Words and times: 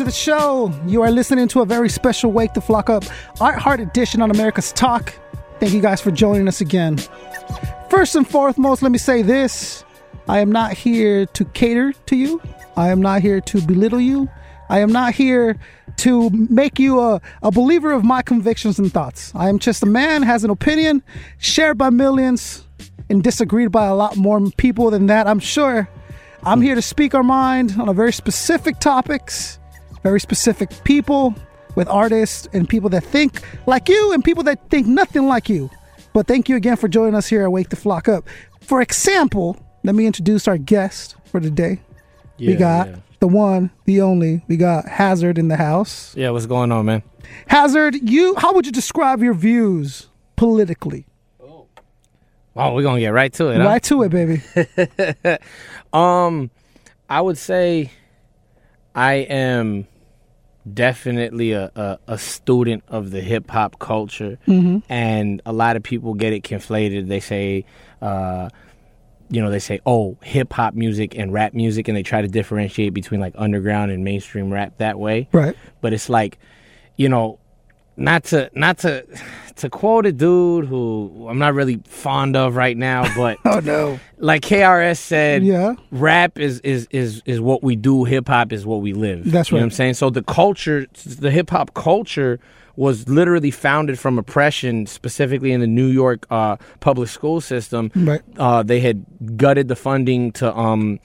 To 0.00 0.04
the 0.04 0.10
show. 0.10 0.72
You 0.86 1.02
are 1.02 1.10
listening 1.10 1.46
to 1.48 1.60
a 1.60 1.66
very 1.66 1.90
special 1.90 2.32
Wake 2.32 2.54
the 2.54 2.62
Flock 2.62 2.88
Up 2.88 3.04
iHeart 3.36 3.82
edition 3.82 4.22
on 4.22 4.30
America's 4.30 4.72
Talk. 4.72 5.12
Thank 5.58 5.74
you 5.74 5.82
guys 5.82 6.00
for 6.00 6.10
joining 6.10 6.48
us 6.48 6.62
again. 6.62 6.96
First 7.90 8.14
and 8.14 8.26
foremost, 8.26 8.80
let 8.80 8.92
me 8.92 8.96
say 8.96 9.20
this 9.20 9.84
I 10.26 10.38
am 10.38 10.50
not 10.50 10.72
here 10.72 11.26
to 11.26 11.44
cater 11.44 11.92
to 11.92 12.16
you, 12.16 12.40
I 12.78 12.88
am 12.88 13.02
not 13.02 13.20
here 13.20 13.42
to 13.42 13.60
belittle 13.60 14.00
you, 14.00 14.26
I 14.70 14.78
am 14.78 14.90
not 14.90 15.12
here 15.12 15.58
to 15.98 16.30
make 16.30 16.78
you 16.78 16.98
a, 16.98 17.20
a 17.42 17.50
believer 17.50 17.92
of 17.92 18.02
my 18.02 18.22
convictions 18.22 18.78
and 18.78 18.90
thoughts. 18.90 19.34
I 19.34 19.50
am 19.50 19.58
just 19.58 19.82
a 19.82 19.86
man, 19.86 20.22
has 20.22 20.44
an 20.44 20.50
opinion 20.50 21.02
shared 21.36 21.76
by 21.76 21.90
millions 21.90 22.64
and 23.10 23.22
disagreed 23.22 23.70
by 23.70 23.84
a 23.84 23.94
lot 23.94 24.16
more 24.16 24.40
people 24.56 24.90
than 24.90 25.08
that, 25.08 25.26
I'm 25.26 25.40
sure. 25.40 25.90
I'm 26.42 26.62
here 26.62 26.74
to 26.74 26.80
speak 26.80 27.14
our 27.14 27.22
mind 27.22 27.76
on 27.78 27.90
a 27.90 27.92
very 27.92 28.14
specific 28.14 28.78
topics, 28.80 29.58
very 30.02 30.20
specific 30.20 30.70
people 30.84 31.34
with 31.74 31.88
artists 31.88 32.48
and 32.52 32.68
people 32.68 32.90
that 32.90 33.04
think 33.04 33.42
like 33.66 33.88
you 33.88 34.12
and 34.12 34.24
people 34.24 34.42
that 34.44 34.68
think 34.70 34.86
nothing 34.86 35.26
like 35.26 35.48
you. 35.48 35.70
But 36.12 36.26
thank 36.26 36.48
you 36.48 36.56
again 36.56 36.76
for 36.76 36.88
joining 36.88 37.14
us 37.14 37.28
here 37.28 37.42
at 37.44 37.52
Wake 37.52 37.68
the 37.68 37.76
Flock 37.76 38.08
Up. 38.08 38.28
For 38.60 38.80
example, 38.80 39.56
let 39.84 39.94
me 39.94 40.06
introduce 40.06 40.48
our 40.48 40.58
guest 40.58 41.16
for 41.24 41.40
today. 41.40 41.80
we 42.38 42.54
got 42.54 42.88
yeah. 42.88 42.96
the 43.20 43.28
one, 43.28 43.70
the 43.84 44.00
only. 44.00 44.42
We 44.48 44.56
got 44.56 44.86
Hazerd 44.86 45.38
in 45.38 45.48
the 45.48 45.56
house. 45.56 46.14
Yeah, 46.16 46.30
what's 46.30 46.46
going 46.46 46.72
on, 46.72 46.86
man? 46.86 47.02
Hazerd, 47.48 48.00
you 48.02 48.34
how 48.36 48.52
would 48.54 48.66
you 48.66 48.72
describe 48.72 49.22
your 49.22 49.34
views 49.34 50.08
politically? 50.36 51.06
Oh, 52.56 52.74
we're 52.74 52.82
gonna 52.82 53.00
get 53.00 53.10
right 53.10 53.32
to 53.34 53.48
it. 53.48 53.58
huh? 53.58 53.64
Right 53.64 53.82
to 53.84 54.02
it, 54.02 54.10
baby. 54.10 54.42
Um, 55.92 56.50
I 57.08 57.20
would 57.20 57.38
say 57.38 57.90
I 58.94 59.14
am 59.14 59.86
definitely 60.72 61.52
a, 61.52 61.70
a, 61.74 61.98
a 62.06 62.18
student 62.18 62.84
of 62.88 63.10
the 63.10 63.20
hip 63.20 63.50
hop 63.50 63.78
culture, 63.78 64.38
and 64.88 65.42
a 65.46 65.52
lot 65.52 65.76
of 65.76 65.82
people 65.82 66.14
get 66.14 66.32
it 66.32 66.42
conflated. 66.42 67.08
They 67.08 67.20
say, 67.20 67.64
uh, 68.02 68.50
you 69.30 69.40
know, 69.40 69.50
they 69.50 69.58
say, 69.58 69.80
oh, 69.86 70.16
hip 70.22 70.52
hop 70.52 70.74
music 70.74 71.16
and 71.16 71.32
rap 71.32 71.54
music, 71.54 71.88
and 71.88 71.96
they 71.96 72.02
try 72.02 72.22
to 72.22 72.28
differentiate 72.28 72.92
between 72.92 73.20
like 73.20 73.34
underground 73.36 73.90
and 73.90 74.04
mainstream 74.04 74.52
rap 74.52 74.78
that 74.78 74.98
way. 74.98 75.28
Right. 75.32 75.56
But 75.80 75.92
it's 75.92 76.08
like, 76.08 76.38
you 76.96 77.08
know, 77.08 77.38
not 77.96 78.24
to 78.24 78.50
not 78.54 78.78
to 78.78 79.04
to 79.56 79.68
quote 79.68 80.06
a 80.06 80.12
dude 80.12 80.66
who 80.66 81.26
I'm 81.28 81.38
not 81.38 81.52
really 81.54 81.80
fond 81.84 82.34
of 82.36 82.56
right 82.56 82.76
now, 82.76 83.14
but 83.16 83.38
Oh 83.44 83.60
no. 83.60 84.00
like 84.18 84.42
KRS 84.42 84.98
said, 84.98 85.42
Yeah. 85.44 85.74
rap 85.90 86.38
is 86.38 86.60
is 86.60 86.88
is 86.90 87.22
is 87.26 87.40
what 87.40 87.62
we 87.62 87.76
do. 87.76 88.04
Hip 88.04 88.28
hop 88.28 88.52
is 88.52 88.64
what 88.64 88.80
we 88.80 88.92
live. 88.92 89.30
That's 89.30 89.50
You 89.50 89.56
know 89.56 89.58
right. 89.58 89.64
what 89.64 89.66
I'm 89.66 89.70
saying? 89.72 89.94
So 89.94 90.08
the 90.10 90.22
culture, 90.22 90.86
the 91.04 91.30
hip 91.30 91.50
hop 91.50 91.74
culture, 91.74 92.40
was 92.76 93.06
literally 93.08 93.50
founded 93.50 93.98
from 93.98 94.18
oppression, 94.18 94.86
specifically 94.86 95.52
in 95.52 95.60
the 95.60 95.66
New 95.66 95.88
York 95.88 96.24
uh, 96.30 96.56
public 96.78 97.08
school 97.10 97.42
system. 97.42 97.90
Right. 97.94 98.22
Uh, 98.38 98.62
they 98.62 98.80
had 98.80 99.04
gutted 99.36 99.68
the 99.68 99.76
funding 99.76 100.32
to 100.32 100.56
um 100.56 101.00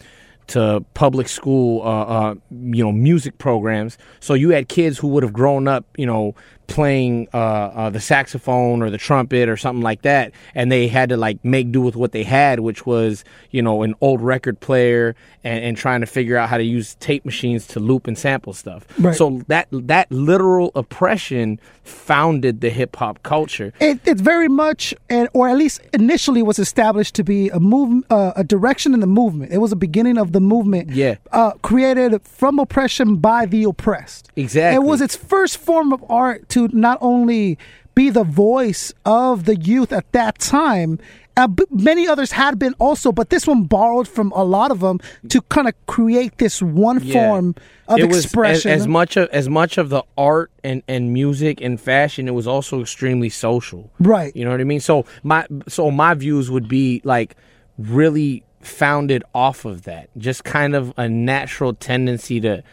to 0.47 0.85
public 0.93 1.27
school 1.27 1.81
uh, 1.81 2.03
uh 2.03 2.35
you 2.51 2.83
know 2.83 2.91
music 2.91 3.37
programs. 3.39 3.97
So 4.21 4.35
you 4.35 4.51
had 4.51 4.69
kids 4.69 4.97
who 4.99 5.07
would 5.09 5.23
have 5.23 5.33
grown 5.33 5.67
up, 5.67 5.85
you 5.97 6.05
know, 6.05 6.35
playing 6.67 7.27
uh, 7.33 7.37
uh, 7.37 7.89
the 7.89 7.99
saxophone 7.99 8.81
or 8.81 8.89
the 8.89 8.97
trumpet 8.97 9.49
or 9.49 9.57
something 9.57 9.83
like 9.83 10.01
that, 10.03 10.31
and 10.53 10.71
they 10.71 10.87
had 10.87 11.09
to 11.09 11.17
like 11.17 11.43
make 11.43 11.71
do 11.71 11.81
with 11.81 11.95
what 11.95 12.11
they 12.11 12.23
had, 12.23 12.59
which 12.59 12.85
was 12.85 13.23
you 13.51 13.61
know 13.61 13.83
an 13.83 13.95
old 14.01 14.21
record 14.21 14.59
player 14.59 15.15
and, 15.43 15.63
and 15.63 15.77
trying 15.77 16.01
to 16.01 16.07
figure 16.07 16.37
out 16.37 16.49
how 16.49 16.57
to 16.57 16.63
use 16.63 16.95
tape 16.95 17.25
machines 17.25 17.67
to 17.67 17.79
loop 17.79 18.07
and 18.07 18.17
sample 18.17 18.53
stuff. 18.53 18.85
Right. 18.99 19.15
So 19.15 19.41
that 19.47 19.67
that 19.71 20.11
literal 20.11 20.71
oppression 20.75 21.59
founded 21.83 22.61
the 22.61 22.69
hip 22.69 22.95
hop 22.95 23.21
culture. 23.23 23.71
It, 23.79 23.99
it's 24.05 24.21
very 24.21 24.49
much, 24.49 24.93
and 25.09 25.29
or 25.33 25.47
at 25.49 25.57
least 25.57 25.81
initially, 25.93 26.41
was 26.41 26.59
established 26.59 27.15
to 27.15 27.23
be 27.23 27.49
a 27.49 27.59
move, 27.59 28.03
uh, 28.09 28.33
a 28.35 28.43
direction 28.43 28.93
in 28.93 28.99
the 28.99 29.07
movement. 29.07 29.51
It 29.51 29.59
was 29.59 29.71
a 29.71 29.75
beginning 29.75 30.17
of 30.17 30.31
the 30.31 30.39
movement. 30.39 30.91
Yeah. 30.91 31.15
uh, 31.31 31.51
created 31.61 32.21
from 32.23 32.59
oppression 32.59 33.17
by 33.17 33.45
the 33.45 33.63
oppressed. 33.65 34.31
Exactly. 34.35 34.75
It 34.75 34.87
was 34.87 35.01
its 35.01 35.15
first 35.15 35.57
form 35.57 35.93
of 35.93 36.03
art 36.09 36.47
to 36.55 36.67
not 36.73 36.97
only 37.01 37.57
be 37.93 38.09
the 38.09 38.23
voice 38.23 38.93
of 39.05 39.45
the 39.45 39.55
youth 39.55 39.91
at 39.93 40.11
that 40.11 40.37
time. 40.39 40.99
Uh, 41.37 41.47
b- 41.47 41.63
many 41.69 42.07
others 42.07 42.31
had 42.31 42.57
been 42.57 42.73
also, 42.79 43.11
but 43.11 43.29
this 43.29 43.45
one 43.45 43.63
borrowed 43.63 44.07
from 44.07 44.31
a 44.31 44.43
lot 44.43 44.71
of 44.71 44.79
them 44.79 44.99
to 45.27 45.41
kind 45.43 45.67
of 45.67 45.73
create 45.85 46.37
this 46.37 46.61
one 46.61 47.01
Yeah. 47.03 47.13
form 47.13 47.55
of 47.89 47.99
it 47.99 48.05
expression. 48.05 48.71
as, 48.71 48.81
as 48.83 48.87
much 48.87 49.17
of 49.17 49.27
as 49.31 49.49
much 49.49 49.77
of 49.77 49.89
the 49.89 50.03
art 50.17 50.49
and, 50.63 50.81
and 50.87 51.13
music 51.13 51.59
and 51.61 51.79
fashion. 51.79 52.27
It 52.29 52.33
was 52.33 52.47
also 52.47 52.79
extremely 52.81 53.29
social. 53.29 53.91
Right. 53.99 54.33
You 54.35 54.45
know 54.45 54.51
what 54.51 54.61
I 54.61 54.65
mean? 54.65 54.79
So 54.79 55.05
my 55.23 55.45
so 55.67 55.91
my 55.91 56.13
views 56.13 56.49
would 56.49 56.67
be 56.69 57.01
like 57.03 57.35
really 57.77 58.43
founded 58.61 59.23
off 59.33 59.65
of 59.65 59.83
that. 59.83 60.09
Just 60.17 60.43
kind 60.45 60.73
of 60.73 60.93
a 60.97 61.07
natural 61.09 61.73
tendency 61.73 62.39
to 62.41 62.63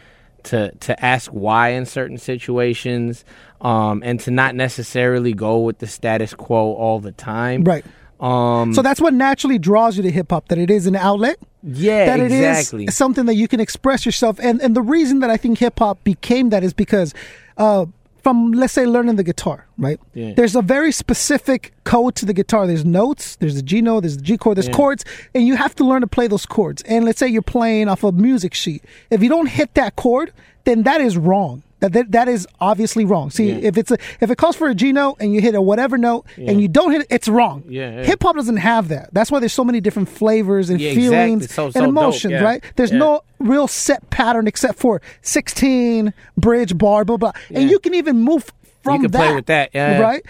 to 0.43 0.71
to 0.71 1.05
ask 1.05 1.31
why 1.31 1.69
in 1.69 1.85
certain 1.85 2.17
situations, 2.17 3.25
um, 3.61 4.01
and 4.05 4.19
to 4.21 4.31
not 4.31 4.55
necessarily 4.55 5.33
go 5.33 5.59
with 5.59 5.79
the 5.79 5.87
status 5.87 6.33
quo 6.33 6.73
all 6.73 6.99
the 6.99 7.11
time. 7.11 7.63
right. 7.63 7.85
Um. 8.19 8.73
So 8.73 8.81
that's 8.81 9.01
what 9.01 9.13
naturally 9.13 9.59
draws 9.59 9.97
you 9.97 10.03
to 10.03 10.11
hip 10.11 10.31
hop. 10.31 10.47
That 10.47 10.57
it 10.57 10.69
is 10.69 10.87
an 10.87 10.95
outlet. 10.95 11.37
yeah. 11.61 12.05
that 12.05 12.19
it 12.19 12.31
is 12.31 12.39
exactly. 12.39 12.87
something 12.87 13.25
that 13.25 13.35
you 13.35 13.47
can 13.47 13.59
express 13.59 14.05
yourself. 14.05 14.39
And 14.39 14.61
and 14.61 14.75
the 14.75 14.81
reason 14.81 15.19
that 15.19 15.29
I 15.29 15.37
think 15.37 15.59
hip 15.59 15.79
hop 15.79 16.03
became 16.03 16.49
that 16.51 16.63
is 16.63 16.73
because 16.73 17.13
uh, 17.57 17.85
from 18.23 18.51
let's 18.53 18.73
say 18.73 18.85
learning 18.85 19.17
the 19.17 19.23
guitar, 19.23 19.67
right? 19.77 19.99
Yeah. 20.13 20.33
There's 20.33 20.55
a 20.55 20.61
very 20.61 20.91
specific 20.91 21.73
code 21.83 22.15
to 22.15 22.25
the 22.25 22.33
guitar. 22.33 22.65
There's 22.65 22.85
notes, 22.85 23.35
there's 23.35 23.55
the 23.55 23.61
G 23.61 23.81
note, 23.81 24.01
there's 24.01 24.17
the 24.17 24.23
G 24.23 24.37
chord, 24.37 24.57
there's 24.57 24.69
chords, 24.69 25.03
and 25.35 25.45
you 25.45 25.55
have 25.55 25.75
to 25.75 25.83
learn 25.83 26.01
to 26.01 26.07
play 26.07 26.27
those 26.27 26.45
chords. 26.45 26.81
And 26.83 27.03
let's 27.03 27.19
say 27.19 27.27
you're 27.27 27.41
playing 27.41 27.89
off 27.89 28.03
a 28.03 28.11
music 28.11 28.53
sheet. 28.53 28.83
If 29.09 29.21
you 29.21 29.29
don't 29.29 29.47
hit 29.47 29.73
that 29.73 29.97
chord, 29.97 30.31
then 30.63 30.83
that 30.83 31.01
is 31.01 31.17
wrong. 31.17 31.63
That, 31.83 31.91
that, 31.91 32.11
that 32.13 32.27
is 32.29 32.47
obviously 32.61 33.03
wrong. 33.03 33.29
See, 33.29 33.49
Yeah. 33.51 33.67
if 33.67 33.77
it's 33.77 33.91
a 33.91 33.97
if 34.21 34.31
it 34.31 34.37
calls 34.37 34.55
for 34.55 34.69
a 34.69 34.73
G 34.73 34.93
note 34.93 35.17
and 35.19 35.33
you 35.33 35.41
hit 35.41 35.53
a 35.53 35.61
whatever 35.61 35.97
note 35.97 36.25
and 36.37 36.61
you 36.61 36.69
don't 36.69 36.93
hit 36.93 37.01
it, 37.01 37.07
it's 37.09 37.27
wrong. 37.27 37.61
Yeah, 37.67 37.91
yeah. 37.97 38.03
Hip 38.05 38.23
hop 38.23 38.37
doesn't 38.37 38.55
have 38.55 38.87
that. 38.87 39.09
That's 39.13 39.29
why 39.29 39.39
there's 39.39 39.51
so 39.51 39.65
many 39.65 39.81
different 39.81 40.07
flavors 40.07 40.69
and 40.69 40.79
Yeah, 40.79 40.91
exactly. 40.91 41.09
feelings 41.09 41.53
So- 41.53 41.65
and 41.65 41.73
so 41.73 41.83
emotions, 41.83 42.31
yeah. 42.31 42.41
right? 42.41 42.63
There's 42.77 42.91
Yeah. 42.93 42.99
no 42.99 43.21
real 43.39 43.67
set 43.67 44.09
pattern 44.11 44.47
except 44.47 44.79
for 44.79 45.01
16 45.21 46.13
bridge 46.37 46.77
bar, 46.77 47.03
blah 47.03 47.17
blah, 47.17 47.33
and 47.49 47.65
Yeah. 47.65 47.69
you 47.71 47.79
can 47.79 47.93
even 47.95 48.19
move 48.21 48.51
from 48.81 48.93
that. 48.93 48.93
you 48.93 49.01
can 49.03 49.11
that, 49.11 49.17
play 49.27 49.35
with 49.35 49.45
that, 49.47 49.69
yeah, 49.73 49.91
yeah. 49.91 49.99
right? 50.01 50.25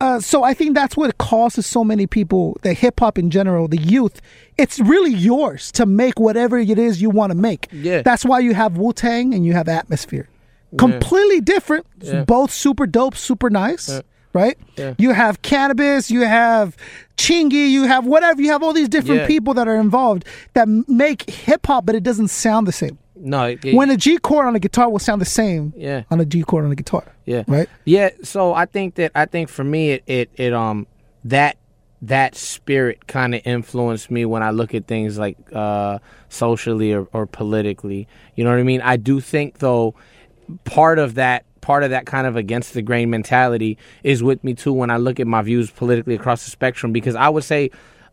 Uh, 0.00 0.18
so 0.20 0.42
I 0.42 0.54
think 0.54 0.74
that's 0.74 0.96
what 0.96 1.16
causes 1.18 1.66
so 1.66 1.84
many 1.84 2.06
people, 2.06 2.56
the 2.62 2.72
hip 2.72 2.98
hop 3.00 3.18
in 3.18 3.30
general, 3.30 3.68
the 3.68 3.78
youth. 3.78 4.20
It's 4.58 4.78
really 4.80 5.12
yours 5.12 5.70
to 5.72 5.86
make 5.86 6.18
whatever 6.18 6.58
it 6.58 6.78
is 6.78 7.00
you 7.02 7.10
want 7.10 7.30
to 7.30 7.36
make. 7.36 7.68
Yeah. 7.72 8.02
that's 8.02 8.24
why 8.24 8.40
you 8.40 8.54
have 8.54 8.76
Wu 8.76 8.92
Tang 8.92 9.34
and 9.34 9.44
you 9.46 9.52
have 9.54 9.68
Atmosphere, 9.68 10.28
completely 10.78 11.40
different, 11.40 11.86
both 12.26 12.50
super 12.50 12.86
dope, 12.86 13.16
super 13.16 13.50
nice. 13.50 14.00
Right, 14.32 14.58
Yeah. 14.76 14.92
you 14.98 15.12
have 15.12 15.40
Canibus, 15.40 16.10
you 16.10 16.20
have 16.26 16.76
Chingy, 17.16 17.70
you 17.70 17.84
have 17.84 18.04
whatever, 18.04 18.42
you 18.42 18.50
have 18.50 18.62
all 18.62 18.74
these 18.74 18.88
different 18.90 19.22
Yeah. 19.22 19.26
people 19.26 19.54
that 19.54 19.66
are 19.66 19.76
involved 19.76 20.26
that 20.52 20.68
make 20.88 21.30
hip 21.30 21.66
hop, 21.66 21.86
but 21.86 21.94
it 21.94 22.02
doesn't 22.02 22.28
sound 22.28 22.66
the 22.66 22.72
same. 22.72 22.98
no. 23.18 23.44
it- 23.44 23.72
When 23.74 23.88
a 23.90 23.96
G 23.96 24.18
chord 24.18 24.44
on 24.46 24.54
a 24.54 24.58
guitar 24.58 24.90
will 24.90 24.98
sound 24.98 25.22
the 25.22 25.26
same 25.26 25.72
Yeah. 25.74 26.02
on 26.10 26.20
a 26.20 26.26
G 26.26 26.42
chord 26.42 26.66
on 26.66 26.70
a 26.70 26.74
guitar. 26.74 27.04
Yeah. 27.24 27.44
Right? 27.48 27.66
Yeah. 27.86 28.10
So 28.22 28.52
I 28.52 28.66
think 28.66 28.96
that 28.96 29.10
I 29.14 29.24
think 29.24 29.48
for 29.48 29.64
me 29.64 29.92
it 29.92 30.02
it, 30.06 30.28
it 30.36 30.52
um 30.52 30.86
that 31.24 31.56
that 32.02 32.34
spirit 32.34 33.06
kind 33.06 33.34
of 33.34 33.40
influenced 33.46 34.10
me 34.10 34.26
when 34.26 34.42
I 34.42 34.50
look 34.50 34.74
at 34.74 34.86
things 34.86 35.16
like 35.18 35.38
uh 35.54 35.98
socially 36.28 36.92
or, 36.92 37.08
or 37.14 37.24
politically. 37.24 38.06
You 38.34 38.44
know 38.44 38.50
what 38.50 38.58
I 38.58 38.64
mean? 38.64 38.82
I 38.82 38.98
do 38.98 39.20
think 39.20 39.60
though 39.60 39.94
part 40.64 40.98
of 40.98 41.14
that 41.14 41.44
part 41.60 41.82
of 41.82 41.90
that 41.90 42.06
kind 42.06 42.26
of 42.28 42.36
against 42.36 42.74
the 42.74 42.82
grain 42.82 43.10
mentality 43.10 43.76
is 44.04 44.22
with 44.22 44.42
me 44.44 44.54
too 44.54 44.72
when 44.72 44.88
I 44.90 44.98
look 44.98 45.18
at 45.18 45.26
my 45.26 45.42
views 45.42 45.68
politically 45.70 46.14
across 46.14 46.44
the 46.44 46.50
spectrum 46.50 46.92
because 46.92 47.16
I 47.16 47.28
would 47.28 47.42
say 47.44 47.70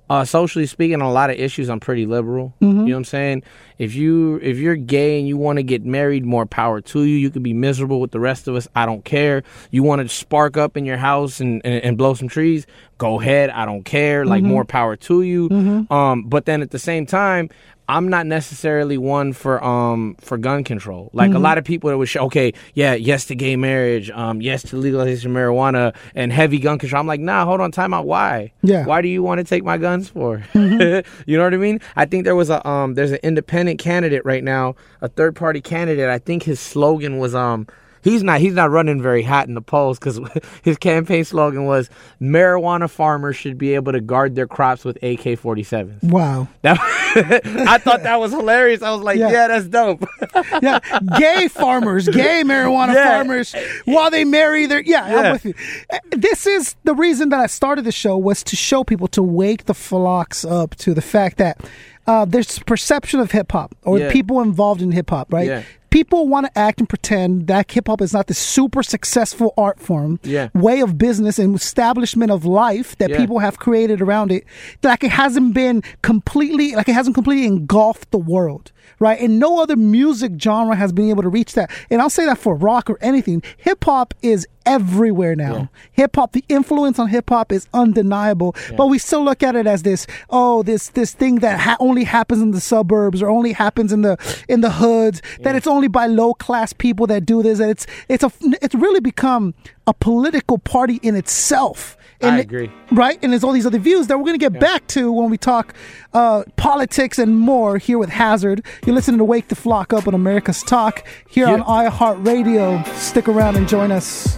uh, 0.10 0.26
socially 0.26 0.66
speaking, 0.66 0.96
on 0.96 1.08
a 1.08 1.12
lot 1.12 1.30
of 1.30 1.38
issues, 1.40 1.70
I'm 1.70 1.80
pretty 1.80 2.06
liberal. 2.06 2.54
Mm-hmm. 2.62 2.80
You 2.82 2.86
know 2.88 2.92
what 2.96 2.98
I'm 2.98 3.04
saying? 3.06 3.44
If 3.80 3.96
you 3.96 4.38
if 4.44 4.58
you're 4.58 4.76
gay 4.76 5.18
and 5.18 5.28
you 5.28 5.38
want 5.38 5.58
to 5.58 5.64
get 5.64 5.86
married, 5.86 6.26
more 6.26 6.46
power 6.46 6.82
to 6.82 7.04
you. 7.04 7.16
You 7.16 7.30
could 7.30 7.42
be 7.42 7.54
miserable 7.54 8.02
with 8.02 8.12
the 8.12 8.20
rest 8.20 8.50
of 8.50 8.56
us. 8.56 8.68
I 8.76 8.86
don't 8.86 9.06
care. 9.06 9.44
You 9.72 9.82
want 9.82 10.02
to 10.02 10.10
spark 10.14 10.58
up 10.58 10.76
in 10.76 10.84
your 10.86 10.98
house 10.98 11.40
and, 11.40 11.62
and, 11.66 11.82
and 11.84 11.98
blow 11.98 12.16
some 12.16 12.28
trees? 12.28 12.68
Go 12.98 13.22
ahead. 13.22 13.50
I 13.50 13.66
don't 13.66 13.84
care. 13.84 14.26
Like 14.26 14.42
Mm-hmm. 14.44 14.52
more 14.52 14.66
power 14.66 14.98
to 14.98 15.22
you. 15.22 15.88
Um, 15.90 16.24
but 16.24 16.46
then 16.46 16.62
at 16.62 16.72
the 16.72 16.80
same 16.80 17.06
time. 17.06 17.50
I'm 17.90 18.08
not 18.08 18.26
necessarily 18.26 18.98
one 18.98 19.34
for 19.34 19.64
um 19.64 20.16
for 20.22 20.38
gun 20.38 20.64
control. 20.64 21.10
Like 21.14 21.30
Mm-hmm. 21.30 21.38
a 21.38 21.40
lot 21.40 21.58
of 21.58 21.64
people 21.66 21.90
that 21.90 21.98
would 21.98 22.08
show, 22.10 22.22
okay, 22.26 22.54
yeah, 22.74 22.94
yes 22.94 23.26
to 23.26 23.36
gay 23.36 23.56
marriage, 23.56 24.10
um, 24.12 24.42
yes 24.42 24.62
to 24.64 24.78
legalization 24.78 25.32
of 25.32 25.38
marijuana 25.38 25.94
and 26.16 26.32
heavy 26.32 26.60
gun 26.60 26.78
control. 26.80 27.00
I'm 27.00 27.08
like, 27.08 27.20
nah, 27.20 27.46
hold 27.46 27.60
on, 27.62 27.72
time 27.72 27.94
out. 27.94 28.06
Why? 28.06 28.52
Yeah. 28.62 28.86
Why 28.86 29.02
do 29.02 29.08
you 29.08 29.22
want 29.24 29.40
to 29.40 29.44
take 29.44 29.64
my 29.64 29.78
guns 29.78 30.10
for? 30.10 30.38
Mm-hmm. 30.54 31.08
you 31.30 31.38
know 31.38 31.44
what 31.44 31.54
I 31.54 31.58
mean? 31.58 31.80
I 31.96 32.06
think 32.06 32.24
there 32.24 32.36
was 32.36 32.50
a 32.50 32.66
um 32.68 32.94
there's 32.96 33.12
an 33.12 33.20
independent 33.24 33.80
candidate 33.80 34.24
right 34.26 34.44
now, 34.44 34.76
a 35.02 35.08
third 35.10 35.36
party 35.36 35.62
candidate. 35.62 36.10
I 36.10 36.20
think 36.20 36.44
his 36.44 36.60
slogan 36.60 37.18
was 37.18 37.36
um 37.36 37.68
he's 38.04 38.24
not 38.24 38.40
he's 38.40 38.54
not 38.54 38.70
running 38.72 39.02
very 39.02 39.24
hot 39.24 39.48
in 39.48 39.54
the 39.54 39.62
polls 39.62 39.98
because 40.00 40.20
his 40.64 40.78
campaign 40.78 41.24
slogan 41.26 41.66
was 41.66 41.90
marijuana 42.22 42.90
farmers 42.90 43.36
should 43.36 43.58
be 43.58 43.76
able 43.76 43.92
to 43.92 44.02
guard 44.02 44.36
their 44.36 44.48
crops 44.48 44.86
with 44.86 44.98
AK-47s. 44.98 46.04
Wow. 46.04 46.48
That, 46.62 46.78
I 47.68 47.78
thought 47.78 48.04
that 48.04 48.20
was 48.20 48.32
hilarious. 48.32 48.82
I 48.82 48.92
was 48.92 49.02
like, 49.02 49.18
Yeah. 49.18 49.32
yeah, 49.32 49.48
that's 49.48 49.68
dope. 49.68 50.06
Yeah, 50.62 50.80
gay 51.18 51.48
farmers, 51.48 52.08
gay 52.08 52.44
marijuana 52.46 52.94
Yeah. 52.94 53.18
farmers, 53.18 53.56
while 53.86 54.10
they 54.12 54.24
marry 54.26 54.66
their. 54.66 54.82
Yeah, 54.82 55.10
Yeah. 55.10 55.18
I'm 55.20 55.32
with 55.34 55.46
you. 55.46 55.54
Uh, 55.92 55.98
This 56.12 56.46
is 56.48 56.76
the 56.84 56.94
reason 56.96 57.30
that 57.30 57.40
I 57.40 57.48
started 57.48 57.86
the 57.86 57.92
show 57.92 58.18
was 58.18 58.44
to 58.44 58.56
show 58.56 58.84
people 58.84 59.08
to 59.10 59.24
wake 59.24 59.66
the 59.66 59.74
flocks 59.74 60.44
up 60.46 60.76
to 60.78 60.94
the 60.94 61.02
fact 61.02 61.38
that 61.38 61.60
uh, 62.06 62.26
there's 62.26 62.60
perception 62.60 63.20
of 63.20 63.32
hip 63.32 63.52
hop 63.52 63.74
or 63.84 63.98
Yeah. 64.00 64.12
people 64.12 64.42
involved 64.42 64.82
in 64.82 64.92
hip 64.92 65.10
hop, 65.10 65.32
right? 65.32 65.48
Yeah. 65.48 65.64
People 65.94 66.28
want 66.28 66.48
to 66.48 66.58
act 66.58 66.80
and 66.80 66.90
pretend 66.90 67.46
that 67.48 67.72
hip 67.72 67.86
hop 67.88 68.02
is 68.02 68.14
not 68.14 68.26
the 68.26 68.34
super 68.34 68.82
successful 68.82 69.54
art 69.56 69.80
form, 69.80 70.20
Yeah. 70.24 70.48
way 70.56 70.80
of 70.82 70.98
business 70.98 71.38
and 71.38 71.56
establishment 71.56 72.32
of 72.32 72.46
life 72.46 72.98
that 72.98 73.12
Yeah. 73.12 73.18
people 73.18 73.40
have 73.40 73.60
created 73.60 74.02
around 74.02 74.32
it. 74.32 74.44
Like 74.82 75.04
it 75.04 75.12
hasn't 75.12 75.54
been 75.54 75.84
completely, 76.02 76.74
like 76.76 76.90
it 76.90 76.94
hasn't 76.94 77.14
completely 77.14 77.46
engulfed 77.46 78.10
the 78.10 78.18
world, 78.18 78.72
right? 79.00 79.20
And 79.22 79.40
no 79.40 79.62
other 79.62 79.76
music 79.76 80.32
genre 80.42 80.76
has 80.76 80.92
been 80.92 81.10
able 81.12 81.22
to 81.22 81.30
reach 81.30 81.54
that. 81.54 81.70
And 81.92 82.02
I'll 82.02 82.10
say 82.10 82.26
that 82.26 82.40
for 82.40 82.56
rock 82.56 82.90
or 82.90 82.98
anything. 83.00 83.44
Hip 83.58 83.84
hop 83.84 84.16
is 84.24 84.48
everywhere 84.66 85.36
now. 85.36 85.54
Yeah. 85.54 85.66
Hip 85.92 86.16
hop, 86.16 86.32
the 86.32 86.44
influence 86.48 86.98
on 86.98 87.10
hip 87.10 87.30
hop 87.30 87.52
is 87.52 87.68
undeniable. 87.74 88.56
But 88.78 88.88
we 88.88 88.98
still 88.98 89.24
look 89.24 89.44
at 89.44 89.56
it 89.58 89.68
as 89.68 89.84
this, 89.84 90.08
oh, 90.30 90.64
this 90.64 90.88
this 90.90 91.12
thing 91.12 91.36
that 91.40 91.60
ha- 91.60 91.78
only 91.82 92.06
happens 92.06 92.42
in 92.42 92.52
the 92.52 92.62
suburbs 92.62 93.22
or 93.22 93.30
only 93.30 93.52
happens 93.52 93.92
in 93.92 94.02
the 94.02 94.18
in 94.48 94.62
the 94.62 94.72
hoods. 94.72 95.22
That 95.42 95.56
it's 95.56 95.68
only 95.68 95.83
by 95.88 96.08
low 96.08 96.34
class 96.34 96.74
people 96.74 97.08
that 97.08 97.26
do 97.26 97.42
this. 97.44 97.60
And 97.60 97.70
it's 97.72 97.86
it's 98.10 98.24
a 98.24 98.32
it's 98.62 98.76
really 98.76 99.00
become 99.00 99.54
a 99.88 99.94
political 99.94 100.58
party 100.58 101.00
in 101.04 101.16
itself. 101.16 101.98
And 102.22 102.36
I 102.36 102.40
it- 102.40 102.42
agree. 102.44 102.72
right? 102.92 103.20
And 103.22 103.34
there's 103.34 103.44
all 103.44 103.52
these 103.52 103.66
other 103.66 103.80
views 103.80 104.08
that 104.08 104.18
we're 104.18 104.24
going 104.24 104.40
to 104.40 104.50
get 104.50 104.58
back 104.60 104.88
to 104.88 105.12
when 105.12 105.30
we 105.30 105.38
talk 105.38 105.74
uh, 106.14 106.44
politics 106.56 107.20
and 107.20 107.38
more 107.38 107.78
here 107.78 107.98
with 107.98 108.10
Hazerd. 108.12 108.66
You're 108.86 108.96
listening 108.96 109.18
to 109.18 109.26
Wake 109.26 109.50
the 109.50 109.56
Flock 109.56 109.92
Up 109.92 110.08
on 110.08 110.14
America's 110.14 110.64
Talk 110.64 111.04
here 111.30 111.48
on 111.48 111.60
Yeah. 111.60 111.90
iHeartRadio. 111.90 112.88
Stick 112.96 113.28
around 113.28 113.58
and 113.58 113.68
join 113.68 113.92
us. 113.92 114.38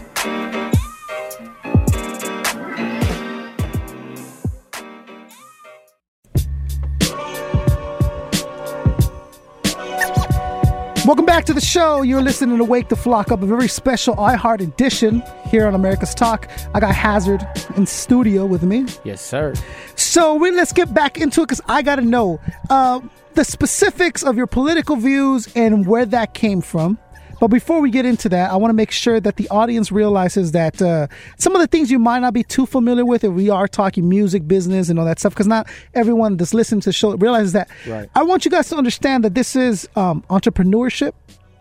Welcome 11.05 11.25
back 11.27 11.45
to 11.45 11.53
the 11.53 11.61
show. 11.61 12.01
You're 12.01 12.23
listening 12.23 12.57
to 12.57 12.63
Wake 12.63 12.89
the 12.89 12.95
Flock 12.95 13.31
Up, 13.31 13.43
a 13.43 13.45
very 13.45 13.67
special 13.67 14.15
iHeart 14.15 14.61
edition 14.61 15.21
here 15.45 15.67
on 15.67 15.75
America's 15.75 16.15
Talk. 16.15 16.49
I 16.73 16.79
got 16.79 16.95
Hazerd 16.95 17.77
in 17.77 17.85
studio 17.85 18.47
with 18.47 18.63
me. 18.63 18.87
yes, 19.03 19.21
sir. 19.21 19.53
So 19.95 20.33
we, 20.33 20.49
let's 20.49 20.73
get 20.73 20.95
back 20.95 21.19
into 21.19 21.41
it 21.41 21.49
because 21.49 21.61
I 21.67 21.83
got 21.83 21.97
to 21.97 22.01
know 22.01 22.39
uh, 22.71 23.01
the 23.35 23.45
specifics 23.45 24.23
of 24.23 24.35
your 24.35 24.47
political 24.47 24.95
views 24.95 25.47
and 25.55 25.85
where 25.85 26.07
that 26.07 26.33
came 26.33 26.61
from. 26.61 26.97
But 27.39 27.47
before 27.47 27.81
we 27.81 27.89
get 27.89 28.05
into 28.05 28.29
that, 28.29 28.51
I 28.51 28.55
want 28.55 28.69
to 28.69 28.75
make 28.75 28.91
sure 28.91 29.19
that 29.19 29.35
the 29.35 29.47
audience 29.49 29.91
realizes 29.91 30.51
that 30.53 30.81
uh, 30.81 31.07
some 31.37 31.55
of 31.55 31.61
the 31.61 31.67
things 31.67 31.91
you 31.91 31.99
might 31.99 32.19
not 32.19 32.33
be 32.33 32.43
too 32.43 32.65
familiar 32.65 33.05
with 33.05 33.23
if 33.23 33.31
we 33.31 33.49
are 33.49 33.67
talking 33.67 34.07
music 34.07 34.47
business 34.47 34.89
and 34.89 34.99
all 34.99 35.05
that 35.05 35.19
stuff, 35.19 35.33
because 35.33 35.47
not 35.47 35.67
everyone 35.93 36.37
that's 36.37 36.53
listening 36.53 36.81
to 36.81 36.89
the 36.89 36.93
show 36.93 37.15
realizes 37.15 37.53
that. 37.53 37.69
Right. 37.87 38.09
I 38.15 38.23
want 38.23 38.45
you 38.45 38.51
guys 38.51 38.69
to 38.69 38.75
understand 38.75 39.23
that 39.23 39.35
this 39.35 39.55
is 39.55 39.87
um, 39.95 40.23
entrepreneurship, 40.29 41.13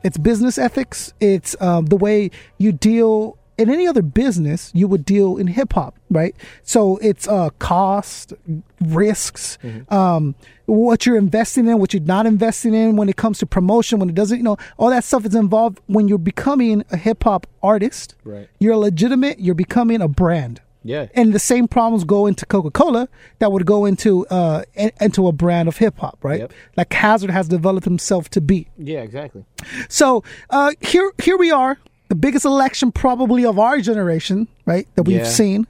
it's 0.02 0.18
business 0.18 0.58
ethics, 0.58 1.12
it's 1.20 1.60
um, 1.60 1.86
the 1.86 1.96
way 1.96 2.30
you 2.58 2.72
deal 2.72 3.38
in 3.56 3.70
any 3.70 3.86
other 3.86 4.02
business 4.02 4.70
you 4.74 4.88
would 4.88 5.04
deal 5.04 5.36
in 5.36 5.46
hip 5.46 5.72
hop, 5.72 5.96
right? 6.10 6.34
So 6.62 6.96
it's 6.98 7.28
uh, 7.28 7.50
cost, 7.58 8.32
risks, 8.80 9.58
um, 9.88 10.34
what 10.66 11.06
you're 11.06 11.16
investing 11.16 11.66
in, 11.68 11.78
what 11.78 11.92
you're 11.92 12.02
not 12.02 12.26
investing 12.26 12.74
in 12.74 12.96
when 12.96 13.08
it 13.08 13.16
comes 13.16 13.38
to 13.38 13.46
promotion, 13.46 13.98
when 13.98 14.08
it 14.08 14.14
doesn't, 14.14 14.38
you 14.38 14.44
know, 14.44 14.56
all 14.78 14.90
that 14.90 15.04
stuff 15.04 15.24
is 15.26 15.34
involved 15.34 15.80
when 15.86 16.08
you're 16.08 16.18
becoming 16.18 16.84
a 16.90 16.96
hip 16.96 17.24
hop 17.24 17.46
artist. 17.62 18.14
Right. 18.24 18.48
You're 18.58 18.76
legitimate, 18.76 19.40
you're 19.40 19.54
becoming 19.54 20.00
a 20.00 20.08
brand. 20.08 20.60
Yeah. 20.86 21.06
And 21.14 21.32
the 21.32 21.38
same 21.38 21.66
problems 21.66 22.04
go 22.04 22.26
into 22.26 22.44
Coca 22.44 22.70
Cola 22.70 23.08
that 23.38 23.50
would 23.50 23.64
go 23.64 23.86
into 23.86 24.26
uh, 24.26 24.64
in- 24.74 24.92
into 25.00 25.26
a 25.26 25.32
brand 25.32 25.66
of 25.66 25.78
hip 25.78 25.98
hop, 25.98 26.18
right? 26.22 26.40
Yep. 26.40 26.52
Like 26.76 26.90
Hazerd 26.90 27.30
has 27.30 27.48
developed 27.48 27.86
himself 27.86 28.28
to 28.30 28.42
be. 28.42 28.68
Yeah, 28.76 29.00
exactly. 29.00 29.46
So 29.88 30.22
uh, 30.50 30.72
here, 30.82 31.10
here 31.22 31.38
we 31.38 31.50
are, 31.50 31.78
the 32.08 32.14
biggest 32.14 32.44
election 32.44 32.92
probably 32.92 33.44
of 33.44 33.58
our 33.58 33.80
generation, 33.80 34.46
right? 34.66 34.86
That 34.94 35.04
we've 35.04 35.18
Yeah. 35.18 35.24
seen. 35.24 35.66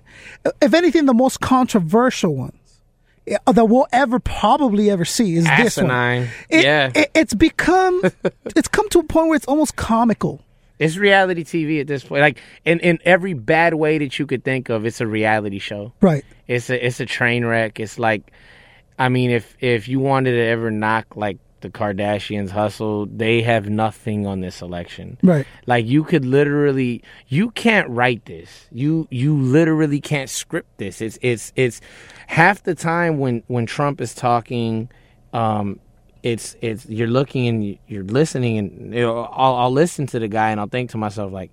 If 0.60 0.74
anything, 0.74 1.06
the 1.06 1.14
most 1.14 1.40
controversial 1.40 2.34
ones 2.34 2.54
uh, 3.46 3.52
that 3.52 3.64
we'll 3.66 3.86
ever 3.92 4.18
probably 4.18 4.90
ever 4.90 5.04
see 5.04 5.36
is 5.36 5.44
this 5.56 5.76
one. 5.78 6.28
It- 6.50 6.64
yeah. 6.64 6.90
it- 6.94 7.10
it's 7.14 7.34
become, 7.34 8.02
it's 8.56 8.68
come 8.68 8.88
to 8.90 8.98
a 8.98 9.02
point 9.04 9.28
where 9.28 9.36
it's 9.36 9.46
almost 9.46 9.76
comical. 9.76 10.40
It's 10.78 10.96
reality 10.96 11.44
TV 11.44 11.80
at 11.80 11.86
this 11.86 12.02
point. 12.04 12.20
Like 12.22 12.38
in, 12.64 12.80
in 12.80 12.98
every 13.04 13.32
bad 13.32 13.74
way 13.74 13.96
that 13.98 14.18
you 14.18 14.26
could 14.26 14.42
think 14.44 14.68
of, 14.68 14.84
it's 14.84 15.00
a 15.00 15.06
reality 15.06 15.58
show. 15.60 15.92
Right. 16.00 16.24
It's 16.48 16.68
a 16.68 16.84
it's 16.84 16.98
a 17.00 17.06
train 17.06 17.44
wreck. 17.46 17.78
It's 17.78 17.96
like 17.98 18.32
I 18.98 19.08
mean 19.08 19.30
if 19.30 19.56
if 19.60 19.86
you 19.88 20.00
wanted 20.00 20.32
to 20.32 20.40
ever 20.44 20.72
knock 20.72 21.14
like 21.16 21.38
the 21.64 21.70
Kardashians 21.70 22.50
hustle, 22.50 23.06
they 23.06 23.40
have 23.40 23.70
nothing 23.70 24.26
on 24.26 24.40
this 24.40 24.60
election. 24.60 25.16
Right. 25.22 25.46
Like 25.66 25.86
you 25.86 26.04
could 26.04 26.26
literally 26.26 27.02
you 27.28 27.50
can't 27.52 27.88
write 27.88 28.26
this. 28.26 28.68
You 28.70 29.08
you 29.10 29.34
literally 29.34 29.98
can't 29.98 30.28
script 30.28 30.76
this. 30.76 31.00
It's 31.00 31.18
it's 31.22 31.54
it's 31.56 31.80
half 32.26 32.62
the 32.62 32.74
time 32.74 33.18
when 33.18 33.42
when 33.46 33.64
Trump 33.64 34.02
is 34.02 34.14
talking 34.14 34.90
um 35.32 35.80
it's 36.22 36.54
it's 36.60 36.86
you're 36.86 37.08
looking 37.08 37.48
and 37.48 37.78
you're 37.88 38.04
listening 38.04 38.58
and 38.58 38.94
you 38.94 39.00
know, 39.00 39.24
I'll 39.24 39.54
I'll 39.54 39.72
listen 39.72 40.06
to 40.08 40.18
the 40.18 40.28
guy 40.28 40.50
and 40.50 40.60
I'll 40.60 40.68
think 40.68 40.90
to 40.90 40.98
myself 40.98 41.32
like 41.32 41.50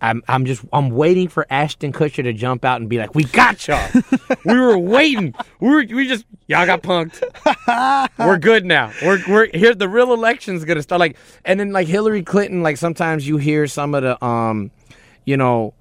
I'm 0.00 0.22
I'm 0.28 0.44
just 0.44 0.62
I'm 0.72 0.90
waiting 0.90 1.28
for 1.28 1.46
Ashton 1.48 1.92
Kutcher 1.92 2.22
to 2.22 2.32
jump 2.32 2.64
out 2.64 2.80
and 2.80 2.88
be 2.90 2.98
like, 2.98 3.14
"We 3.14 3.24
got 3.24 3.66
y'all. 3.66 3.88
we 4.44 4.58
were 4.58 4.76
waiting. 4.78 5.34
We 5.60 5.68
were 5.68 5.84
we 5.88 6.06
just 6.06 6.26
y'all 6.46 6.66
got 6.66 6.82
punked. 6.82 7.22
we're 8.18 8.38
good 8.38 8.64
now. 8.66 8.92
We're 9.02 9.22
we're 9.28 9.48
here. 9.54 9.74
The 9.74 9.88
real 9.88 10.12
election's 10.12 10.64
gonna 10.64 10.82
start. 10.82 11.00
Like 11.00 11.16
and 11.44 11.58
then 11.58 11.72
like 11.72 11.88
Hillary 11.88 12.22
Clinton. 12.22 12.62
Like 12.62 12.76
sometimes 12.76 13.26
you 13.26 13.38
hear 13.38 13.66
some 13.66 13.94
of 13.94 14.02
the 14.02 14.22
um, 14.24 14.70
you 15.24 15.36
know, 15.38 15.72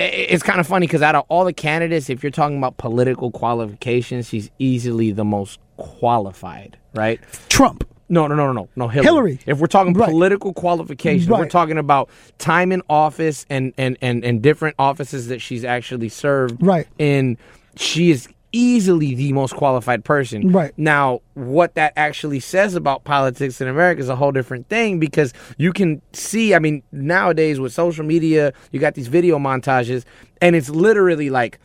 i- 0.00 0.04
it's 0.04 0.42
kind 0.42 0.58
of 0.58 0.66
funny 0.66 0.86
because 0.86 1.02
out 1.02 1.14
of 1.14 1.24
all 1.28 1.44
the 1.44 1.52
candidates, 1.52 2.10
if 2.10 2.22
you're 2.24 2.32
talking 2.32 2.58
about 2.58 2.76
political 2.76 3.30
qualifications, 3.30 4.28
she's 4.28 4.50
easily 4.58 5.12
the 5.12 5.24
most 5.24 5.60
qualified, 5.76 6.76
right? 6.94 7.20
Trump. 7.48 7.84
No, 8.08 8.26
no, 8.26 8.34
no, 8.34 8.52
no, 8.52 8.68
no. 8.74 8.88
Hillary. 8.88 9.04
Hillary. 9.04 9.40
If 9.46 9.58
we're 9.58 9.66
talking 9.66 9.92
Right. 9.92 10.08
political 10.10 10.54
qualifications, 10.54 11.28
we're 11.28 11.46
talking 11.48 11.78
about 11.78 12.08
time 12.38 12.72
in 12.72 12.82
office 12.88 13.44
and 13.50 13.72
and 13.76 13.98
and 14.00 14.24
and 14.24 14.40
different 14.42 14.76
offices 14.78 15.28
that 15.28 15.40
she's 15.40 15.64
actually 15.64 16.08
served. 16.08 16.62
Right. 16.62 16.86
And 16.98 17.36
she 17.76 18.10
is 18.10 18.28
easily 18.50 19.14
the 19.14 19.30
most 19.34 19.54
qualified 19.54 20.04
person. 20.06 20.50
Right. 20.52 20.72
Now, 20.78 21.20
what 21.34 21.74
that 21.74 21.92
actually 21.96 22.40
says 22.40 22.74
about 22.74 23.04
politics 23.04 23.60
in 23.60 23.68
America 23.68 24.00
is 24.00 24.08
a 24.08 24.16
whole 24.16 24.32
different 24.32 24.68
thing 24.70 24.98
because 24.98 25.34
you 25.58 25.70
can 25.72 26.00
see. 26.14 26.54
I 26.54 26.58
mean, 26.58 26.82
nowadays 26.90 27.60
with 27.60 27.74
social 27.74 28.06
media, 28.06 28.54
you 28.72 28.80
got 28.80 28.94
these 28.94 29.08
video 29.08 29.38
montages, 29.38 30.04
and 30.40 30.56
it's 30.56 30.70
literally 30.70 31.28
like 31.28 31.58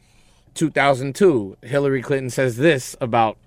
2002. 0.56 1.58
Hillary 1.64 2.02
Clinton 2.02 2.30
says 2.30 2.58
this 2.58 2.96
about 3.00 3.38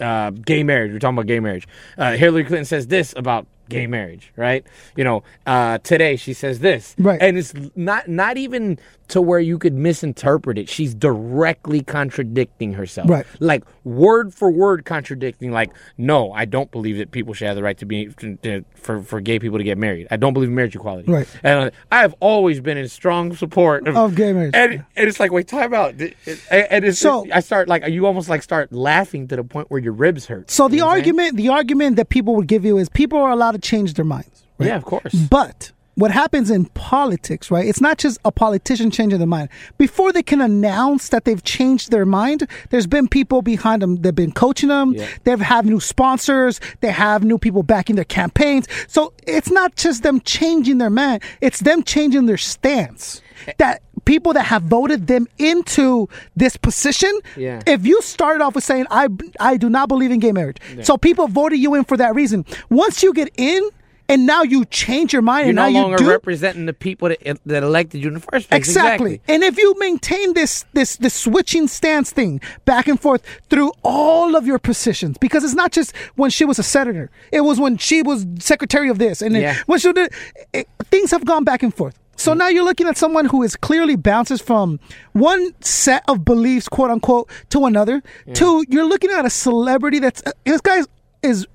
uh, 0.00 0.30
gay 0.30 0.62
marriage. 0.62 0.92
We're 0.92 0.98
talking 0.98 1.16
about 1.16 1.26
gay 1.26 1.40
marriage. 1.40 1.66
Uh, 1.96 2.12
Hillary 2.12 2.44
Clinton 2.44 2.64
says 2.64 2.86
this 2.86 3.14
about 3.16 3.46
gay 3.68 3.86
marriage, 3.86 4.32
right? 4.36 4.64
You 4.96 5.04
know, 5.04 5.22
uh, 5.46 5.78
today 5.78 6.16
she 6.16 6.32
says 6.32 6.60
this, 6.60 6.94
Right. 6.98 7.20
And 7.20 7.36
it's 7.38 7.52
not 7.74 8.08
not 8.08 8.36
even 8.36 8.78
to 9.08 9.22
where 9.22 9.38
you 9.40 9.58
could 9.58 9.74
misinterpret 9.74 10.58
it. 10.58 10.68
She's 10.68 10.94
directly 10.94 11.82
contradicting 11.82 12.72
herself, 12.74 13.08
Right. 13.08 13.26
Like 13.40 13.64
word 13.84 14.34
for 14.34 14.50
word 14.50 14.84
contradicting. 14.84 15.52
Like, 15.52 15.70
no, 15.96 16.32
I 16.32 16.44
don't 16.44 16.70
believe 16.70 16.98
that 16.98 17.10
people 17.12 17.34
should 17.34 17.46
have 17.46 17.56
the 17.56 17.62
right 17.62 17.78
to 17.78 17.86
be 17.86 18.06
to, 18.42 18.64
for 18.74 19.02
for 19.02 19.20
gay 19.20 19.38
people 19.38 19.58
to 19.58 19.64
get 19.64 19.78
married. 19.78 20.06
I 20.10 20.16
don't 20.16 20.32
believe 20.32 20.48
in 20.48 20.54
marriage 20.54 20.74
equality, 20.74 21.10
Right. 21.10 21.28
And 21.42 21.66
uh, 21.66 21.70
I 21.92 22.00
have 22.00 22.14
always 22.20 22.60
been 22.60 22.76
in 22.76 22.88
strong 22.88 23.34
support 23.36 23.86
of, 23.86 23.96
Of 23.96 24.14
gay 24.14 24.32
marriage. 24.32 24.54
and, 24.54 24.72
and 24.96 25.08
it's 25.08 25.20
like, 25.20 25.30
wait, 25.32 25.48
time 25.48 25.72
out. 25.74 26.00
It- 26.00 26.16
it- 26.26 26.40
And 26.50 26.84
it's 26.84 26.98
So- 26.98 27.26
I 27.32 27.40
start 27.40 27.68
like 27.68 27.86
you 27.88 28.06
almost 28.06 28.28
like 28.28 28.42
start 28.42 28.72
laughing 28.72 29.28
to 29.28 29.36
the 29.36 29.44
point 29.44 29.70
where 29.70 29.80
your 29.80 29.92
ribs 29.92 30.26
hurt. 30.26 30.50
So 30.50 30.68
the 30.68 30.74
You 30.76 30.80
know 30.80 30.86
what 30.86 30.92
I'm 30.92 30.96
saying? 31.04 31.10
argument, 31.20 31.36
the 31.36 31.48
argument 31.50 31.96
that 31.96 32.08
people 32.08 32.34
would 32.36 32.46
give 32.48 32.64
you 32.64 32.78
is 32.78 32.88
people 32.88 33.18
are 33.18 33.30
allowed 33.30 33.52
to 33.52 33.58
change 33.58 33.94
their 33.94 34.04
minds. 34.04 34.44
right? 34.58 34.66
yeah, 34.68 34.76
of 34.76 34.84
course. 34.84 35.14
But 35.14 35.70
what 35.96 36.10
happens 36.10 36.50
in 36.50 36.66
politics, 36.66 37.50
right? 37.50 37.66
It's 37.66 37.80
not 37.80 37.96
just 37.98 38.18
a 38.24 38.30
politician 38.30 38.90
changing 38.90 39.18
their 39.18 39.26
mind. 39.26 39.48
Before 39.78 40.12
they 40.12 40.22
can 40.22 40.40
announce 40.42 41.08
that 41.08 41.24
they've 41.24 41.42
changed 41.42 41.90
their 41.90 42.04
mind, 42.06 42.46
there's 42.70 42.86
been 42.86 43.08
people 43.08 43.40
behind 43.42 43.80
them. 43.82 43.96
They've 43.96 44.14
been 44.14 44.32
coaching 44.32 44.68
them. 44.68 44.92
Yeah. 44.92 45.06
They 45.24 45.36
have 45.36 45.64
new 45.64 45.80
sponsors. 45.80 46.60
They 46.82 46.90
have 46.92 47.24
new 47.24 47.38
people 47.38 47.62
backing 47.62 47.96
their 47.96 48.04
campaigns. 48.04 48.66
So 48.88 49.14
it's 49.26 49.50
not 49.50 49.76
just 49.76 50.02
them 50.02 50.20
changing 50.20 50.78
their 50.78 50.90
mind. 50.90 51.22
It's 51.40 51.60
them 51.60 51.82
changing 51.82 52.26
their 52.26 52.36
stance. 52.36 53.22
That 53.58 53.82
people 54.04 54.32
that 54.34 54.44
have 54.44 54.62
voted 54.62 55.06
them 55.06 55.26
into 55.38 56.08
this 56.34 56.56
position, 56.56 57.12
Yeah. 57.36 57.60
if 57.66 57.86
you 57.86 58.00
started 58.02 58.42
off 58.42 58.54
with 58.54 58.64
saying 58.64 58.86
I 58.90 59.08
I 59.40 59.56
do 59.56 59.68
not 59.70 59.88
believe 59.88 60.10
in 60.10 60.20
gay 60.20 60.32
marriage, 60.32 60.58
so 60.82 60.96
people 60.96 61.26
voted 61.28 61.58
you 61.58 61.74
in 61.74 61.84
for 61.84 61.96
that 61.96 62.14
reason. 62.14 62.44
Once 62.70 63.02
you 63.02 63.12
get 63.12 63.30
in, 63.36 63.68
and 64.08 64.26
now 64.26 64.42
you 64.42 64.64
change 64.66 65.12
your 65.12 65.22
mind, 65.22 65.46
You're 65.46 65.50
and 65.50 65.56
no 65.56 65.68
now 65.68 65.82
longer 65.82 66.02
you 66.02 66.06
do 66.06 66.10
representing 66.10 66.66
the 66.66 66.72
people 66.72 67.08
that, 67.08 67.38
that 67.46 67.62
elected 67.62 68.00
you 68.02 68.08
in 68.08 68.14
the 68.14 68.20
first 68.20 68.48
place. 68.48 68.58
exactly. 68.58 69.20
And 69.28 69.42
if 69.42 69.58
you 69.58 69.74
maintain 69.78 70.34
this 70.34 70.64
this 70.72 70.96
this 70.96 71.14
switching 71.14 71.66
stance 71.68 72.10
thing 72.12 72.40
back 72.64 72.86
and 72.88 73.00
forth 73.00 73.22
through 73.50 73.72
all 73.82 74.36
of 74.36 74.46
your 74.46 74.58
positions, 74.58 75.18
because 75.18 75.42
it's 75.44 75.54
not 75.54 75.72
just 75.72 75.96
when 76.16 76.30
she 76.30 76.44
was 76.44 76.58
a 76.58 76.62
senator, 76.62 77.10
it 77.32 77.40
was 77.42 77.58
when 77.58 77.76
she 77.78 78.02
was 78.02 78.26
secretary 78.38 78.88
of 78.88 78.98
this, 78.98 79.22
and 79.22 79.34
then 79.34 79.42
Yeah. 79.42 79.56
when 79.66 79.78
she 79.78 79.92
did, 79.92 80.12
it, 80.52 80.68
things 80.90 81.10
have 81.10 81.24
gone 81.24 81.44
back 81.44 81.62
and 81.62 81.74
forth. 81.74 81.98
So 82.18 82.32
now 82.32 82.48
you're 82.48 82.64
looking 82.64 82.88
at 82.88 82.96
someone 82.96 83.26
who 83.26 83.42
is 83.42 83.56
clearly 83.56 83.94
bounces 83.94 84.40
from 84.40 84.80
one 85.12 85.52
set 85.60 86.02
of 86.08 86.24
beliefs, 86.24 86.66
quote 86.66 86.90
unquote, 86.90 87.28
to 87.50 87.66
another. 87.66 88.02
To 88.34 88.64
you're 88.70 88.86
looking 88.86 89.10
at 89.10 89.26
a 89.26 89.30
celebrity 89.30 89.98
that's 89.98 90.22
uh, 90.24 90.30
this 90.44 90.62
guy 90.62 90.80
is 91.22 91.46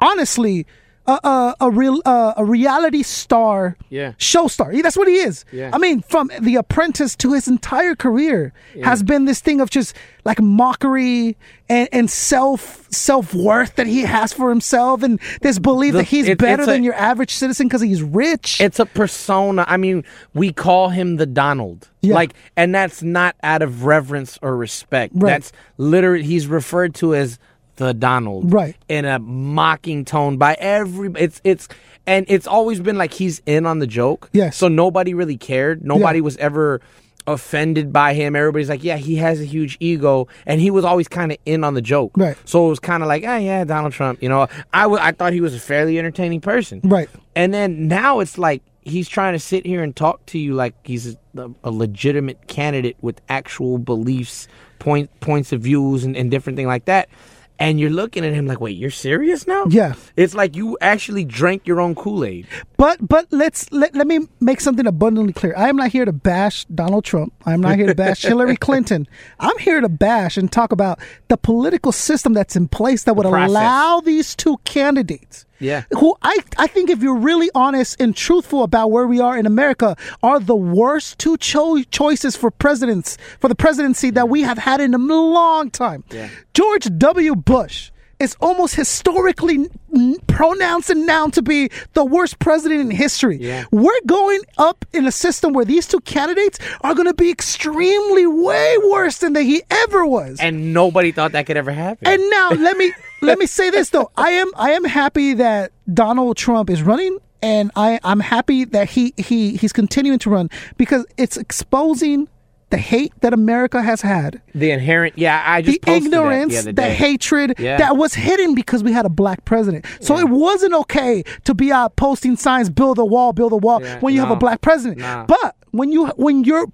honestly 0.00 0.66
a 1.06 1.18
a, 1.24 1.54
a 1.60 1.70
real 1.70 2.00
uh, 2.04 2.32
a 2.36 2.44
reality 2.44 3.02
star, 3.02 3.76
Yeah. 3.90 4.12
show 4.18 4.48
star. 4.48 4.70
He- 4.70 4.82
That's 4.82 4.96
what 4.96 5.08
he 5.08 5.16
is. 5.16 5.44
Yeah. 5.52 5.70
I 5.72 5.78
mean, 5.78 6.00
from 6.02 6.30
The 6.40 6.56
Apprentice 6.56 7.14
to 7.16 7.32
his 7.32 7.46
entire 7.48 7.94
career 7.94 8.52
has 8.82 9.02
been 9.02 9.24
this 9.26 9.40
thing 9.40 9.60
of 9.60 9.70
just 9.70 9.94
like 10.24 10.40
mockery 10.40 11.36
and, 11.68 11.88
and 11.92 12.10
self 12.10 12.86
self 12.90 13.34
worth 13.34 13.76
that 13.76 13.86
he 13.86 14.02
has 14.02 14.32
for 14.32 14.48
himself, 14.48 15.02
and 15.02 15.20
this 15.42 15.58
belief 15.58 15.92
The- 15.92 15.98
that 15.98 16.04
he's 16.04 16.28
it- 16.28 16.38
better 16.38 16.62
it's 16.62 16.68
a- 16.68 16.72
than 16.72 16.82
your 16.84 16.94
average 16.94 17.34
citizen 17.34 17.68
because 17.68 17.82
he's 17.82 18.02
rich. 18.02 18.60
It's 18.60 18.78
a 18.80 18.86
persona. 18.86 19.64
I 19.68 19.76
mean, 19.76 20.04
we 20.32 20.52
call 20.52 20.88
him 20.88 21.16
the 21.16 21.26
Donald. 21.26 21.88
Yeah. 22.00 22.14
Like, 22.14 22.34
and 22.56 22.74
that's 22.74 23.02
not 23.02 23.34
out 23.42 23.62
of 23.62 23.84
reverence 23.84 24.38
or 24.42 24.56
respect. 24.56 25.12
Right. 25.16 25.30
That's 25.30 25.52
literally 25.78 26.22
he's 26.24 26.46
referred 26.46 26.94
to 26.96 27.14
as 27.14 27.38
the 27.76 27.94
Donald. 27.94 28.52
Right. 28.52 28.76
In 28.88 29.04
a 29.04 29.18
mocking 29.18 30.04
tone 30.04 30.36
by 30.36 30.54
every. 30.54 31.10
It's 31.16 31.40
it's 31.44 31.68
and 32.06 32.26
it's 32.28 32.46
always 32.46 32.80
been 32.80 32.98
like 32.98 33.12
he's 33.12 33.40
in 33.46 33.66
on 33.66 33.78
the 33.78 33.86
joke. 33.86 34.28
Yes. 34.32 34.56
So 34.56 34.68
nobody 34.68 35.14
really 35.14 35.36
cared. 35.36 35.84
Nobody 35.84 36.20
was 36.20 36.36
ever 36.36 36.80
offended 37.26 37.92
by 37.92 38.12
him. 38.12 38.36
Everybody's 38.36 38.68
like, 38.68 38.84
yeah, 38.84 38.96
he 38.96 39.16
has 39.16 39.40
a 39.40 39.44
huge 39.44 39.76
ego, 39.80 40.28
and 40.46 40.60
he 40.60 40.70
was 40.70 40.84
always 40.84 41.08
kind 41.08 41.32
of 41.32 41.38
in 41.46 41.64
on 41.64 41.74
the 41.74 41.82
joke. 41.82 42.12
Right. 42.16 42.36
So 42.44 42.66
it 42.66 42.68
was 42.68 42.78
kind 42.80 43.02
of 43.02 43.08
like, 43.08 43.24
ah, 43.26 43.36
yeah, 43.36 43.64
Donald 43.64 43.92
Trump. 43.92 44.22
You 44.22 44.28
know, 44.28 44.46
I 44.72 44.82
w- 44.82 45.00
I 45.02 45.12
thought 45.12 45.32
he 45.32 45.40
was 45.40 45.54
a 45.54 45.60
fairly 45.60 45.98
entertaining 45.98 46.40
person. 46.40 46.80
Right. 46.84 47.08
And 47.34 47.54
then 47.54 47.88
now 47.88 48.20
it's 48.20 48.36
like 48.38 48.62
he's 48.82 49.08
trying 49.08 49.32
to 49.32 49.38
sit 49.38 49.64
here 49.64 49.82
and 49.82 49.96
talk 49.96 50.24
to 50.26 50.38
you 50.38 50.54
like 50.54 50.74
he's 50.86 51.16
a, 51.36 51.50
a 51.64 51.70
legitimate 51.70 52.46
candidate 52.46 52.96
with 53.00 53.20
actual 53.30 53.78
beliefs, 53.78 54.46
point 54.78 55.08
points 55.20 55.52
of 55.52 55.62
views, 55.62 56.04
and, 56.04 56.16
and 56.16 56.30
different 56.30 56.56
thing 56.56 56.66
like 56.66 56.84
that. 56.84 57.08
And 57.58 57.78
you're 57.78 57.90
looking 57.90 58.24
at 58.24 58.32
him 58.32 58.46
like, 58.46 58.60
wait, 58.60 58.76
you're 58.76 58.90
serious 58.90 59.46
now? 59.46 59.66
Yeah. 59.68 59.94
It's 60.16 60.34
like 60.34 60.56
you 60.56 60.76
actually 60.80 61.24
drank 61.24 61.66
your 61.66 61.80
own 61.80 61.94
Kool 61.94 62.24
Aid. 62.24 62.48
But 62.76 63.06
but 63.06 63.26
let's 63.30 63.70
let, 63.70 63.94
let 63.94 64.06
me 64.06 64.26
make 64.40 64.60
something 64.60 64.86
abundantly 64.86 65.32
clear. 65.32 65.54
I 65.56 65.68
am 65.68 65.76
not 65.76 65.90
here 65.90 66.04
to 66.04 66.12
bash 66.12 66.64
Donald 66.66 67.04
Trump. 67.04 67.32
I 67.46 67.54
am 67.54 67.60
not 67.60 67.76
here 67.76 67.86
to 67.86 67.94
bash 67.94 68.22
Hillary 68.22 68.56
Clinton. 68.56 69.06
I'm 69.38 69.56
here 69.58 69.80
to 69.80 69.88
bash 69.88 70.36
and 70.36 70.50
talk 70.50 70.72
about 70.72 70.98
the 71.28 71.36
political 71.36 71.92
system 71.92 72.32
that's 72.32 72.56
in 72.56 72.66
place 72.66 73.04
that 73.04 73.14
would 73.14 73.26
allow 73.26 74.00
these 74.00 74.34
two 74.34 74.58
candidates. 74.64 75.46
Yeah. 75.60 75.84
Who 75.92 76.16
I 76.22 76.38
I 76.58 76.66
think 76.66 76.90
if 76.90 77.02
you're 77.02 77.16
really 77.16 77.50
honest 77.54 78.00
and 78.00 78.14
truthful 78.16 78.62
about 78.62 78.90
where 78.90 79.06
we 79.06 79.20
are 79.20 79.36
in 79.36 79.46
America 79.46 79.96
are 80.22 80.40
the 80.40 80.56
worst 80.56 81.18
two 81.18 81.36
cho- 81.36 81.82
choices 81.84 82.36
for 82.36 82.50
presidents 82.50 83.16
for 83.40 83.48
the 83.48 83.54
presidency 83.54 84.10
that 84.10 84.28
we 84.28 84.42
have 84.42 84.58
had 84.58 84.80
in 84.80 84.94
a 84.94 84.98
long 84.98 85.70
time. 85.70 86.04
Yeah. 86.10 86.28
George 86.54 86.88
W. 86.98 87.34
Bush 87.36 87.90
is 88.18 88.36
almost 88.40 88.74
historically 88.74 89.68
n- 89.94 90.16
pronounced 90.26 90.90
and 90.90 91.06
known 91.06 91.30
to 91.32 91.42
be 91.42 91.70
the 91.94 92.04
worst 92.04 92.38
president 92.38 92.80
in 92.80 92.90
history. 92.90 93.38
Yeah. 93.38 93.64
We're 93.70 93.92
going 94.06 94.40
up 94.58 94.84
in 94.92 95.06
a 95.06 95.12
system 95.12 95.52
where 95.52 95.64
these 95.64 95.86
two 95.86 96.00
candidates 96.00 96.58
are 96.82 96.94
going 96.94 97.06
to 97.06 97.14
be 97.14 97.30
extremely 97.30 98.26
way 98.26 98.76
worse 98.90 99.18
than 99.18 99.32
they, 99.32 99.44
he 99.44 99.62
ever 99.70 100.06
was. 100.06 100.38
And 100.40 100.72
nobody 100.72 101.12
thought 101.12 101.32
that 101.32 101.46
could 101.46 101.56
ever 101.56 101.72
happen. 101.72 102.06
And 102.06 102.22
now 102.30 102.50
let 102.50 102.76
me 102.76 102.92
let 103.22 103.38
me 103.38 103.46
say 103.46 103.70
this 103.70 103.90
though. 103.90 104.10
I 104.16 104.30
am 104.30 104.50
I 104.56 104.72
am 104.72 104.84
happy 104.84 105.34
that 105.34 105.72
Donald 105.92 106.36
Trump 106.36 106.70
is 106.70 106.82
running 106.82 107.18
and 107.44 107.70
I, 107.76 108.00
I'm 108.02 108.20
happy 108.20 108.64
that 108.64 108.88
he, 108.88 109.12
he 109.18 109.56
he's 109.56 109.72
continuing 109.72 110.18
to 110.20 110.30
run 110.30 110.48
because 110.78 111.04
it's 111.18 111.36
exposing 111.36 112.26
the 112.74 112.80
hate 112.80 113.12
that 113.20 113.32
America 113.32 113.80
has 113.80 114.00
had 114.00 114.42
the 114.52 114.72
inherent, 114.72 115.16
yeah, 115.16 115.40
I 115.46 115.62
the 115.62 115.72
just 115.72 115.82
that 115.82 115.96
ignorance, 115.96 116.64
the 116.64 116.72
the, 116.72 116.90
hatred 116.90 117.54
Yeah. 117.58 117.76
that 117.76 117.96
was 117.96 118.14
hidden 118.14 118.56
because 118.56 118.82
we 118.82 118.90
had 118.92 119.06
a 119.06 119.08
black 119.08 119.44
president. 119.44 119.86
So 120.00 120.18
it 120.18 120.28
wasn't 120.28 120.74
okay 120.74 121.22
to 121.44 121.54
be 121.54 121.70
out 121.70 121.94
posting 121.94 122.34
signs, 122.36 122.68
build 122.70 122.98
a 122.98 123.04
wall, 123.04 123.32
build 123.32 123.52
a 123.52 123.56
wall 123.56 123.80
Yeah, 123.80 124.00
when 124.00 124.12
you 124.12 124.20
have 124.20 124.32
a 124.32 124.36
black 124.36 124.60
president. 124.60 124.98
Nah. 124.98 125.24
But 125.26 125.54
when 125.70 125.92
you 125.92 126.06
when 126.16 126.42
your 126.42 126.66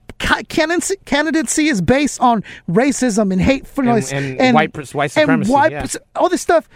candidacy, 0.49 0.97
candidacy 1.05 1.69
is 1.69 1.83
based 1.83 2.19
on 2.21 2.43
racism 2.67 3.31
and 3.31 3.43
hatefulness 3.43 4.11
and 4.11 4.55
white 4.55 4.73
pres- 4.73 4.95
white 4.95 5.05
and 5.17 5.23
supremacy, 5.23 5.53
white 5.53 5.73
yeah. 5.73 5.87
all 6.17 6.31
this 6.31 6.41
stuff. 6.41 6.67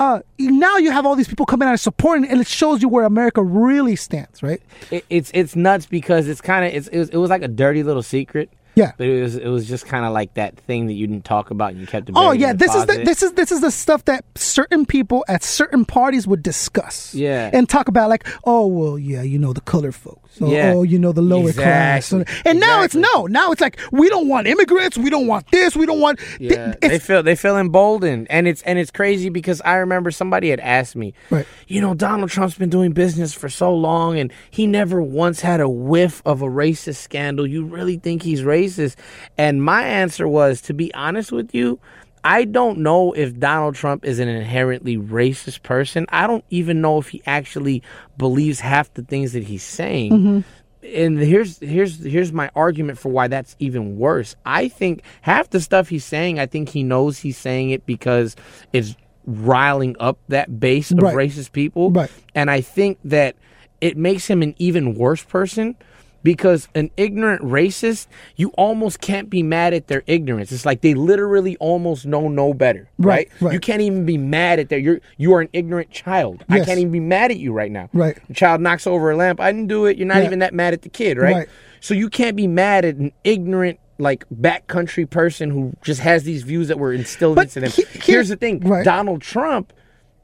Uh, 0.00 0.20
now 0.40 0.78
you 0.78 0.90
have 0.90 1.06
all 1.06 1.14
these 1.14 1.28
people 1.28 1.46
coming 1.46 1.68
out 1.68 1.70
and 1.70 1.78
supporting, 1.80 2.28
and 2.28 2.40
it 2.40 2.48
shows 2.48 2.82
you 2.82 2.88
where 2.88 3.04
America 3.04 3.40
really 3.40 3.94
stands, 3.94 4.42
right? 4.42 4.60
It, 4.90 5.04
it's 5.08 5.30
it's 5.32 5.54
nuts 5.54 5.86
because 5.86 6.26
it's 6.26 6.40
kind 6.40 6.66
of 6.66 6.74
it's 6.74 6.88
it 6.88 6.98
was, 6.98 7.08
it 7.10 7.18
was 7.18 7.30
like 7.30 7.42
a 7.42 7.46
dirty 7.48 7.84
little 7.84 8.02
secret. 8.02 8.50
Yeah. 8.74 8.92
But 8.96 9.06
it 9.06 9.22
was 9.22 9.36
it 9.36 9.48
was 9.48 9.68
just 9.68 9.86
kind 9.86 10.04
of 10.04 10.12
like 10.12 10.34
that 10.34 10.56
thing 10.56 10.86
that 10.86 10.94
you 10.94 11.06
didn't 11.06 11.24
talk 11.24 11.50
about 11.50 11.72
and 11.72 11.80
you 11.80 11.86
kept 11.86 12.08
it. 12.08 12.14
Oh 12.16 12.32
yeah, 12.32 12.52
this 12.52 12.74
is 12.74 12.86
the 12.86 13.02
this 13.04 13.22
is 13.22 13.32
this 13.32 13.52
is 13.52 13.60
the 13.60 13.70
stuff 13.70 14.04
that 14.06 14.24
certain 14.34 14.86
people 14.86 15.24
at 15.28 15.42
certain 15.42 15.84
parties 15.84 16.26
would 16.26 16.42
discuss. 16.42 17.14
Yeah. 17.14 17.50
and 17.52 17.68
talk 17.68 17.88
about 17.88 18.08
like, 18.08 18.26
oh 18.44 18.66
well, 18.66 18.98
yeah, 18.98 19.22
you 19.22 19.38
know 19.38 19.52
the 19.52 19.60
colored 19.60 19.94
folks. 19.94 20.31
Oh, 20.40 20.50
Yeah. 20.50 20.72
oh, 20.74 20.82
you 20.82 20.98
know 20.98 21.12
the 21.12 21.22
lower 21.22 21.52
class. 21.52 22.12
Exactly. 22.12 22.50
And 22.50 22.58
now 22.60 22.82
it's 22.82 22.94
no. 22.94 23.26
Now 23.26 23.52
it's 23.52 23.60
like 23.60 23.78
we 23.92 24.08
don't 24.08 24.28
want 24.28 24.46
immigrants. 24.46 24.96
We 24.96 25.10
don't 25.10 25.26
want 25.26 25.50
this. 25.50 25.76
We 25.76 25.84
don't 25.86 26.00
want. 26.00 26.18
th- 26.38 26.52
Yeah, 26.52 26.74
they 26.80 26.98
feel 26.98 27.22
they 27.22 27.36
feel 27.36 27.58
emboldened, 27.58 28.26
and 28.30 28.48
it's 28.48 28.62
and 28.62 28.78
it's 28.78 28.90
crazy 28.90 29.28
because 29.28 29.60
I 29.62 29.74
remember 29.76 30.10
somebody 30.10 30.50
had 30.50 30.60
asked 30.60 30.96
me, 30.96 31.12
Right. 31.30 31.46
you 31.68 31.80
know, 31.80 31.94
Donald 31.94 32.30
Trump's 32.30 32.54
been 32.56 32.70
doing 32.70 32.92
business 32.92 33.34
for 33.34 33.48
so 33.48 33.74
long, 33.74 34.18
and 34.18 34.32
he 34.50 34.66
never 34.66 35.02
once 35.02 35.40
had 35.40 35.60
a 35.60 35.68
whiff 35.68 36.22
of 36.24 36.40
a 36.42 36.46
racist 36.46 36.96
scandal. 36.96 37.46
You 37.46 37.64
really 37.64 37.98
think 37.98 38.22
he's 38.22 38.42
racist? 38.42 38.96
And 39.36 39.62
my 39.62 39.82
answer 39.84 40.26
was, 40.26 40.60
to 40.62 40.74
be 40.74 40.92
honest 40.94 41.32
with 41.32 41.54
you. 41.54 41.78
I 42.24 42.44
don't 42.44 42.78
know 42.78 43.12
if 43.12 43.38
Donald 43.38 43.74
Trump 43.74 44.04
is 44.04 44.18
an 44.18 44.28
inherently 44.28 44.96
racist 44.96 45.62
person. 45.62 46.06
I 46.10 46.26
don't 46.26 46.44
even 46.50 46.80
know 46.80 46.98
if 46.98 47.08
he 47.08 47.22
actually 47.26 47.82
believes 48.16 48.60
half 48.60 48.92
the 48.94 49.02
things 49.02 49.32
that 49.32 49.44
he's 49.44 49.62
saying 49.62 50.12
mm-hmm. 50.12 50.40
and 50.86 51.18
here's 51.18 51.58
here's 51.58 52.02
here's 52.04 52.32
my 52.32 52.50
argument 52.54 52.98
for 52.98 53.10
why 53.10 53.28
that's 53.28 53.56
even 53.58 53.98
worse. 53.98 54.36
I 54.46 54.68
think 54.68 55.02
half 55.22 55.50
the 55.50 55.60
stuff 55.60 55.88
he's 55.88 56.04
saying, 56.04 56.38
I 56.38 56.46
think 56.46 56.68
he 56.68 56.82
knows 56.82 57.18
he's 57.18 57.38
saying 57.38 57.70
it 57.70 57.86
because 57.86 58.36
it's 58.72 58.96
riling 59.26 59.96
up 60.00 60.18
that 60.28 60.60
base 60.60 60.90
of 60.90 60.98
Right. 60.98 61.14
racist 61.14 61.52
people. 61.52 61.90
Right. 61.90 62.10
And 62.34 62.50
I 62.50 62.60
think 62.60 62.98
that 63.04 63.36
it 63.80 63.96
makes 63.96 64.28
him 64.28 64.42
an 64.42 64.54
even 64.58 64.94
worse 64.94 65.22
person 65.24 65.76
because 66.22 66.68
an 66.74 66.90
ignorant 66.96 67.42
racist, 67.42 68.06
you 68.36 68.50
almost 68.50 69.00
can't 69.00 69.28
be 69.28 69.42
mad 69.42 69.74
at 69.74 69.88
their 69.88 70.02
ignorance. 70.06 70.52
It's 70.52 70.64
like 70.66 70.80
they 70.80 70.94
literally 70.94 71.56
almost 71.58 72.06
know 72.06 72.28
no 72.28 72.54
better, 72.54 72.88
Right, 72.98 73.28
right? 73.32 73.42
right. 73.42 73.52
You 73.54 73.60
can't 73.60 73.80
even 73.82 74.06
be 74.06 74.18
mad 74.18 74.58
at 74.58 74.68
their 74.68 74.78
you're 74.78 75.00
you 75.16 75.34
are 75.34 75.40
an 75.40 75.48
ignorant 75.52 75.90
child. 75.90 76.44
I 76.48 76.60
can't 76.60 76.78
even 76.78 76.92
be 76.92 77.00
mad 77.00 77.30
at 77.30 77.38
you 77.38 77.52
right 77.52 77.70
now. 77.72 77.88
Right. 77.92 78.16
The 78.28 78.34
child 78.34 78.60
knocks 78.60 78.86
over 78.86 79.10
a 79.10 79.16
lamp. 79.16 79.40
I 79.40 79.50
didn't 79.52 79.68
do 79.68 79.86
it. 79.86 79.96
You're 79.98 80.06
not 80.06 80.18
Yeah. 80.18 80.26
even 80.26 80.38
that 80.40 80.54
mad 80.54 80.72
at 80.74 80.82
the 80.82 80.88
kid, 80.88 81.18
right? 81.18 81.34
Right. 81.34 81.48
So 81.80 81.94
you 81.94 82.08
can't 82.08 82.36
be 82.36 82.46
mad 82.46 82.84
at 82.84 82.96
an 82.96 83.12
ignorant 83.24 83.78
like 83.98 84.24
backcountry 84.30 85.08
person 85.08 85.50
who 85.50 85.72
just 85.82 86.00
has 86.00 86.24
these 86.24 86.42
views 86.42 86.68
that 86.68 86.78
were 86.78 86.92
instilled 86.92 87.36
But 87.36 87.46
into 87.56 87.60
them. 87.60 87.70
he- 87.70 87.82
here- 87.82 88.00
Here's 88.16 88.28
the 88.28 88.36
thing: 88.36 88.60
Right. 88.60 88.84
Donald 88.84 89.20
Trump 89.22 89.72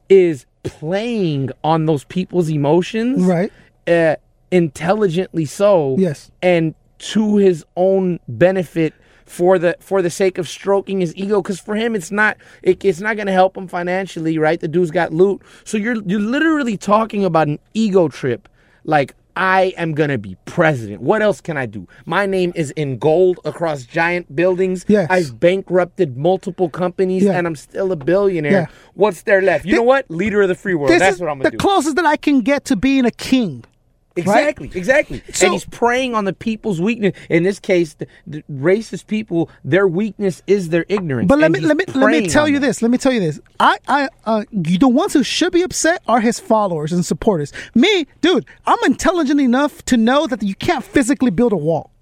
is 0.09 0.47
playing 0.63 1.51
on 1.65 1.87
those 1.87 2.05
people's 2.05 2.49
emotions, 2.49 3.23
Right. 3.25 3.53
Uh, 3.87 4.17
intelligently 4.51 5.45
so, 5.45 5.97
Yes. 5.99 6.31
and 6.43 6.75
to 6.99 7.37
his 7.37 7.65
own 7.77 8.19
benefit 8.29 8.93
for 9.25 9.59
the 9.59 9.77
for 9.79 10.01
the 10.03 10.09
sake 10.11 10.39
of 10.39 10.49
stroking 10.49 11.01
his 11.01 11.15
ego 11.15 11.43
because 11.43 11.61
for 11.61 11.77
him 11.77 11.95
it's 11.95 12.11
not 12.11 12.37
it, 12.63 12.83
it's 12.85 12.99
not 12.99 13.15
going 13.15 13.27
to 13.27 13.33
help 13.33 13.57
him 13.57 13.69
financially 13.69 14.39
right 14.39 14.61
the 14.61 14.67
dude's 14.67 14.91
got 14.91 15.13
loot 15.13 15.41
so 15.65 15.77
you're 15.77 16.03
you're 16.07 16.19
literally 16.19 16.79
talking 16.79 17.25
about 17.27 17.47
an 17.47 17.59
ego 17.75 18.09
trip 18.09 18.49
like 18.85 19.15
I 19.37 19.73
am 19.77 19.93
gonna 19.95 20.19
be 20.19 20.37
president. 20.47 21.01
What 21.01 21.23
else 21.23 21.41
can 21.41 21.57
I 21.57 21.67
do? 21.67 21.87
My 22.07 22.27
name 22.27 22.51
is 22.57 22.73
in 22.73 22.99
gold 22.99 23.39
across 23.45 23.85
giant 23.85 24.35
buildings. 24.35 24.85
Yes. 24.89 25.07
I've 25.11 25.39
bankrupted 25.39 26.17
multiple 26.17 26.69
companies 26.69 27.23
Yeah. 27.23 27.39
and 27.39 27.47
I'm 27.47 27.55
still 27.55 27.93
a 27.93 27.97
billionaire. 27.97 28.51
Yeah. 28.53 28.67
What's 28.95 29.23
there 29.23 29.41
left? 29.41 29.65
You 29.65 29.77
know 29.77 29.85
what? 29.85 30.11
Leader 30.11 30.43
of 30.43 30.49
the 30.49 30.57
free 30.57 30.75
world. 30.75 30.91
That's 30.91 31.15
is 31.17 31.21
what 31.21 31.29
I'm 31.31 31.39
gonna 31.39 31.51
do. 31.53 31.57
The 31.57 31.63
closest 31.63 31.95
that 31.95 32.05
I 32.05 32.17
can 32.17 32.41
get 32.41 32.65
to 32.65 32.75
being 32.75 33.05
a 33.05 33.13
king. 33.13 33.63
Exactly, 34.17 34.71
exactly. 34.75 35.23
So- 35.33 35.47
and 35.47 35.53
he's 35.55 35.65
preying 35.67 36.15
on 36.15 36.25
the 36.25 36.33
people's 36.33 36.81
weakness. 36.81 37.15
In 37.31 37.43
this 37.45 37.61
case, 37.61 37.95
the, 37.95 38.07
the 38.27 38.43
racist 38.51 39.07
people, 39.07 39.49
their 39.65 39.87
weakness 39.87 40.43
is 40.47 40.71
their 40.71 40.85
ignorance. 40.89 41.29
But 41.29 41.39
let 41.39 41.53
me 41.53 41.61
let 41.61 41.77
me 41.77 41.85
let 41.95 42.11
me 42.11 42.27
tell 42.27 42.49
you 42.49 42.59
that. 42.59 42.67
this. 42.67 42.83
Let 42.83 42.91
me 42.91 42.99
tell 42.99 43.13
you 43.13 43.21
this. 43.21 43.41
I 43.61 43.79
I 43.87 44.09
uh 44.25 44.45
you, 44.51 44.79
the 44.79 44.89
ones 44.89 45.13
who 45.13 45.23
should 45.23 45.53
be 45.53 45.63
upset 45.63 46.03
are 46.09 46.21
his 46.21 46.41
followers 46.41 46.93
and 46.93 47.05
supporters. 47.05 47.53
Me, 47.75 48.07
dude, 48.21 48.45
I'm 48.67 48.79
intelligent 48.85 49.41
enough 49.41 49.85
to 49.87 49.97
know 49.97 50.27
that 50.27 50.43
you 50.43 50.55
can't 50.55 50.85
physically 50.85 51.31
build 51.31 51.53
a 51.53 51.57
wall. 51.57 51.93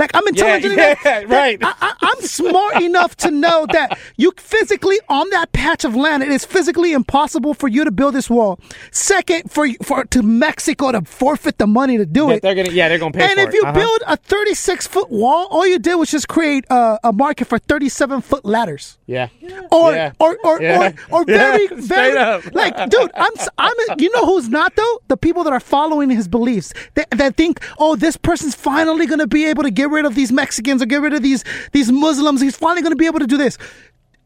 Like 0.00 0.10
I'm 0.14 0.26
intelligent 0.26 0.76
yeah, 0.76 0.86
enough. 0.92 1.02
that 1.04 1.28
right. 1.28 1.58
I, 1.62 1.94
I'm 2.00 2.20
smart 2.22 2.82
enough 2.82 3.16
to 3.18 3.30
know 3.30 3.66
that 3.72 3.98
you 4.16 4.32
physically 4.38 4.98
on 5.08 5.28
that 5.30 5.52
patch 5.52 5.84
of 5.84 5.94
land, 5.94 6.22
it 6.22 6.30
is 6.30 6.44
physically 6.44 6.92
impossible 6.92 7.52
for 7.54 7.68
you 7.68 7.84
to 7.84 7.90
build 7.90 8.14
this 8.14 8.28
wall. 8.30 8.58
Second, 8.90 9.50
for 9.50 9.68
for 9.82 10.04
to 10.06 10.22
Mexico 10.22 10.90
to 10.92 11.02
forfeit 11.02 11.58
the 11.58 11.66
money 11.66 11.96
to 11.98 12.06
do 12.06 12.28
Yeah, 12.28 12.34
it. 12.34 12.42
they're 12.42 12.54
gonna, 12.54 12.70
yeah, 12.70 12.88
they're 12.88 12.98
gonna 12.98 13.12
pay 13.12 13.28
And 13.30 13.38
if 13.38 13.48
it. 13.50 13.54
you 13.54 13.62
Uh-huh. 13.62 13.72
build 13.74 14.00
a 14.06 14.16
36 14.16 14.86
foot 14.86 15.10
wall, 15.10 15.46
all 15.50 15.66
you 15.66 15.78
did 15.78 15.96
was 15.96 16.10
just 16.10 16.28
create 16.28 16.64
a, 16.70 16.98
a 17.04 17.12
market 17.12 17.46
for 17.46 17.58
37 17.58 18.22
foot 18.22 18.44
ladders. 18.44 18.96
yeah, 19.06 19.28
Or, 19.70 19.92
Yeah. 19.92 20.12
or, 20.18 20.38
or, 20.44 20.62
Yeah. 20.62 20.92
or, 21.10 21.20
or 21.20 21.24
very, 21.26 21.66
very, 21.94 22.16
up. 22.16 22.42
like, 22.54 22.74
dude, 22.88 23.10
I'm, 23.14 23.32
I'm, 23.58 23.74
you 23.98 24.10
know 24.14 24.24
who's 24.24 24.48
not 24.48 24.74
though? 24.76 24.94
The 25.08 25.16
people 25.18 25.44
that 25.44 25.52
are 25.52 25.60
following 25.60 26.08
his 26.10 26.26
beliefs 26.28 26.72
that, 26.94 27.10
that 27.10 27.36
think, 27.36 27.60
oh, 27.78 27.96
this 27.96 28.16
person's 28.16 28.54
finally 28.54 29.04
going 29.06 29.18
to 29.20 29.26
be 29.26 29.44
able 29.46 29.62
to 29.64 29.70
get 29.70 29.89
rid 29.90 30.04
of 30.04 30.14
these 30.14 30.32
Mexicans 30.32 30.82
or 30.82 30.86
get 30.86 31.00
rid 31.00 31.12
of 31.12 31.22
these, 31.22 31.44
these 31.72 31.90
Muslims. 31.90 32.40
He's 32.40 32.56
finally 32.56 32.82
going 32.82 32.92
to 32.92 32.96
be 32.96 33.06
able 33.06 33.20
to 33.20 33.26
do 33.26 33.36
this. 33.36 33.58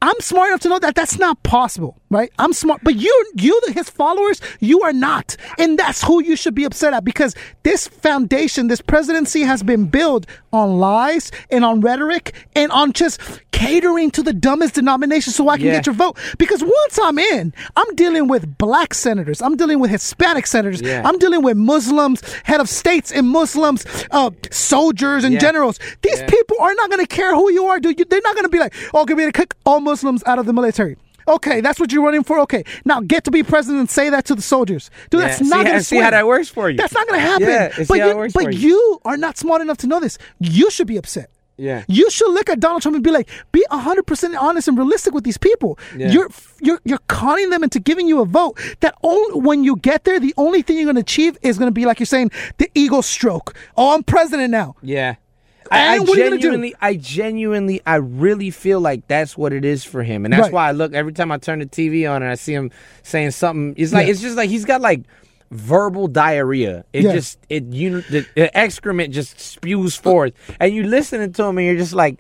I'm 0.03 0.21
smart 0.21 0.49
enough 0.49 0.61
to 0.61 0.69
know 0.69 0.79
that 0.81 0.95
that's 0.95 1.19
not 1.19 1.43
possible, 1.45 1.99
right? 2.11 2.31
I'm 2.39 2.53
smart, 2.53 2.83
but 2.85 2.97
you, 2.97 3.33
you, 3.37 3.59
his 3.69 3.89
followers, 3.89 4.39
you 4.61 4.83
are 4.83 4.93
not, 4.93 5.35
and 5.59 5.79
that's 5.79 6.03
who 6.03 6.23
you 6.23 6.37
should 6.37 6.55
be 6.55 6.65
upset 6.65 6.93
at 6.93 7.05
because 7.05 7.35
this 7.63 7.89
foundation, 7.89 8.67
this 8.67 8.83
presidency, 8.83 9.41
has 9.43 9.63
been 9.63 9.87
built 9.87 10.27
on 10.53 10.79
lies 10.79 11.33
and 11.51 11.65
on 11.65 11.81
rhetoric 11.81 12.35
and 12.55 12.71
on 12.71 12.93
just 12.93 13.19
catering 13.67 14.11
to 14.13 14.23
the 14.23 14.33
dumbest 14.33 14.75
denomination 14.75 15.33
so 15.33 15.49
I 15.49 15.57
can 15.57 15.67
Yeah. 15.67 15.73
get 15.75 15.87
your 15.87 15.95
vote. 15.95 16.17
Because 16.39 16.63
once 16.63 16.99
I'm 17.03 17.19
in, 17.19 17.53
I'm 17.77 17.95
dealing 17.95 18.29
with 18.29 18.59
black 18.59 18.95
senators, 18.95 19.41
I'm 19.43 19.57
dealing 19.57 19.79
with 19.81 19.91
Hispanic 19.91 20.47
senators, 20.47 20.81
Yeah. 20.81 21.03
I'm 21.05 21.19
dealing 21.19 21.43
with 21.43 21.57
Muslims, 21.57 22.23
head 22.45 22.61
of 22.61 22.69
states 22.69 23.11
and 23.13 23.29
Muslims, 23.29 23.85
uh, 24.11 24.31
soldiers 24.51 25.25
and 25.25 25.35
Yeah. 25.35 25.41
generals. 25.41 25.79
These 26.03 26.23
people 26.29 26.57
are 26.61 26.75
not 26.75 26.91
going 26.91 27.01
to 27.05 27.07
care 27.07 27.35
who 27.35 27.51
you 27.53 27.67
are, 27.67 27.81
dude. 27.81 27.99
You- 27.99 28.05
They're 28.09 28.21
not 28.23 28.35
going 28.35 28.45
to 28.45 28.49
be 28.51 28.59
like, 28.59 28.75
oh, 28.93 29.05
give 29.05 29.17
me 29.19 29.25
to 29.25 29.33
kick 29.33 29.55
all 29.67 29.81
Muslims 29.81 30.23
out 30.27 30.39
of 30.39 30.47
the 30.47 30.53
military. 30.53 30.97
Okay, 31.27 31.63
that's 31.63 31.81
what 31.81 31.91
you're 31.91 32.05
running 32.05 32.23
for. 32.23 32.39
Okay, 32.41 32.65
now 32.85 33.01
get 33.01 33.25
to 33.25 33.31
be 33.31 33.43
president 33.43 33.81
and 33.81 33.89
say 33.91 34.11
that 34.11 34.27
to 34.27 34.35
the 34.35 34.43
soldiers, 34.43 34.91
dude. 35.09 35.23
Yeah. 35.23 35.29
That's 35.29 35.41
not 35.41 35.65
going 35.65 35.79
to 35.79 35.83
see 35.83 35.97
how 35.97 36.11
that 36.11 36.27
works 36.27 36.51
for 36.51 36.69
you. 36.69 36.77
That's 36.77 36.93
not 36.93 37.09
going 37.09 37.19
to 37.19 37.27
happen. 37.27 37.49
Yeah, 37.49 37.73
but 37.89 37.97
you, 37.99 38.29
but 38.35 38.53
you. 38.53 38.69
you 38.69 39.01
are 39.07 39.17
not 39.17 39.39
smart 39.39 39.63
enough 39.63 39.79
to 39.79 39.87
know 39.87 40.01
this. 40.01 40.19
You 40.39 40.71
should 40.71 40.87
be 40.87 40.99
upset. 40.99 41.31
Yeah. 41.57 41.85
You 41.87 42.11
should 42.11 42.33
look 42.33 42.49
at 42.51 42.59
Donald 42.61 42.83
Trump 42.83 42.97
and 42.97 43.05
be 43.05 43.11
like, 43.11 43.29
be 43.53 43.65
100% 43.71 44.41
honest 44.41 44.67
and 44.69 44.77
realistic 44.77 45.15
with 45.15 45.23
these 45.25 45.39
people. 45.39 45.79
Yeah. 45.97 46.11
You're 46.11 46.29
you're 46.61 46.81
you're 46.85 46.99
conning 47.09 47.51
them 47.51 47.63
into 47.63 47.79
giving 47.79 48.09
you 48.09 48.21
a 48.21 48.25
vote 48.25 48.59
that 48.81 48.95
only 49.05 49.41
when 49.41 49.63
you 49.65 49.77
get 49.77 50.05
there, 50.05 50.19
the 50.19 50.35
only 50.37 50.63
thing 50.63 50.77
you're 50.77 50.85
going 50.87 50.97
to 50.97 51.01
achieve 51.01 51.39
is 51.43 51.57
going 51.59 51.69
to 51.69 51.73
be 51.73 51.85
like 51.87 52.01
you're 52.01 52.07
saying, 52.07 52.31
the 52.59 52.69
ego 52.75 53.01
stroke. 53.03 53.55
Oh, 53.77 53.95
I'm 53.95 54.03
president 54.03 54.51
now. 54.51 54.75
Yeah. 54.83 55.15
I, 55.71 55.79
I 55.79 55.97
And 55.97 56.07
what 56.09 56.19
are 56.19 56.21
you 56.21 56.25
gonna 56.25 56.37
do? 56.37 56.43
genuinely, 56.43 56.75
I 56.83 56.97
genuinely, 56.97 57.81
I 57.87 57.95
really 57.97 58.51
feel 58.51 58.81
like 58.81 59.07
that's 59.09 59.39
what 59.39 59.53
it 59.55 59.65
is 59.65 59.83
for 59.83 60.03
him, 60.03 60.27
and 60.27 60.33
that's 60.35 60.43
Right. 60.43 60.53
why 60.53 60.69
I 60.69 60.73
look 60.73 60.93
every 60.93 61.13
time 61.15 61.33
I 61.33 61.39
turn 61.39 61.61
the 61.61 61.67
TV 61.67 62.07
on 62.11 62.23
and 62.23 62.31
I 62.31 62.35
see 62.35 62.53
him 62.53 62.71
saying 63.03 63.31
something. 63.31 63.73
It's 63.79 63.91
like 63.93 64.07
Yeah. 64.07 64.13
it's 64.13 64.21
just 64.21 64.37
like 64.37 64.51
he's 64.51 64.67
got 64.67 64.83
like 64.83 65.01
verbal 65.55 66.09
diarrhea. 66.09 66.85
It 66.93 67.05
Yeah. 67.05 67.13
just 67.15 67.39
it 67.49 67.65
you 67.73 68.01
the, 68.03 68.27
the 68.35 68.57
excrement 68.57 69.15
just 69.15 69.41
spews 69.41 69.97
forth, 69.97 70.33
and 70.61 70.75
you 70.75 70.83
listening 70.85 71.33
to 71.33 71.45
him, 71.45 71.59
and 71.59 71.67
you're 71.67 71.77
just 71.77 71.95
like, 71.95 72.19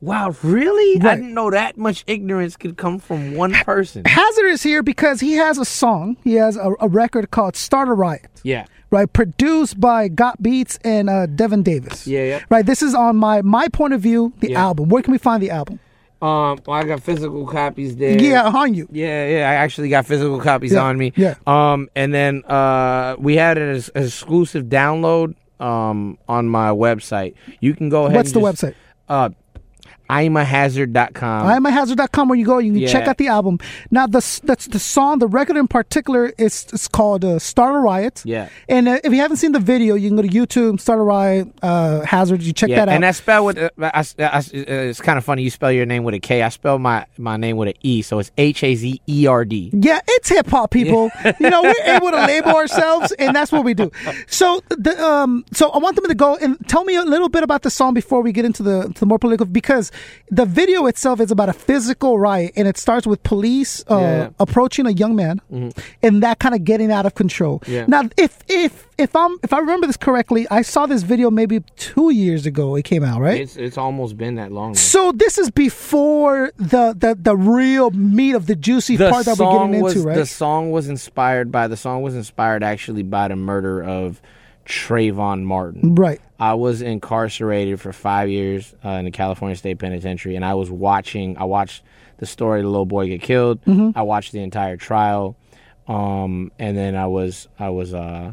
wow, 0.00 0.34
really? 0.42 1.00
I 1.00 1.14
didn't 1.16 1.34
know 1.34 1.50
that 1.50 1.78
much 1.78 2.04
ignorance 2.06 2.56
could 2.56 2.76
come 2.76 2.98
from 2.98 3.34
one 3.34 3.52
person. 3.52 4.02
Hazerd 4.04 4.50
is 4.50 4.62
here 4.62 4.82
because 4.82 5.20
he 5.20 5.34
has 5.34 5.58
a 5.58 5.64
song. 5.64 6.16
He 6.24 6.34
has 6.34 6.56
a, 6.56 6.72
a 6.80 6.88
record 6.88 7.30
called 7.30 7.56
"Start 7.56 7.88
a 7.88 7.92
Riot." 7.94 8.26
Yeah. 8.42 8.66
right? 8.90 9.10
Produced 9.10 9.80
by 9.80 10.08
Got 10.08 10.42
Beats 10.42 10.78
and 10.84 11.08
uh, 11.08 11.24
Devin 11.26 11.62
Davis. 11.62 12.06
Yeah, 12.06 12.24
yeah. 12.24 12.40
Right. 12.50 12.66
This 12.66 12.82
is 12.82 12.94
on 12.94 13.16
my 13.16 13.40
my 13.42 13.68
point 13.68 13.94
of 13.94 14.00
view. 14.00 14.32
The 14.40 14.50
Yeah. 14.50 14.64
album. 14.66 14.88
Where 14.90 15.02
can 15.02 15.12
we 15.12 15.18
find 15.18 15.42
the 15.42 15.50
album? 15.50 15.78
Um. 16.22 16.58
Well, 16.66 16.76
I 16.76 16.84
got 16.84 17.02
physical 17.02 17.46
copies 17.46 17.96
there. 17.96 18.20
Yeah, 18.20 18.44
on 18.48 18.74
you. 18.74 18.86
Yeah, 18.92 19.26
yeah, 19.28 19.50
I 19.50 19.54
actually 19.54 19.88
got 19.88 20.06
physical 20.06 20.38
copies 20.40 20.72
Yeah, 20.72 20.84
on 20.84 20.96
me. 20.96 21.12
yeah. 21.16 21.34
Um, 21.46 21.88
and 21.96 22.14
then 22.14 22.44
uh, 22.44 23.16
we 23.18 23.34
had 23.36 23.58
an, 23.58 23.82
exclusive 23.94 24.66
download 24.66 25.34
um 25.60 26.18
on 26.28 26.48
my 26.48 26.70
website. 26.70 27.34
You 27.60 27.74
can 27.74 27.88
go 27.88 28.04
ahead. 28.06 28.16
What's 28.16 28.32
the 28.32 28.40
just- 28.40 28.62
website? 28.62 28.74
Uh, 29.08 29.30
imahazerd.com. 30.20 31.46
IamAHazerd.com 31.46 32.28
where 32.28 32.38
you 32.38 32.44
go, 32.44 32.58
you 32.58 32.72
can 32.72 32.86
check 32.86 33.08
out 33.08 33.18
the 33.18 33.28
album. 33.28 33.58
Now, 33.90 34.06
the 34.06 34.22
that's 34.44 34.66
the 34.66 34.78
song, 34.78 35.18
the 35.18 35.26
record 35.26 35.56
in 35.56 35.68
particular, 35.68 36.32
is 36.38 36.66
it's 36.72 36.88
called 36.88 37.24
uh, 37.24 37.38
"Start 37.38 37.74
a 37.74 37.78
Riot." 37.78 38.22
Yeah. 38.24 38.48
And 38.68 38.88
uh, 38.88 39.00
if 39.04 39.12
you 39.12 39.20
haven't 39.20 39.38
seen 39.38 39.52
the 39.52 39.60
video, 39.60 39.94
you 39.94 40.08
can 40.08 40.16
go 40.16 40.22
to 40.22 40.28
YouTube, 40.28 40.80
"Start 40.80 40.98
a 40.98 41.02
Riot," 41.02 41.48
uh, 41.62 42.02
Hazerd. 42.02 42.42
You 42.42 42.52
check 42.52 42.70
yeah, 42.70 42.76
that 42.76 42.88
out. 42.88 42.94
and 42.94 43.04
that's 43.04 43.18
spelled 43.18 43.46
with. 43.46 43.58
Uh, 43.58 43.70
I, 43.78 44.04
I, 44.18 44.38
I- 44.38 44.42
it's 44.52 45.00
kind 45.00 45.18
of 45.18 45.24
funny. 45.24 45.42
You 45.42 45.50
spell 45.50 45.72
your 45.72 45.86
name 45.86 46.04
with 46.04 46.14
a 46.14 46.20
K. 46.20 46.42
I 46.42 46.48
spell 46.48 46.78
my 46.78 47.06
my 47.18 47.36
name 47.36 47.56
with 47.56 47.68
an 47.68 47.74
E, 47.82 48.02
so 48.02 48.18
it's 48.18 48.30
H 48.38 48.62
A 48.64 48.74
Z 48.74 49.00
E 49.08 49.26
R 49.26 49.44
D. 49.44 49.70
Yeah, 49.72 50.00
it's 50.06 50.28
hip 50.28 50.46
hop, 50.48 50.70
people. 50.70 51.10
you 51.40 51.50
know, 51.50 51.62
we're 51.62 51.94
able 51.94 52.10
to 52.10 52.26
label 52.26 52.50
ourselves, 52.50 53.12
and 53.12 53.34
that's 53.34 53.52
what 53.52 53.64
we 53.64 53.74
do. 53.74 53.90
So, 54.26 54.62
the 54.68 55.02
um, 55.02 55.44
so 55.52 55.70
I 55.70 55.78
want 55.78 55.96
them 55.96 56.06
to 56.06 56.14
go 56.14 56.36
and 56.36 56.56
tell 56.68 56.84
me 56.84 56.96
a 56.96 57.04
little 57.04 57.28
bit 57.28 57.42
about 57.42 57.62
the 57.62 57.70
song 57.70 57.94
before 57.94 58.22
we 58.22 58.32
get 58.32 58.44
into 58.44 58.62
the 58.62 58.88
to 58.88 59.00
the 59.00 59.06
more 59.06 59.18
political, 59.18 59.46
because 59.46 59.90
the 60.30 60.44
video 60.44 60.86
itself 60.86 61.20
is 61.20 61.30
about 61.30 61.48
a 61.48 61.52
physical 61.52 62.18
riot, 62.18 62.52
and 62.56 62.66
it 62.66 62.76
starts 62.78 63.06
with 63.06 63.22
police 63.22 63.84
uh, 63.90 63.98
Yeah. 63.98 64.28
approaching 64.40 64.86
a 64.86 64.90
young 64.90 65.14
man, 65.16 65.40
and 66.02 66.22
that 66.22 66.38
kind 66.38 66.54
of 66.54 66.64
getting 66.64 66.90
out 66.90 67.06
of 67.06 67.14
control. 67.14 67.60
Mm-hmm. 67.60 67.72
Yeah. 67.72 67.84
Now, 67.88 68.08
if 68.16 68.38
if 68.48 68.88
if 68.98 69.14
I'm 69.16 69.36
if 69.42 69.52
I 69.52 69.58
remember 69.58 69.86
this 69.86 69.96
correctly, 69.96 70.46
I 70.50 70.62
saw 70.62 70.86
this 70.86 71.02
video 71.02 71.30
maybe 71.30 71.60
two 71.76 72.10
years 72.10 72.46
ago. 72.46 72.76
It 72.76 72.84
came 72.84 73.02
out, 73.04 73.20
right? 73.20 73.40
It's 73.40 73.56
it's 73.56 73.76
almost 73.78 74.16
been 74.16 74.36
that 74.36 74.52
long. 74.52 74.70
now. 74.72 74.78
so 74.78 75.12
this 75.12 75.38
is 75.38 75.50
before 75.50 76.52
the, 76.56 76.94
the 76.96 77.16
the 77.20 77.36
real 77.36 77.90
meat 77.90 78.34
of 78.34 78.46
the 78.46 78.54
juicy 78.56 78.96
the 78.96 79.10
part 79.10 79.24
that 79.26 79.38
we're 79.38 79.52
getting 79.52 79.80
was 79.82 79.96
into, 79.96 80.08
right? 80.08 80.16
the 80.16 80.26
song 80.26 80.70
was 80.70 80.88
inspired 80.88 81.50
by 81.52 81.68
the 81.68 81.76
song 81.76 82.02
was 82.02 82.14
inspired 82.14 82.62
actually 82.62 83.02
by 83.02 83.28
the 83.28 83.36
murder 83.36 83.82
of 83.82 84.20
Trayvon 84.66 85.42
Martin. 85.42 85.94
right. 85.94 86.20
I 86.38 86.54
was 86.54 86.82
incarcerated 86.82 87.80
for 87.80 87.92
five 87.92 88.28
years 88.28 88.74
uh, 88.84 88.90
in 88.90 89.04
the 89.04 89.12
California 89.12 89.56
State 89.56 89.78
Penitentiary, 89.78 90.34
and 90.34 90.44
I 90.44 90.54
was 90.54 90.70
watching. 90.70 91.38
I 91.38 91.44
watched 91.44 91.82
the 92.18 92.26
story 92.26 92.60
of 92.60 92.64
the 92.64 92.70
little 92.70 92.86
boy 92.86 93.06
get 93.06 93.22
killed. 93.22 93.64
Mm-hmm. 93.64 93.96
I 93.96 94.02
watched 94.02 94.32
the 94.32 94.40
entire 94.40 94.76
trial, 94.76 95.36
um, 95.86 96.50
and 96.58 96.76
then 96.76 96.96
I 96.96 97.06
was 97.06 97.46
I 97.58 97.70
was 97.70 97.94
uh, 97.94 98.32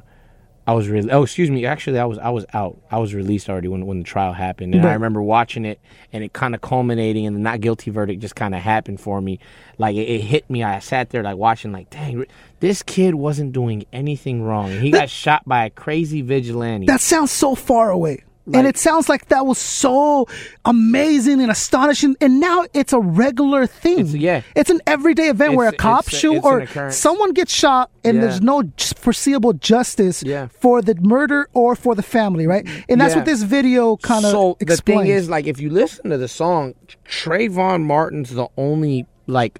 I 0.69 0.73
was 0.73 0.87
really. 0.87 1.09
oh 1.09 1.23
excuse 1.23 1.49
me 1.49 1.65
actually 1.65 1.97
I 1.97 2.05
was 2.05 2.19
I 2.19 2.29
was 2.29 2.45
out. 2.53 2.79
I 2.91 2.99
was 2.99 3.15
released 3.15 3.49
already 3.49 3.67
when 3.67 3.87
when 3.87 3.97
the 3.97 4.03
trial 4.03 4.33
happened. 4.33 4.75
And 4.75 4.85
I 4.85 4.93
remember 4.93 5.19
watching 5.19 5.65
it 5.65 5.79
and 6.13 6.23
it 6.23 6.31
kind 6.31 6.53
of 6.53 6.61
culminating 6.61 7.25
and 7.25 7.35
the 7.35 7.39
not 7.39 7.59
guilty 7.59 7.89
verdict 7.89 8.21
just 8.21 8.35
kind 8.35 8.53
of 8.53 8.61
happened 8.61 9.01
for 9.01 9.19
me. 9.19 9.39
Like 9.79 9.95
it, 9.95 10.01
it 10.07 10.21
hit 10.21 10.47
me. 10.47 10.61
I 10.61 10.77
sat 10.77 11.09
there 11.09 11.23
like 11.23 11.37
watching 11.37 11.71
like 11.71 11.89
dang 11.89 12.23
this 12.59 12.83
kid 12.83 13.15
wasn't 13.15 13.51
doing 13.51 13.85
anything 13.91 14.43
wrong. 14.43 14.69
He 14.69 14.91
got 14.91 15.09
shot 15.09 15.41
by 15.47 15.65
a 15.65 15.71
crazy 15.71 16.21
vigilante. 16.21 16.85
That 16.85 17.01
sounds 17.01 17.31
so 17.31 17.55
far 17.55 17.89
away. 17.89 18.23
And 18.53 18.67
it 18.67 18.77
sounds 18.77 19.09
like 19.09 19.27
that 19.29 19.45
was 19.45 19.57
so 19.57 20.27
amazing 20.65 21.41
and 21.41 21.51
astonishing. 21.51 22.15
And 22.21 22.39
now 22.39 22.65
it's 22.73 22.93
a 22.93 22.99
regular 22.99 23.65
thing. 23.67 23.99
It's- 23.99 24.13
yeah. 24.13 24.41
It's 24.55 24.69
an 24.69 24.81
everyday 24.87 25.29
event 25.29 25.55
where 25.55 25.67
a 25.69 25.71
cop 25.73 26.07
it's 26.07 26.17
shoot 26.17 26.41
or 26.43 26.67
someone 26.91 27.33
gets 27.33 27.53
shot 27.53 27.89
and 28.03 28.15
Yeah. 28.17 28.21
there's 28.21 28.41
no 28.41 28.63
foreseeable 28.97 29.53
justice 29.53 30.23
Yeah. 30.23 30.47
for 30.59 30.81
the 30.81 30.95
murder 30.95 31.49
or 31.53 31.75
for 31.75 31.95
the 31.95 32.03
family, 32.03 32.47
right? 32.47 32.67
And 32.87 32.99
that's 32.99 33.13
Yeah. 33.13 33.19
what 33.19 33.25
this 33.25 33.43
video 33.43 33.97
kind 33.97 34.25
of 34.25 34.31
so 34.31 34.57
explains. 34.59 34.77
the 34.77 34.83
thing 34.83 35.07
is 35.17 35.29
like 35.29 35.47
if 35.47 35.59
you 35.59 35.69
listen 35.69 36.09
to 36.09 36.17
the 36.17 36.27
song 36.27 36.73
Trayvon 37.07 37.83
Martin's 37.83 38.31
the 38.31 38.47
only 38.57 39.05
like 39.27 39.59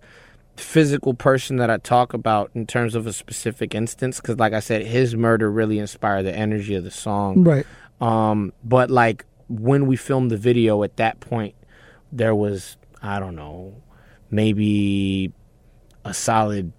physical 0.55 1.13
person 1.13 1.55
that 1.57 1.69
I 1.69 1.77
talk 1.77 2.13
about 2.13 2.51
in 2.53 2.67
terms 2.67 2.93
of 2.93 3.07
a 3.07 3.13
specific 3.13 3.73
instance 3.73 4.19
because 4.19 4.37
like 4.37 4.51
I 4.53 4.59
said 4.59 4.85
his 4.85 5.15
murder 5.15 5.49
really 5.49 5.79
inspired 5.79 6.23
the 6.23 6.35
energy 6.35 6.75
of 6.75 6.83
the 6.83 6.91
song 6.91 7.43
right. 7.43 7.65
Um 8.01 8.53
but 8.63 8.89
like 8.89 9.25
when 9.47 9.85
we 9.87 9.95
filmed 9.95 10.29
the 10.31 10.37
video 10.37 10.83
at 10.83 10.95
that 10.97 11.19
point 11.19 11.55
there 12.11 12.35
was 12.35 12.77
I 13.01 13.19
don't 13.19 13.35
know 13.35 13.75
maybe 14.29 15.31
a 16.05 16.13
solid 16.13 16.71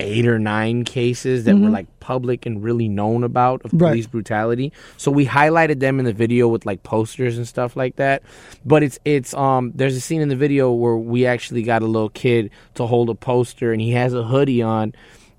eight 0.00 0.26
or 0.26 0.40
nine 0.40 0.84
cases 0.84 1.44
that 1.44 1.54
were 1.56 1.70
like 1.70 1.86
public 2.00 2.46
and 2.46 2.62
really 2.64 2.88
known 2.88 3.22
about 3.22 3.62
of 3.64 3.70
Mm-hmm. 3.70 3.78
Right. 3.84 3.90
police 3.90 4.06
brutality. 4.08 4.72
So 4.96 5.12
we 5.12 5.24
highlighted 5.24 5.78
them 5.78 6.00
in 6.00 6.04
the 6.04 6.12
video 6.12 6.48
with 6.48 6.66
like 6.66 6.82
posters 6.82 7.36
and 7.38 7.46
stuff 7.46 7.76
like 7.76 7.94
that. 7.96 8.22
But 8.64 8.82
it's 8.82 8.98
it's 9.04 9.32
um 9.34 9.70
there's 9.74 9.94
a 9.96 10.00
scene 10.00 10.20
in 10.20 10.28
the 10.28 10.36
video 10.36 10.72
where 10.72 10.96
we 10.96 11.26
actually 11.26 11.62
got 11.62 11.82
a 11.82 11.86
little 11.86 12.08
kid 12.10 12.50
to 12.74 12.86
hold 12.86 13.08
a 13.08 13.14
poster 13.14 13.72
and 13.72 13.80
he 13.80 13.92
has 13.92 14.12
a 14.14 14.24
hoodie 14.24 14.62
on. 14.62 14.94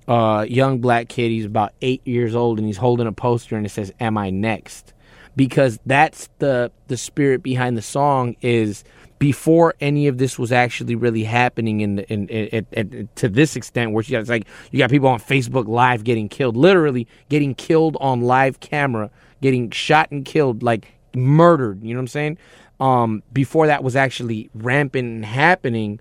Uh, 0.07 0.45
young 0.47 0.79
black 0.79 1.09
kid, 1.09 1.29
he's 1.31 1.45
about 1.45 1.73
eight 1.81 2.05
years 2.07 2.35
old 2.35 2.59
and 2.59 2.67
he's 2.67 2.77
holding 2.77 3.07
a 3.07 3.11
poster 3.11 3.55
and 3.57 3.65
it 3.65 3.69
says, 3.69 3.91
"Am 3.99 4.17
I 4.19 4.29
next?" 4.29 4.93
Because 5.35 5.79
that's 5.85 6.29
the 6.39 6.71
the 6.87 6.97
spirit 6.97 7.43
behind 7.43 7.77
the 7.77 7.81
song 7.81 8.35
is 8.41 8.83
before 9.19 9.75
any 9.79 10.07
of 10.07 10.17
this 10.17 10.37
was 10.37 10.51
actually 10.51 10.95
really 10.95 11.23
happening 11.23 11.81
in, 11.81 11.99
in, 11.99 12.27
in, 12.27 12.65
in, 12.73 13.09
to 13.15 13.29
this 13.29 13.55
extent 13.55 13.91
where 13.91 14.03
you 14.03 14.11
got, 14.11 14.19
it's 14.19 14.29
like 14.29 14.45
you 14.71 14.79
got 14.79 14.89
people 14.89 15.07
on 15.07 15.19
Facebook 15.19 15.67
live 15.67 16.03
getting 16.03 16.27
killed 16.27 16.57
literally 16.57 17.07
getting 17.29 17.55
killed 17.55 17.95
on 18.01 18.21
live 18.21 18.59
camera 18.59 19.09
getting 19.41 19.71
shot 19.71 20.11
and 20.11 20.25
killed 20.25 20.61
like 20.61 20.93
murdered 21.15 21.81
you 21.81 21.93
know 21.93 21.99
what 21.99 22.03
I'm 22.03 22.07
saying 22.07 22.37
um 22.81 23.23
before 23.31 23.67
that 23.67 23.83
was 23.83 23.95
actually 23.95 24.49
rampant 24.53 25.07
and 25.07 25.25
happening 25.25 25.99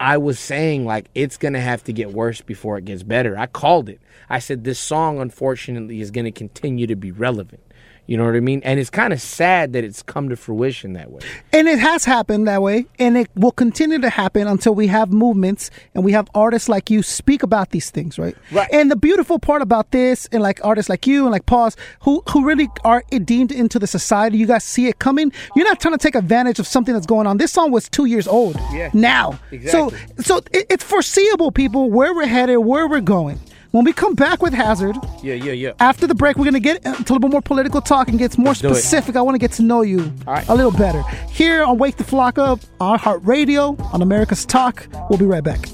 I 0.00 0.18
was 0.18 0.38
saying 0.38 0.84
like 0.84 1.08
it's 1.14 1.36
gonna 1.36 1.60
have 1.60 1.84
to 1.84 1.92
get 1.92 2.12
worse 2.12 2.40
before 2.40 2.76
it 2.78 2.84
gets 2.84 3.02
better. 3.02 3.38
I 3.38 3.46
called 3.46 3.88
it. 3.88 4.00
I 4.28 4.38
said 4.38 4.64
this 4.64 4.78
song 4.78 5.20
unfortunately 5.20 6.00
is 6.00 6.10
gonna 6.10 6.32
continue 6.32 6.86
to 6.86 6.96
be 6.96 7.12
relevant. 7.12 7.62
You 8.06 8.18
know 8.18 8.24
what 8.24 8.34
I 8.36 8.40
mean? 8.40 8.60
And 8.64 8.78
it's 8.78 8.90
kind 8.90 9.12
of 9.14 9.20
sad 9.20 9.72
that 9.72 9.82
it's 9.82 10.02
come 10.02 10.28
to 10.28 10.36
fruition 10.36 10.92
that 10.92 11.10
way. 11.10 11.20
And 11.52 11.66
it 11.68 11.78
has 11.78 12.04
happened 12.04 12.46
that 12.48 12.60
way, 12.60 12.84
and 12.98 13.16
it 13.16 13.30
will 13.34 13.50
continue 13.52 13.98
to 13.98 14.10
happen 14.10 14.46
until 14.46 14.74
we 14.74 14.88
have 14.88 15.10
movements 15.10 15.70
and 15.94 16.04
we 16.04 16.12
have 16.12 16.28
artists 16.34 16.68
like 16.68 16.90
you 16.90 17.02
speak 17.02 17.42
about 17.42 17.70
these 17.70 17.90
things, 17.90 18.18
right? 18.18 18.36
Right. 18.52 18.68
And 18.72 18.90
the 18.90 18.96
beautiful 18.96 19.38
part 19.38 19.62
about 19.62 19.90
this, 19.90 20.26
and 20.32 20.42
like 20.42 20.60
artists 20.62 20.90
like 20.90 21.06
you 21.06 21.22
and 21.24 21.32
like 21.32 21.46
Pause, 21.46 21.76
who 22.00 22.22
who 22.30 22.44
really 22.44 22.68
are 22.84 23.02
deemed 23.24 23.52
into 23.52 23.78
the 23.78 23.86
society, 23.86 24.36
you 24.36 24.46
guys 24.46 24.64
see 24.64 24.86
it 24.88 24.98
coming. 24.98 25.32
You're 25.56 25.66
not 25.66 25.80
trying 25.80 25.94
to 25.94 25.98
take 25.98 26.14
advantage 26.14 26.58
of 26.58 26.66
something 26.66 26.92
that's 26.92 27.06
going 27.06 27.26
on. 27.26 27.38
This 27.38 27.52
song 27.52 27.70
was 27.70 27.88
two 27.88 28.04
years 28.04 28.28
old. 28.28 28.56
Yeah. 28.72 28.90
Now, 28.92 29.38
Exactly. 29.50 29.98
so 29.98 30.22
so 30.22 30.36
it, 30.52 30.66
it's 30.68 30.84
foreseeable, 30.84 31.52
people, 31.52 31.90
where 31.90 32.14
we're 32.14 32.26
headed, 32.26 32.58
where 32.58 32.86
we're 32.86 33.00
going. 33.00 33.40
When 33.74 33.82
we 33.84 33.92
come 33.92 34.14
back 34.14 34.40
with 34.40 34.52
Hazerd, 34.52 34.94
Yeah, 35.20 35.34
yeah, 35.34 35.50
yeah. 35.50 35.72
after 35.80 36.06
the 36.06 36.14
break, 36.14 36.36
we're 36.36 36.44
going 36.44 36.54
to 36.54 36.60
get 36.60 36.76
into 36.86 36.90
a 36.90 37.00
little 37.00 37.18
bit 37.18 37.32
more 37.32 37.42
political 37.42 37.80
talk 37.80 38.06
and 38.06 38.16
get 38.16 38.38
more 38.38 38.52
it. 38.52 38.58
specific. 38.58 39.16
I 39.16 39.20
want 39.20 39.34
to 39.34 39.38
get 39.40 39.50
to 39.56 39.62
know 39.64 39.82
you 39.82 40.12
right. 40.28 40.46
a 40.48 40.54
little 40.54 40.70
better. 40.70 41.02
Here 41.28 41.64
on 41.64 41.76
Wake 41.78 41.96
the 41.96 42.04
Flock 42.04 42.38
Up, 42.38 42.60
on 42.78 43.00
Heart 43.00 43.22
Radio, 43.24 43.76
on 43.92 44.00
America's 44.00 44.46
Talk. 44.46 44.86
We'll 45.10 45.18
be 45.18 45.24
right 45.26 45.42
back. 45.42 45.66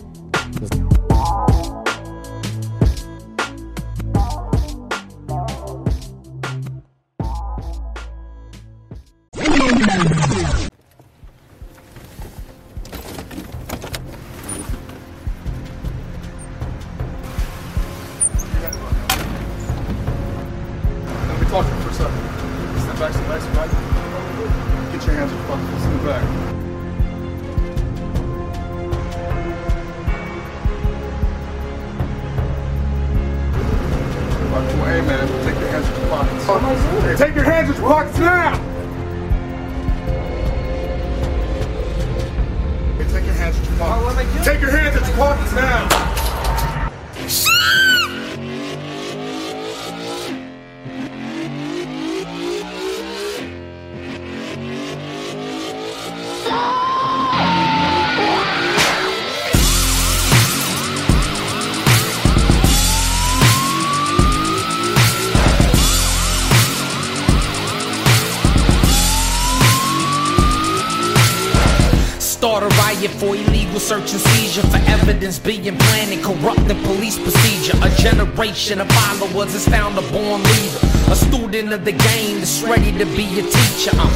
Search 73.90 74.12
and 74.12 74.20
seizure 74.20 74.62
for 74.68 74.76
evidence 74.86 75.40
being 75.40 75.76
planted, 75.76 76.22
corrupting 76.22 76.80
police 76.84 77.18
procedure. 77.18 77.76
A 77.82 77.90
generation 77.96 78.80
of 78.80 78.88
followers 78.92 79.52
is 79.52 79.66
found 79.66 79.98
a 79.98 80.02
born 80.12 80.44
leader. 80.44 80.78
A 81.10 81.16
student 81.16 81.72
of 81.72 81.84
the 81.84 81.90
game 81.90 82.38
that's 82.38 82.62
ready 82.62 82.92
to 82.92 83.04
be 83.18 83.26
a 83.40 83.42
teacher. 83.42 83.90
I'm 83.98 84.10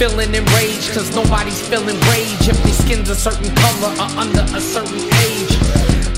feeling 0.00 0.34
enraged 0.34 0.94
cause 0.94 1.14
nobody's 1.14 1.60
feeling 1.68 2.00
rage 2.08 2.48
if 2.48 2.56
their 2.62 2.72
skin's 2.72 3.10
a 3.10 3.14
certain 3.14 3.54
color 3.54 3.92
or 4.00 4.08
under 4.16 4.40
a 4.56 4.60
certain 4.62 4.96
age. 4.96 5.47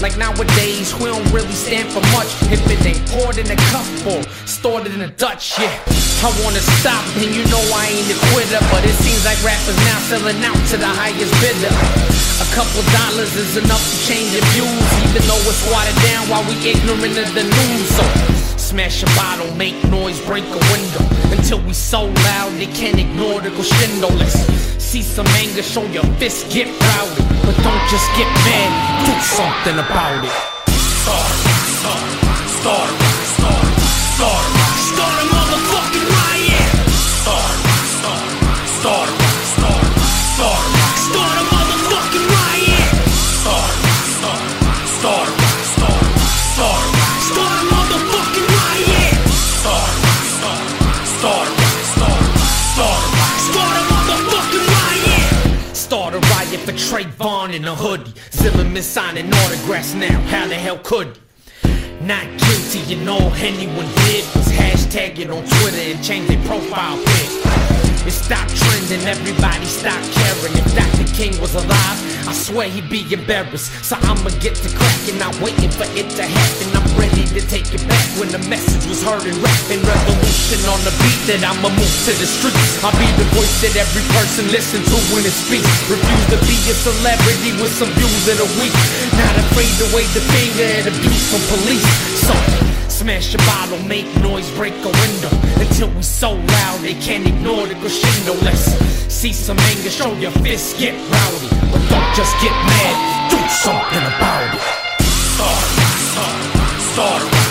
Like 0.01 0.17
nowadays, 0.17 0.97
we 0.97 1.13
don't 1.13 1.29
really 1.29 1.53
stand 1.53 1.93
for 1.93 2.01
much 2.17 2.33
if 2.49 2.65
it 2.73 2.81
ain't 2.89 3.05
poured 3.13 3.37
in 3.37 3.45
a 3.53 3.59
cup 3.69 3.85
or 4.09 4.25
stored 4.49 4.89
in 4.89 5.05
a 5.05 5.13
Dutch, 5.13 5.61
yeah. 5.61 5.69
I 6.25 6.33
wanna 6.41 6.65
stop, 6.81 7.05
and 7.21 7.29
you 7.29 7.45
know 7.53 7.61
I 7.69 7.93
ain't 7.93 8.09
a 8.09 8.17
quitter, 8.33 8.65
but 8.73 8.81
it 8.89 8.97
seems 9.05 9.21
like 9.29 9.37
rappers 9.45 9.77
now 9.85 10.01
selling 10.09 10.41
out 10.41 10.57
to 10.73 10.81
the 10.81 10.89
highest 10.89 11.37
bidder. 11.45 11.69
A 12.41 12.49
couple 12.57 12.81
dollars 12.97 13.37
is 13.37 13.61
enough 13.61 13.85
to 13.85 13.97
change 14.09 14.33
your 14.33 14.45
views, 14.57 14.89
even 15.05 15.21
though 15.29 15.45
it's 15.45 15.61
watered 15.69 16.01
down 16.09 16.25
while 16.33 16.49
we 16.49 16.57
ignorant 16.65 17.21
of 17.21 17.29
the 17.37 17.45
news. 17.45 17.89
So 17.93 18.05
smash 18.57 19.05
a 19.05 19.11
bottle, 19.21 19.53
make 19.61 19.77
noise, 19.93 20.17
break 20.25 20.49
a 20.49 20.63
window 20.73 21.05
until 21.29 21.61
we 21.69 21.75
so 21.77 22.09
loud 22.25 22.57
they 22.57 22.73
can't 22.73 22.99
ignore 22.99 23.45
the 23.45 23.53
crescendo. 23.53 24.09
Let's 24.17 24.33
see 24.81 25.03
some 25.03 25.29
anger, 25.45 25.61
show 25.61 25.85
your 25.93 26.09
fist, 26.17 26.49
get 26.49 26.73
rowdy, 26.89 27.30
but 27.45 27.57
don't 27.63 27.87
just 27.89 28.09
get 28.17 28.29
mad, 28.45 29.07
do 29.07 29.15
something 29.21 29.79
about 29.79 30.25
it. 30.25 30.31
Start, 30.71 31.37
start, 31.81 32.09
start, 32.61 32.91
start, 33.35 33.81
start, 34.15 34.60
for 56.71 56.77
Trayvon 56.77 57.55
in 57.55 57.65
a 57.65 57.75
hoodie. 57.75 58.13
Zimmerman 58.33 58.83
signing 58.83 59.33
autographs 59.33 59.95
now. 59.95 60.21
How 60.29 60.47
the 60.47 60.55
hell 60.55 60.79
could 60.79 61.17
he? 61.17 62.07
not 62.07 62.25
guilty, 62.39 62.95
and 62.95 63.09
all 63.09 63.33
anyone 63.35 63.87
did 64.07 64.25
was 64.35 64.49
hashtag 64.49 65.19
it 65.19 65.31
on 65.31 65.45
Twitter 65.45 65.95
and 65.95 66.03
change 66.03 66.29
their 66.29 66.43
profile 66.47 66.97
pic. 67.05 67.50
It 68.07 68.17
stopped 68.17 68.57
trending, 68.57 69.07
everybody 69.07 69.67
stopped 69.67 70.09
caring. 70.13 70.57
If 70.57 70.67
Dr. 70.73 71.05
King 71.13 71.37
was 71.41 71.55
alive, 71.55 71.99
I 72.25 72.33
swear 72.33 72.69
he'd 72.69 72.89
be 72.89 73.05
embarrassed. 73.13 73.69
So 73.85 73.97
I'ma 74.01 74.33
get 74.41 74.57
to 74.57 74.69
cracking, 74.73 75.19
not 75.21 75.37
waiting 75.41 75.69
for 75.69 75.85
it 75.93 76.09
to 76.17 76.25
happen. 76.25 76.67
I'm 76.73 76.89
ready 76.97 77.29
to 77.29 77.41
take 77.45 77.69
it 77.77 77.85
back 77.87 78.09
when 78.17 78.33
the 78.33 78.41
message 78.49 78.89
was 78.89 79.05
heard 79.05 79.29
and 79.29 79.37
rapping. 79.45 79.85
Revolution 79.85 80.61
on 80.73 80.81
the 80.89 80.95
beat 81.05 81.21
that 81.29 81.45
I'ma 81.45 81.69
move 81.69 81.97
to 82.09 82.13
the 82.17 82.25
streets. 82.25 82.81
I'll 82.81 82.97
be 82.97 83.09
the 83.21 83.29
voice 83.37 83.53
that 83.63 83.77
every 83.77 84.05
person 84.17 84.49
listen 84.49 84.81
to 84.81 84.97
when 85.13 85.29
it 85.29 85.37
speaks. 85.37 85.69
Refuse 85.87 86.27
to 86.33 86.39
be 86.49 86.57
a 86.73 86.75
celebrity 86.75 87.53
with 87.61 87.73
some 87.77 87.93
views 88.01 88.25
of 88.33 88.41
the 88.41 88.49
week. 88.65 88.75
Not 89.13 89.37
afraid 89.45 89.73
to 89.77 89.87
wave 89.93 90.11
the 90.17 90.25
finger 90.33 90.69
at 90.81 90.89
abuse 90.89 91.25
from 91.29 91.43
police. 91.53 91.85
So 92.25 92.33
Smash 93.01 93.35
a 93.35 93.39
bottle, 93.39 93.79
make 93.89 94.05
noise, 94.17 94.51
break 94.57 94.75
a 94.75 94.93
window. 94.93 95.31
Until 95.57 95.89
we 95.89 96.03
so 96.03 96.33
loud 96.33 96.81
they 96.81 96.93
can't 96.93 97.27
ignore 97.27 97.67
the 97.67 97.75
crescendo. 97.77 98.35
Let's 98.45 98.61
see 99.11 99.33
some 99.33 99.59
anger, 99.59 99.89
show 99.89 100.13
your 100.19 100.33
fists, 100.45 100.79
get 100.79 100.93
rowdy. 101.11 101.49
But 101.73 101.81
don't 101.89 102.15
just 102.15 102.37
get 102.43 102.53
mad, 102.53 103.31
do 103.31 103.39
something 103.49 104.05
about 104.05 104.55
it. 104.55 104.61
Start, 105.33 105.65
start, 106.13 107.23
start, 107.33 107.50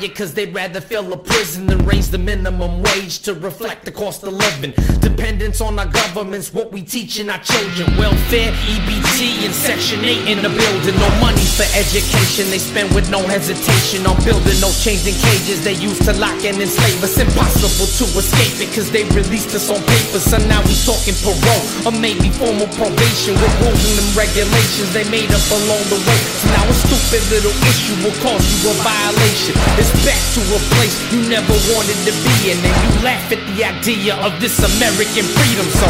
riot 0.00 0.16
cause 0.16 0.34
they'd 0.34 0.54
rather 0.54 0.80
fill 0.80 1.12
a 1.12 1.16
prison 1.16 1.66
than 1.66 1.84
raise 1.84 2.10
the 2.10 2.18
minimum 2.18 2.82
wage 2.82 3.20
to 3.20 3.34
reflect 3.34 3.84
the 3.84 3.92
cost 3.92 4.22
of 4.22 4.32
living. 4.32 4.72
Dependence 5.00 5.60
on 5.60 5.78
our 5.78 5.86
government's 5.86 6.52
what 6.52 6.72
we 6.72 6.82
teaching 6.82 7.28
our 7.28 7.38
children. 7.38 7.86
Welfare, 7.96 8.52
EBT, 8.52 9.44
and 9.44 9.54
Section 9.54 10.04
8 10.04 10.28
in 10.28 10.38
the 10.42 10.48
building. 10.48 10.96
No 10.96 11.10
money 11.20 11.44
for 11.56 11.68
education, 11.76 12.48
they 12.50 12.58
spend 12.58 12.94
with 12.94 13.10
no 13.10 13.20
hesitation 13.26 14.06
on 14.06 14.16
building 14.24 14.56
no 14.60 14.70
chains 14.80 15.04
and 15.06 15.16
cages 15.16 15.64
they 15.64 15.74
used 15.74 16.02
to 16.04 16.12
lock 16.16 16.38
and 16.44 16.56
enslave 16.56 17.02
us. 17.02 17.18
Impossible 17.18 17.88
to 18.00 18.04
escape 18.16 18.56
it 18.60 18.72
cause 18.74 18.90
they 18.90 19.04
released 19.12 19.54
us 19.54 19.68
on 19.68 19.80
paper. 19.84 20.20
So 20.20 20.38
now 20.48 20.64
we 20.64 20.74
talking 20.88 21.16
parole 21.20 21.66
or 21.84 21.94
maybe 22.00 22.30
formal 22.40 22.68
probation 22.80 23.36
with 23.36 23.54
rules 23.60 23.84
them 23.96 24.08
regulations 24.16 24.92
they 24.92 25.04
made 25.10 25.28
up 25.28 25.44
along 25.52 25.84
the 25.92 26.00
way. 26.00 26.20
So 26.40 26.46
now 26.56 26.64
a 26.64 26.74
stupid 26.88 27.22
little 27.28 27.56
issue 27.68 27.96
will 28.00 28.16
cause 28.24 28.44
you 28.48 28.70
a 28.70 28.74
violation. 28.80 29.54
It's 29.76 29.89
back 30.04 30.20
to 30.34 30.40
a 30.54 30.60
place 30.76 30.96
you 31.12 31.28
never 31.28 31.54
wanted 31.74 31.98
to 32.06 32.12
be 32.24 32.50
in, 32.50 32.58
and 32.58 32.76
you 32.84 32.90
laugh 33.04 33.32
at 33.32 33.42
the 33.54 33.64
idea 33.64 34.16
of 34.24 34.40
this 34.40 34.58
American 34.76 35.24
freedom. 35.24 35.66
So 35.80 35.88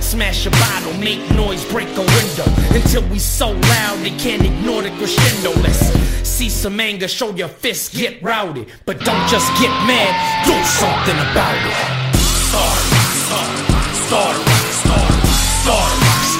smash 0.00 0.46
a 0.46 0.50
bottle, 0.50 0.94
make 0.98 1.22
noise, 1.32 1.64
break 1.70 1.88
a 1.96 2.04
window 2.04 2.46
until 2.74 3.02
we 3.08 3.18
so 3.18 3.52
loud 3.52 3.98
they 4.00 4.14
can't 4.18 4.42
ignore 4.42 4.82
the 4.82 4.90
crescendo. 4.98 5.50
Let's 5.62 5.80
see 6.26 6.48
some 6.48 6.78
anger, 6.80 7.08
show 7.08 7.30
your 7.34 7.48
fists, 7.48 7.96
get 7.96 8.22
rowdy, 8.22 8.66
but 8.84 9.00
don't 9.00 9.28
just 9.28 9.48
get 9.60 9.72
mad, 9.86 10.12
do 10.46 10.56
something 10.64 11.18
about 11.30 11.56
it. 11.64 11.76
Start, 12.48 12.78
start, 13.26 13.50
start, 14.06 14.36
start, 14.82 15.92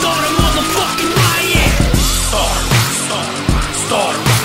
start, 0.02 0.22
a 0.22 0.32
motherfucking 0.42 1.12
riot. 1.22 1.72
Start, 2.28 2.62
start, 3.06 3.30
start, 3.86 4.41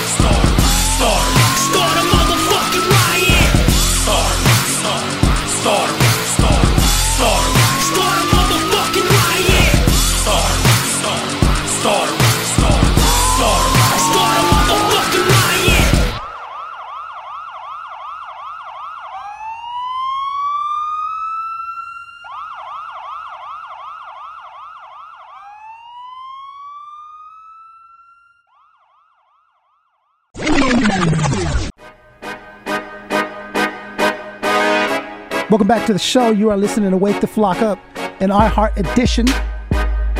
Welcome 35.49 35.69
back 35.69 35.87
to 35.87 35.93
the 35.93 35.99
show. 35.99 36.31
You 36.31 36.49
are 36.49 36.57
listening 36.57 36.91
to 36.91 36.97
Wake 36.97 37.21
the 37.21 37.27
Flock 37.27 37.61
Up, 37.61 37.79
an 38.19 38.31
iHeart 38.31 38.75
edition 38.75 39.25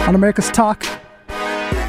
on 0.08 0.16
America's 0.16 0.50
Talk. 0.50 0.84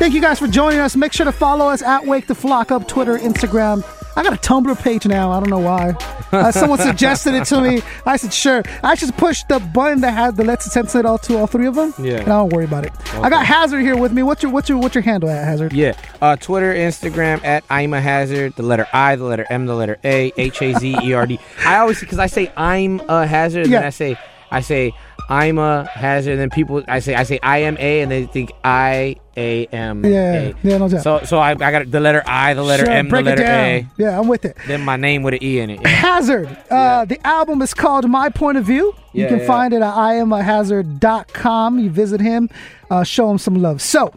Thank 0.00 0.12
you 0.12 0.20
guys 0.20 0.40
for 0.40 0.48
joining 0.48 0.80
us. 0.80 0.96
Make 0.96 1.12
sure 1.12 1.24
to 1.24 1.30
follow 1.30 1.68
us 1.68 1.80
at 1.80 2.04
Wake 2.04 2.26
the 2.26 2.34
Flock 2.34 2.72
Up, 2.72 2.88
Twitter, 2.88 3.16
Instagram. 3.16 3.84
I 4.18 4.22
got 4.24 4.32
a 4.32 4.36
Tumblr 4.36 4.82
page 4.82 5.06
now. 5.06 5.30
I 5.30 5.38
don't 5.38 5.48
know 5.48 5.60
why. 5.60 5.90
Uh, 6.32 6.50
someone 6.50 6.78
suggested 6.78 7.34
it 7.34 7.44
to 7.46 7.60
me. 7.60 7.82
I 8.04 8.16
said, 8.16 8.32
sure. 8.34 8.62
I 8.82 8.96
just 8.96 9.16
pushed 9.16 9.46
the 9.48 9.60
button 9.60 10.00
that 10.00 10.10
had 10.10 10.36
the 10.36 10.42
Let's 10.44 10.70
Sensei 10.72 11.02
all 11.02 11.18
to 11.18 11.38
all 11.38 11.46
three 11.46 11.66
of 11.66 11.76
them. 11.76 11.94
Yeah. 12.00 12.14
And 12.16 12.24
I 12.24 12.36
don't 12.38 12.52
worry 12.52 12.64
about 12.64 12.84
it. 12.84 12.92
I 13.14 13.30
got 13.30 13.46
Hazerd 13.46 13.80
here 13.80 13.96
with 13.96 14.12
me. 14.12 14.24
What's 14.24 14.42
your 14.42 14.50
what's 14.50 14.68
your 14.68 14.78
what's 14.78 14.94
your 14.96 15.02
handle 15.02 15.30
at 15.30 15.46
Hazerd? 15.46 15.72
Yeah. 15.72 15.92
Uh, 16.20 16.34
Twitter, 16.34 16.74
Instagram 16.74 17.42
at 17.44 17.62
I'm 17.70 17.94
a 17.94 18.00
hazard. 18.00 18.56
The 18.56 18.64
letter 18.64 18.88
I, 18.92 19.14
the 19.14 19.24
letter 19.24 19.46
M, 19.48 19.66
the 19.66 19.74
letter 19.76 19.98
A, 20.02 20.32
H 20.36 20.60
A 20.62 20.74
Z 20.74 20.96
E 21.04 21.12
R 21.12 21.26
D. 21.26 21.38
I 21.64 21.76
always 21.78 22.00
because 22.00 22.18
I 22.18 22.26
say 22.26 22.52
I'm 22.56 23.00
a 23.08 23.24
hazard, 23.24 23.62
and 23.64 23.70
Yeah. 23.72 23.78
then 23.78 23.86
I 23.86 23.90
say 23.90 24.18
I 24.50 24.60
say 24.62 24.92
I'm 25.30 25.58
a 25.58 25.84
hazard, 25.84 26.32
and 26.32 26.40
then 26.40 26.50
people 26.50 26.82
I 26.88 26.98
say 26.98 27.14
I 27.14 27.22
say 27.22 27.38
I 27.42 27.58
am 27.58 27.76
a, 27.78 28.00
and 28.00 28.10
they 28.10 28.26
think 28.26 28.50
I 28.64 29.16
A 29.38 29.66
M 29.66 30.04
Yeah, 30.04 30.52
yeah, 30.62 30.78
no 30.78 30.88
doubt. 30.88 31.02
So 31.02 31.20
so 31.24 31.38
I, 31.38 31.50
I 31.52 31.70
got 31.76 31.90
the 31.90 32.00
letter 32.00 32.22
I, 32.26 32.54
the 32.54 32.62
letter 32.62 32.84
Sure, 32.86 32.92
M, 32.94 33.08
the 33.08 33.22
letter. 33.22 33.44
A, 33.44 33.86
Yeah, 33.96 34.18
I'm 34.18 34.26
with 34.28 34.44
it. 34.44 34.56
then 34.66 34.82
my 34.84 34.96
name 34.96 35.22
with 35.22 35.34
an 35.34 35.42
E 35.42 35.60
in 35.60 35.70
it. 35.70 35.80
Yeah. 35.80 35.88
Hazerd. 36.02 36.46
Uh, 36.70 37.04
the 37.04 37.18
album 37.26 37.62
is 37.62 37.72
called 37.74 38.08
My 38.08 38.28
Point 38.28 38.58
of 38.58 38.64
View. 38.64 38.94
You 39.12 39.22
Yeah, 39.22 39.28
can 39.28 39.38
yeah. 39.40 39.46
find 39.46 39.72
it 39.72 39.82
at 39.82 39.94
iamahazerd.com. 39.94 41.78
You 41.78 41.90
visit 41.90 42.20
him, 42.20 42.50
uh, 42.90 43.04
show 43.04 43.30
him 43.30 43.38
some 43.38 43.54
love. 43.62 43.80
So, 43.80 44.12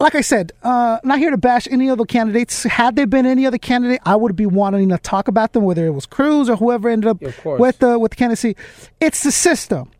like 0.00 0.14
I 0.14 0.20
said, 0.20 0.52
uh, 0.62 0.98
not 1.04 1.18
here 1.18 1.30
to 1.30 1.36
bash 1.36 1.66
any 1.70 1.88
other 1.90 2.04
candidates. 2.04 2.62
Had 2.64 2.96
there 2.96 3.06
been 3.06 3.26
any 3.26 3.46
other 3.46 3.58
candidate, 3.58 4.00
I 4.04 4.16
would 4.16 4.36
be 4.36 4.46
wanting 4.46 4.88
to 4.90 4.98
talk 4.98 5.28
about 5.28 5.52
them, 5.52 5.64
whether 5.64 5.86
it 5.86 5.90
was 5.90 6.06
Cruz 6.06 6.48
or 6.48 6.56
whoever 6.56 6.88
ended 6.88 7.08
up 7.08 7.20
with 7.20 7.78
the 7.78 7.98
with 7.98 8.10
the 8.10 8.16
candidacy. 8.16 8.56
It's 9.00 9.22
the 9.22 9.32
system. 9.32 9.90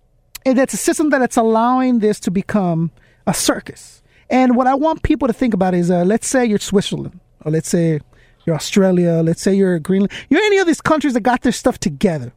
And 0.47 0.59
it's 0.59 0.75
a 0.75 0.79
system 0.79 1.09
that 1.11 1.23
it's 1.23 1.39
allowing 1.39 2.01
this 2.01 2.21
to 2.21 2.31
become 2.31 2.91
a 3.27 3.35
circus. 3.35 4.03
And 4.31 4.57
what 4.57 4.67
I 4.67 4.75
want 4.75 5.03
people 5.03 5.29
to 5.29 5.35
think 5.35 5.55
about 5.55 5.75
is, 5.75 5.91
uh, 5.91 6.05
let's 6.05 6.27
say 6.27 6.45
you're 6.45 6.59
Switzerland, 6.59 7.21
or 7.45 7.53
let's 7.53 7.69
say 7.69 8.01
you're 8.47 8.57
Australia, 8.57 9.23
let's 9.25 9.43
say 9.43 9.55
you're 9.55 9.79
Greenland, 9.79 10.13
you're 10.29 10.43
any 10.43 10.59
of 10.59 10.67
these 10.67 10.81
countries 10.81 11.15
that 11.15 11.21
got 11.21 11.43
their 11.43 11.53
stuff 11.53 11.79
together. 11.79 12.33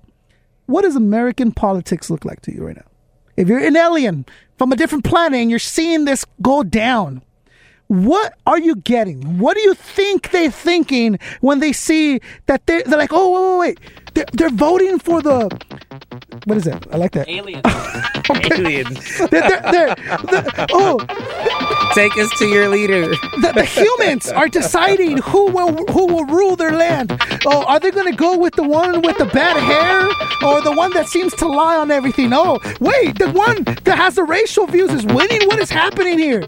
What 0.66 0.82
does 0.82 0.96
American 0.96 1.52
politics 1.52 2.10
look 2.10 2.26
like 2.26 2.42
to 2.42 2.54
you 2.54 2.66
right 2.66 2.76
now? 2.76 2.86
If 3.38 3.48
you're 3.48 3.60
an 3.60 3.76
alien 3.76 4.26
from 4.58 4.72
a 4.72 4.76
different 4.76 5.04
planet 5.04 5.40
and 5.40 5.50
you're 5.50 5.60
seeing 5.60 6.06
this 6.06 6.26
go 6.42 6.64
down, 6.64 7.22
what 7.88 8.34
are 8.46 8.60
you 8.60 8.76
getting? 8.76 9.40
What 9.40 9.56
do 9.56 9.62
you 9.62 9.74
think 9.74 10.32
they're 10.32 10.52
thinking 10.52 11.20
when 11.40 11.60
they 11.60 11.72
see 11.72 12.20
that 12.48 12.66
they're, 12.66 12.84
they're 12.84 12.98
like, 12.98 13.14
oh, 13.14 13.60
wait, 13.60 13.78
wait, 13.78 13.80
wait. 13.80 14.07
They're, 14.18 14.26
they're 14.34 14.50
voting 14.50 14.98
for 14.98 15.22
the. 15.22 15.48
What 16.46 16.58
is 16.58 16.64
that? 16.64 16.88
I 16.92 16.98
like 16.98 17.12
that. 17.12 17.28
Aliens. 17.30 17.62
Aliens. 18.52 19.18
They're, 19.30 19.30
they're, 19.30 19.62
they're, 19.72 19.96
they're- 20.32 20.66
oh, 20.74 20.98
Take 21.94 22.18
us 22.18 22.30
to 22.40 22.46
your 22.46 22.68
leader. 22.70 23.08
the, 23.10 23.52
the 23.56 23.64
humans 23.66 24.28
are 24.30 24.48
deciding 24.48 25.18
who 25.20 25.52
will 25.52 25.86
who 25.94 26.08
will 26.08 26.26
rule 26.26 26.56
their 26.56 26.72
land. 26.72 27.16
Oh, 27.46 27.64
are 27.66 27.80
they 27.80 27.92
going 27.92 28.10
to 28.12 28.18
go 28.18 28.36
with 28.38 28.56
the 28.56 28.64
one 28.64 29.02
with 29.04 29.18
the 29.20 29.26
bad 29.26 29.58
hair 29.58 30.08
or 30.50 30.62
the 30.62 30.72
one 30.74 30.94
that 30.94 31.08
seems 31.08 31.34
to 31.36 31.48
lie 31.48 31.78
on 31.78 31.92
everything? 31.92 32.32
Oh, 32.34 32.60
wait, 32.80 33.18
the 33.20 33.32
one 33.32 33.64
that 33.84 33.98
has 33.98 34.16
the 34.16 34.24
racial 34.24 34.66
views 34.68 34.92
is 34.92 35.06
winning. 35.06 35.42
What 35.48 35.60
is 35.60 35.70
happening 35.70 36.18
here? 36.18 36.46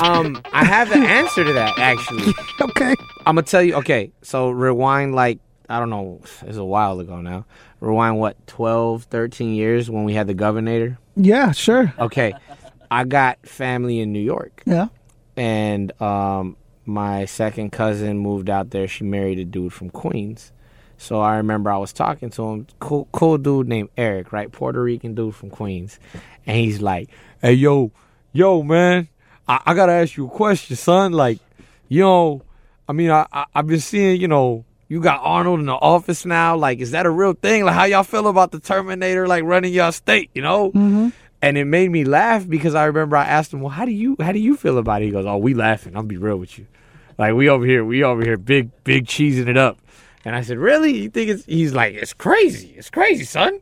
Um, 0.00 0.40
I 0.52 0.64
have 0.64 0.88
the 0.88 0.96
answer 0.98 1.42
to 1.44 1.52
that 1.54 1.78
actually. 1.80 2.32
Okay, 2.60 2.94
I'm 3.26 3.34
gonna 3.36 3.42
tell 3.42 3.62
you. 3.62 3.74
Okay, 3.76 4.12
so 4.22 4.50
rewind 4.50 5.14
like 5.14 5.38
I 5.68 5.78
don't 5.78 5.90
know. 5.90 6.20
It's 6.46 6.56
a 6.56 6.64
while 6.64 6.98
ago 7.00 7.20
now. 7.20 7.44
Rewind 7.80 8.18
what 8.18 8.46
12, 8.46 9.04
13 9.04 9.54
years 9.54 9.90
when 9.90 10.04
we 10.04 10.14
had 10.14 10.26
the 10.26 10.34
governor. 10.34 10.98
yeah, 11.14 11.52
sure, 11.52 11.92
Okay, 11.98 12.34
I 12.90 13.04
got 13.04 13.38
family 13.46 14.00
in 14.00 14.12
New 14.12 14.20
York, 14.22 14.62
yeah, 14.66 14.88
and 15.36 15.92
um, 16.00 16.56
my 16.86 17.26
second 17.26 17.70
cousin 17.70 18.18
moved 18.18 18.48
out 18.48 18.70
there. 18.70 18.88
She 18.88 19.04
married 19.04 19.38
a 19.38 19.44
dude 19.44 19.72
from 19.72 19.90
Queens. 19.90 20.52
So 21.00 21.20
I 21.20 21.36
remember 21.36 21.70
I 21.70 21.76
was 21.76 21.92
talking 21.92 22.30
to 22.30 22.44
him, 22.48 22.66
cool, 22.80 23.06
cool 23.12 23.38
dude 23.38 23.68
named 23.68 23.90
Eric, 23.96 24.32
right, 24.32 24.50
Puerto 24.50 24.82
Rican 24.82 25.14
dude 25.14 25.34
from 25.34 25.48
Queens, 25.50 26.00
and 26.44 26.56
he's 26.56 26.80
like, 26.80 27.08
"Hey, 27.40 27.52
yo, 27.52 27.92
yo, 28.32 28.62
man, 28.64 29.06
I, 29.46 29.60
I 29.66 29.74
gotta 29.74 29.92
ask 29.92 30.16
you 30.16 30.26
a 30.26 30.30
question, 30.30 30.74
son. 30.74 31.12
Like, 31.12 31.38
you 31.88 32.00
know, 32.00 32.42
I 32.88 32.92
mean, 32.94 33.10
I, 33.12 33.26
I 33.32 33.44
I've 33.54 33.66
been 33.66 33.80
seeing, 33.80 34.20
you 34.20 34.28
know." 34.28 34.64
You 34.88 35.00
got 35.00 35.20
Arnold 35.22 35.60
in 35.60 35.66
the 35.66 35.74
office 35.74 36.24
now. 36.24 36.56
Like, 36.56 36.78
is 36.78 36.92
that 36.92 37.06
a 37.06 37.10
real 37.10 37.34
thing? 37.34 37.64
Like, 37.64 37.74
how 37.74 37.84
y'all 37.84 38.02
feel 38.02 38.26
about 38.26 38.52
the 38.52 38.60
Terminator, 38.60 39.28
like 39.28 39.44
running 39.44 39.72
y'all 39.72 39.92
state? 39.92 40.30
You 40.34 40.42
know, 40.42 40.70
mm-hmm. 40.70 41.08
and 41.42 41.58
it 41.58 41.66
made 41.66 41.90
me 41.90 42.04
laugh 42.04 42.48
because 42.48 42.74
I 42.74 42.86
remember 42.86 43.16
I 43.16 43.26
asked 43.26 43.52
him, 43.52 43.60
"Well, 43.60 43.70
how 43.70 43.84
do 43.84 43.92
you 43.92 44.16
how 44.20 44.32
do 44.32 44.38
you 44.38 44.56
feel 44.56 44.78
about 44.78 45.02
it?" 45.02 45.06
He 45.06 45.10
goes, 45.10 45.26
"Oh, 45.26 45.36
we 45.36 45.54
laughing. 45.54 45.96
I'll 45.96 46.02
be 46.02 46.16
real 46.16 46.36
with 46.36 46.58
you. 46.58 46.66
Like 47.18 47.34
we 47.34 47.48
over 47.48 47.66
here, 47.66 47.84
we 47.84 48.02
over 48.02 48.22
here, 48.22 48.36
big 48.36 48.70
big 48.84 49.06
cheesing 49.06 49.48
it 49.48 49.56
up." 49.58 49.78
And 50.24 50.34
I 50.34 50.40
said, 50.40 50.58
"Really? 50.58 50.96
You 50.96 51.10
think 51.10 51.30
it's?" 51.30 51.44
He's 51.44 51.74
like, 51.74 51.94
"It's 51.94 52.14
crazy. 52.14 52.74
It's 52.76 52.90
crazy, 52.90 53.24
son." 53.24 53.60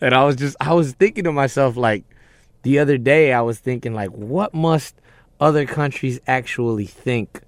And 0.00 0.14
I 0.14 0.24
was 0.24 0.36
just 0.36 0.56
I 0.60 0.74
was 0.74 0.92
thinking 0.92 1.24
to 1.24 1.32
myself 1.32 1.76
like 1.76 2.04
the 2.62 2.78
other 2.78 2.98
day 2.98 3.32
I 3.32 3.40
was 3.40 3.58
thinking 3.58 3.94
like, 3.94 4.10
what 4.10 4.54
must 4.54 4.94
other 5.40 5.66
countries 5.66 6.20
actually 6.26 6.86
think? 6.86 7.42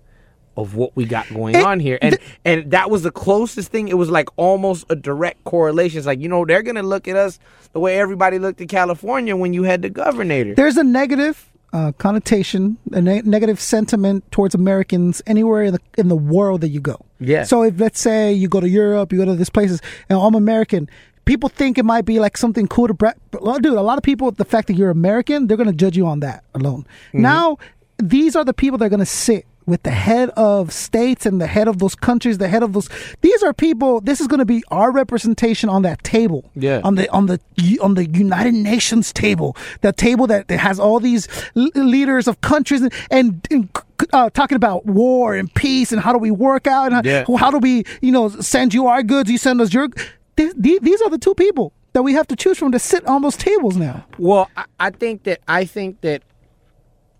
Of 0.56 0.74
what 0.74 0.94
we 0.96 1.04
got 1.04 1.28
going 1.32 1.54
It- 1.54 1.64
on 1.64 1.80
here, 1.80 1.98
and 2.02 2.18
and 2.44 2.70
that 2.72 2.90
was 2.90 3.02
the 3.02 3.10
closest 3.10 3.70
thing. 3.70 3.88
It 3.88 3.96
was 3.96 4.10
like 4.10 4.28
almost 4.36 4.84
a 4.90 4.96
direct 4.96 5.44
correlation. 5.44 5.98
It's 5.98 6.06
like 6.06 6.20
you 6.20 6.28
know 6.28 6.44
they're 6.44 6.62
gonna 6.62 6.82
look 6.82 7.06
at 7.08 7.16
us 7.16 7.38
the 7.72 7.80
way 7.80 7.98
everybody 7.98 8.38
looked 8.38 8.60
at 8.60 8.68
California 8.68 9.36
when 9.36 9.54
you 9.54 9.62
had 9.62 9.80
the 9.82 9.88
governor. 9.90 10.54
There's 10.54 10.76
a 10.76 10.84
negative 10.84 11.46
uh, 11.72 11.92
connotation, 11.98 12.76
a 12.92 13.00
ne- 13.00 13.22
negative 13.22 13.60
sentiment 13.60 14.24
towards 14.32 14.54
Americans 14.56 15.22
anywhere 15.26 15.62
in 15.62 15.72
the 15.74 15.80
in 15.96 16.08
the 16.08 16.16
world 16.16 16.60
that 16.62 16.68
you 16.70 16.80
go. 16.80 16.98
Yeah. 17.20 17.44
So 17.44 17.62
if 17.62 17.78
let's 17.78 18.00
say 18.00 18.32
you 18.32 18.48
go 18.48 18.60
to 18.60 18.68
Europe, 18.68 19.12
you 19.12 19.18
go 19.18 19.24
to 19.26 19.36
these 19.36 19.50
places, 19.50 19.80
and 20.08 20.18
I'm 20.18 20.34
American. 20.34 20.90
People 21.26 21.48
think 21.48 21.78
it 21.78 21.84
might 21.84 22.04
be 22.04 22.18
like 22.18 22.36
something 22.36 22.66
cool 22.66 22.88
to, 22.88 22.94
bra- 22.94 23.12
but, 23.30 23.42
well, 23.42 23.58
dude. 23.60 23.74
A 23.78 23.82
lot 23.82 23.98
of 23.98 24.02
people, 24.02 24.32
the 24.32 24.44
fact 24.44 24.66
that 24.66 24.74
you're 24.74 24.90
American, 24.90 25.46
they're 25.46 25.56
gonna 25.56 25.72
judge 25.72 25.96
you 25.96 26.06
on 26.06 26.20
that 26.20 26.42
alone. 26.54 26.80
Mm-hmm. 27.08 27.22
Now, 27.22 27.56
these 28.02 28.34
are 28.34 28.44
the 28.44 28.54
people 28.54 28.78
that 28.78 28.86
are 28.86 28.88
gonna 28.88 29.06
sit 29.06 29.46
with 29.70 29.82
the 29.84 29.90
head 29.90 30.30
of 30.30 30.72
states 30.72 31.24
and 31.24 31.40
the 31.40 31.46
head 31.46 31.68
of 31.68 31.78
those 31.78 31.94
countries, 31.94 32.38
the 32.38 32.48
head 32.48 32.62
of 32.62 32.72
those. 32.72 32.88
These 33.20 33.42
are 33.42 33.52
people. 33.54 34.00
This 34.00 34.20
is 34.20 34.26
going 34.26 34.38
to 34.40 34.44
be 34.44 34.62
our 34.70 34.90
representation 34.92 35.68
on 35.70 35.82
that 35.82 36.02
table. 36.04 36.50
Yeah. 36.54 36.80
On 36.84 36.96
the 36.96 37.08
on 37.10 37.26
the 37.26 37.40
on 37.80 37.94
the 37.94 38.06
United 38.08 38.54
Nations 38.54 39.12
table, 39.12 39.56
the 39.80 39.92
table 39.92 40.26
that, 40.26 40.48
that 40.48 40.58
has 40.58 40.78
all 40.80 41.00
these 41.00 41.28
leaders 41.54 42.28
of 42.28 42.40
countries 42.40 42.82
and, 42.82 42.92
and, 43.10 43.46
and, 43.50 43.68
uh, 44.12 44.28
talking 44.30 44.56
about 44.56 44.86
war 44.86 45.34
and 45.34 45.52
peace 45.54 45.92
and 45.92 46.00
how 46.00 46.12
do 46.12 46.18
we 46.18 46.30
work 46.30 46.66
out 46.66 46.92
and 46.92 47.04
Yeah. 47.06 47.24
how, 47.26 47.36
how 47.36 47.50
do 47.50 47.58
we 47.58 47.84
you 48.02 48.12
know 48.12 48.28
send 48.28 48.74
you 48.74 48.86
our 48.88 49.02
goods, 49.02 49.30
you 49.30 49.38
send 49.38 49.60
us 49.60 49.72
your. 49.72 49.88
Th- 50.36 50.52
th- 50.62 50.80
these 50.80 51.00
are 51.02 51.10
the 51.10 51.18
two 51.18 51.34
people 51.34 51.72
that 51.92 52.02
we 52.02 52.12
have 52.14 52.26
to 52.28 52.36
choose 52.36 52.56
from 52.58 52.72
to 52.72 52.78
sit 52.78 53.04
on 53.06 53.20
those 53.22 53.36
tables 53.36 53.76
now. 53.76 54.06
Well, 54.18 54.48
I, 54.56 54.64
I 54.78 54.90
think 54.90 55.24
that 55.24 55.40
I 55.46 55.64
think 55.64 56.00
that 56.00 56.22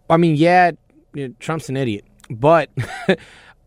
I 0.08 0.16
mean, 0.16 0.36
yeah, 0.36 0.72
Trump's 1.38 1.68
an 1.68 1.76
idiot, 1.76 2.04
but 2.30 2.70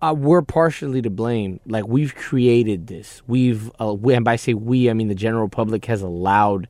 uh, 0.02 0.14
we're 0.18 0.42
partially 0.42 1.02
to 1.02 1.10
blame. 1.10 1.60
Like 1.66 1.88
we've 1.88 2.16
created 2.16 2.88
this. 2.88 3.22
We've 3.28 3.70
uh, 3.80 3.94
we, 3.94 4.14
and 4.16 4.26
by 4.26 4.36
say 4.38 4.54
we, 4.54 4.90
I 4.90 4.94
mean 4.94 5.08
the 5.08 5.16
general 5.16 5.50
public 5.50 5.86
has 5.86 6.02
allowed 6.02 6.68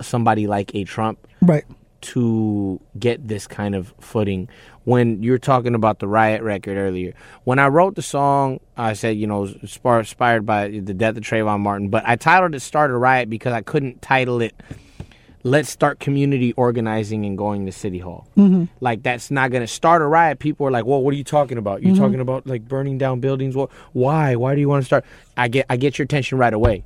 somebody 0.00 0.46
like 0.46 0.74
a 0.74 0.84
Trump 0.84 1.26
Right. 1.42 1.64
to 2.02 2.80
get 2.98 3.26
this 3.28 3.46
kind 3.46 3.74
of 3.74 3.92
footing. 4.00 4.48
When 4.84 5.22
you're 5.22 5.38
talking 5.38 5.74
about 5.74 5.98
the 5.98 6.08
riot 6.08 6.42
record 6.42 6.76
earlier, 6.78 7.12
when 7.44 7.58
I 7.58 7.68
wrote 7.68 7.96
the 7.96 8.02
song, 8.02 8.60
I 8.78 8.94
said, 8.94 9.16
you 9.18 9.26
know, 9.26 9.44
inspired 9.44 10.00
inspired 10.00 10.46
by 10.46 10.68
the 10.68 10.94
death 10.94 11.16
of 11.18 11.22
Trayvon 11.22 11.60
Martin, 11.60 11.90
but 11.90 12.02
I 12.06 12.16
titled 12.16 12.54
it 12.54 12.60
"Start 12.60 12.90
a 12.90 12.96
Riot" 12.96 13.28
because 13.28 13.52
I 13.52 13.60
couldn't 13.60 14.00
title 14.00 14.40
it 14.40 14.54
let's 15.42 15.70
start 15.70 16.00
community 16.00 16.52
organizing 16.52 17.24
and 17.24 17.36
going 17.36 17.66
to 17.66 17.72
city 17.72 17.98
hall. 17.98 18.28
Mm-hmm. 18.36 18.64
Like 18.80 19.02
that's 19.02 19.30
not 19.30 19.50
going 19.50 19.62
to 19.62 19.66
start 19.66 20.02
a 20.02 20.06
riot. 20.06 20.38
People 20.38 20.66
are 20.66 20.70
like, 20.70 20.84
"Well, 20.84 21.02
what 21.02 21.14
are 21.14 21.16
you 21.16 21.24
talking 21.24 21.58
about? 21.58 21.82
You're 21.82 21.96
talking 21.96 22.20
about 22.20 22.46
like 22.46 22.66
burning 22.68 22.98
down 22.98 23.20
buildings? 23.20 23.56
What? 23.56 23.70
Why? 23.92 24.36
Why 24.36 24.54
do 24.54 24.60
you 24.60 24.68
want 24.68 24.82
to 24.82 24.86
start?" 24.86 25.04
I 25.36 25.48
get 25.48 25.66
I 25.70 25.76
get 25.76 25.98
your 25.98 26.04
attention 26.04 26.38
right 26.38 26.52
away 26.52 26.84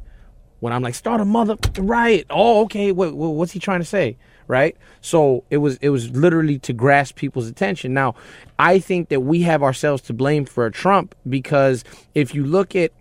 when 0.60 0.72
I'm 0.72 0.82
like, 0.82 0.94
"Start 0.94 1.20
a 1.20 1.24
mother 1.24 1.56
riot." 1.78 2.26
Oh, 2.30 2.62
okay. 2.64 2.92
What 2.92 3.14
what's 3.14 3.52
he 3.52 3.58
trying 3.58 3.80
to 3.80 3.86
say? 3.86 4.16
Right? 4.46 4.76
So 5.00 5.44
it 5.50 5.56
was 5.58 5.78
it 5.78 5.88
was 5.88 6.10
literally 6.10 6.58
to 6.60 6.72
grasp 6.72 7.16
people's 7.16 7.48
attention. 7.48 7.94
Now, 7.94 8.14
I 8.58 8.78
think 8.78 9.08
that 9.08 9.20
we 9.20 9.42
have 9.42 9.62
ourselves 9.62 10.02
to 10.02 10.12
blame 10.12 10.44
for 10.44 10.68
Trump 10.70 11.14
because 11.28 11.82
if 12.14 12.34
you 12.34 12.44
look 12.44 12.76
at 12.76 12.92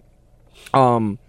um, 0.74 1.20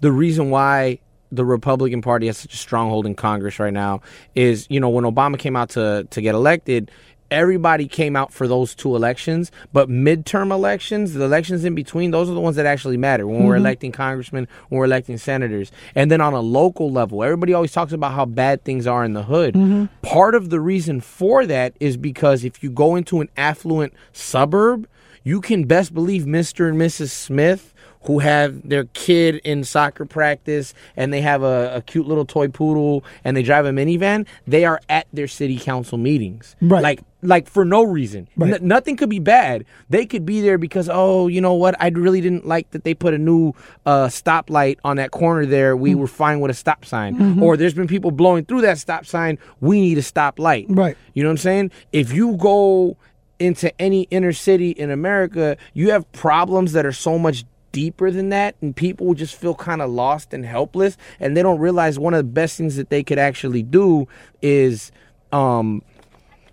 the 0.00 0.12
reason 0.12 0.50
why 0.50 0.98
the 1.32 1.44
Republican 1.44 2.02
Party 2.02 2.26
has 2.26 2.38
such 2.38 2.54
a 2.54 2.56
stronghold 2.56 3.06
in 3.06 3.14
Congress 3.14 3.58
right 3.58 3.72
now 3.72 4.00
is, 4.34 4.66
you 4.68 4.80
know, 4.80 4.88
when 4.88 5.04
Obama 5.04 5.38
came 5.38 5.56
out 5.56 5.70
to 5.70 6.06
to 6.10 6.20
get 6.20 6.34
elected, 6.34 6.90
everybody 7.30 7.86
came 7.86 8.16
out 8.16 8.32
for 8.32 8.48
those 8.48 8.74
two 8.74 8.96
elections, 8.96 9.50
but 9.72 9.88
midterm 9.88 10.50
elections, 10.50 11.14
the 11.14 11.22
elections 11.22 11.64
in 11.64 11.74
between, 11.74 12.10
those 12.10 12.28
are 12.28 12.34
the 12.34 12.40
ones 12.40 12.56
that 12.56 12.66
actually 12.66 12.96
matter 12.96 13.26
when 13.26 13.44
we're 13.44 13.54
mm-hmm. 13.54 13.64
electing 13.64 13.92
congressmen, 13.92 14.48
when 14.68 14.78
we're 14.78 14.84
electing 14.84 15.16
senators. 15.16 15.70
And 15.94 16.10
then 16.10 16.20
on 16.20 16.32
a 16.32 16.40
local 16.40 16.90
level, 16.90 17.22
everybody 17.22 17.54
always 17.54 17.72
talks 17.72 17.92
about 17.92 18.12
how 18.12 18.24
bad 18.24 18.64
things 18.64 18.86
are 18.86 19.04
in 19.04 19.12
the 19.12 19.22
hood. 19.22 19.54
Mm-hmm. 19.54 19.86
Part 20.02 20.34
of 20.34 20.50
the 20.50 20.60
reason 20.60 21.00
for 21.00 21.46
that 21.46 21.74
is 21.80 21.96
because 21.96 22.44
if 22.44 22.62
you 22.62 22.70
go 22.70 22.96
into 22.96 23.20
an 23.20 23.28
affluent 23.36 23.94
suburb, 24.12 24.88
you 25.22 25.40
can 25.40 25.64
best 25.64 25.94
believe 25.94 26.22
Mr. 26.22 26.68
and 26.68 26.80
Mrs. 26.80 27.10
Smith 27.10 27.74
who 28.02 28.20
have 28.20 28.68
their 28.68 28.84
kid 28.86 29.36
in 29.44 29.62
soccer 29.64 30.06
practice 30.06 30.72
and 30.96 31.12
they 31.12 31.20
have 31.20 31.42
a, 31.42 31.76
a 31.76 31.82
cute 31.82 32.06
little 32.06 32.24
toy 32.24 32.48
poodle 32.48 33.04
and 33.24 33.36
they 33.36 33.42
drive 33.42 33.66
a 33.66 33.70
minivan, 33.70 34.26
they 34.46 34.64
are 34.64 34.80
at 34.88 35.06
their 35.12 35.28
city 35.28 35.58
council 35.58 35.98
meetings. 35.98 36.56
Right. 36.60 36.82
Like 36.82 37.00
like 37.22 37.50
for 37.50 37.66
no 37.66 37.82
reason. 37.82 38.28
Right. 38.34 38.54
N- 38.54 38.66
nothing 38.66 38.96
could 38.96 39.10
be 39.10 39.18
bad. 39.18 39.66
They 39.90 40.06
could 40.06 40.24
be 40.24 40.40
there 40.40 40.56
because 40.56 40.88
oh, 40.90 41.28
you 41.28 41.42
know 41.42 41.52
what? 41.52 41.74
I 41.78 41.88
really 41.88 42.22
didn't 42.22 42.46
like 42.46 42.70
that 42.70 42.84
they 42.84 42.94
put 42.94 43.12
a 43.12 43.18
new 43.18 43.52
uh, 43.84 44.06
stoplight 44.06 44.78
on 44.84 44.96
that 44.96 45.10
corner 45.10 45.44
there. 45.44 45.76
We 45.76 45.94
were 45.94 46.06
fine 46.06 46.40
with 46.40 46.50
a 46.50 46.54
stop 46.54 46.86
sign. 46.86 47.38
Or 47.42 47.58
there's 47.58 47.74
been 47.74 47.88
people 47.88 48.10
blowing 48.10 48.46
through 48.46 48.62
that 48.62 48.78
stop 48.78 49.04
sign. 49.04 49.38
We 49.60 49.80
need 49.80 49.98
a 49.98 50.02
stoplight. 50.02 50.66
Right. 50.68 50.96
You 51.12 51.22
know 51.22 51.28
what 51.28 51.34
I'm 51.34 51.38
saying? 51.38 51.70
If 51.92 52.12
you 52.12 52.36
go 52.36 52.96
into 53.40 53.72
any 53.80 54.02
inner 54.10 54.32
city 54.32 54.70
in 54.70 54.90
America, 54.90 55.56
you 55.72 55.90
have 55.90 56.10
problems 56.12 56.72
that 56.72 56.86
are 56.86 56.92
so 56.92 57.18
much 57.18 57.44
deeper 57.72 58.10
than 58.10 58.28
that 58.30 58.54
and 58.60 58.74
people 58.74 59.14
just 59.14 59.34
feel 59.34 59.54
kind 59.54 59.80
of 59.82 59.90
lost 59.90 60.32
and 60.34 60.44
helpless 60.44 60.96
and 61.18 61.36
they 61.36 61.42
don't 61.42 61.58
realize 61.58 61.98
one 61.98 62.14
of 62.14 62.18
the 62.18 62.32
best 62.32 62.56
things 62.56 62.76
that 62.76 62.90
they 62.90 63.02
could 63.02 63.18
actually 63.18 63.62
do 63.62 64.06
is 64.42 64.92
um 65.32 65.82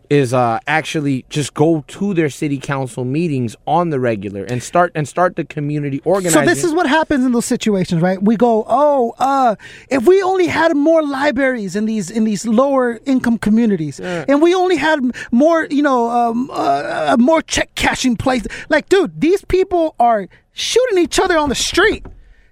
is 0.10 0.34
uh 0.34 0.58
actually 0.68 1.26
just 1.30 1.54
go 1.54 1.84
to 1.88 2.14
their 2.14 2.30
city 2.30 2.58
council 2.58 3.04
meetings 3.04 3.56
on 3.66 3.90
the 3.90 4.00
regular 4.00 4.46
and 4.46 4.64
start 4.64 4.92
and 4.96 5.08
start 5.08 5.36
the 5.36 5.44
community 5.44 6.02
organizing. 6.06 6.42
So 6.42 6.46
this 6.46 6.64
is 6.64 6.74
what 6.74 6.88
happens 6.88 7.26
in 7.26 7.34
those 7.34 7.46
situations, 7.46 8.02
right? 8.02 8.22
We 8.22 8.38
go, 8.38 8.64
oh, 8.68 9.14
uh, 9.20 9.56
if 9.90 10.08
we 10.08 10.22
only 10.22 10.48
had 10.48 10.78
more 10.78 11.04
libraries 11.04 11.76
in 11.76 11.86
these 11.86 12.10
in 12.10 12.24
these 12.24 12.46
lower 12.46 13.00
income 13.06 13.38
communities, 13.38 14.00
and 14.00 14.42
we 14.42 14.56
only 14.56 14.78
had 14.78 15.00
more, 15.32 15.68
you 15.70 15.84
know, 15.84 16.10
um, 16.10 16.50
uh, 16.52 16.54
uh, 16.54 17.18
more 17.20 17.42
check 17.42 17.76
cashing 17.76 18.16
places. 18.16 18.48
Like, 18.70 18.88
dude, 18.88 19.20
these 19.20 19.44
people 19.44 19.96
are 20.00 20.30
shooting 20.58 20.98
each 20.98 21.20
other 21.20 21.38
on 21.38 21.50
the 21.50 21.56
street. 21.56 22.06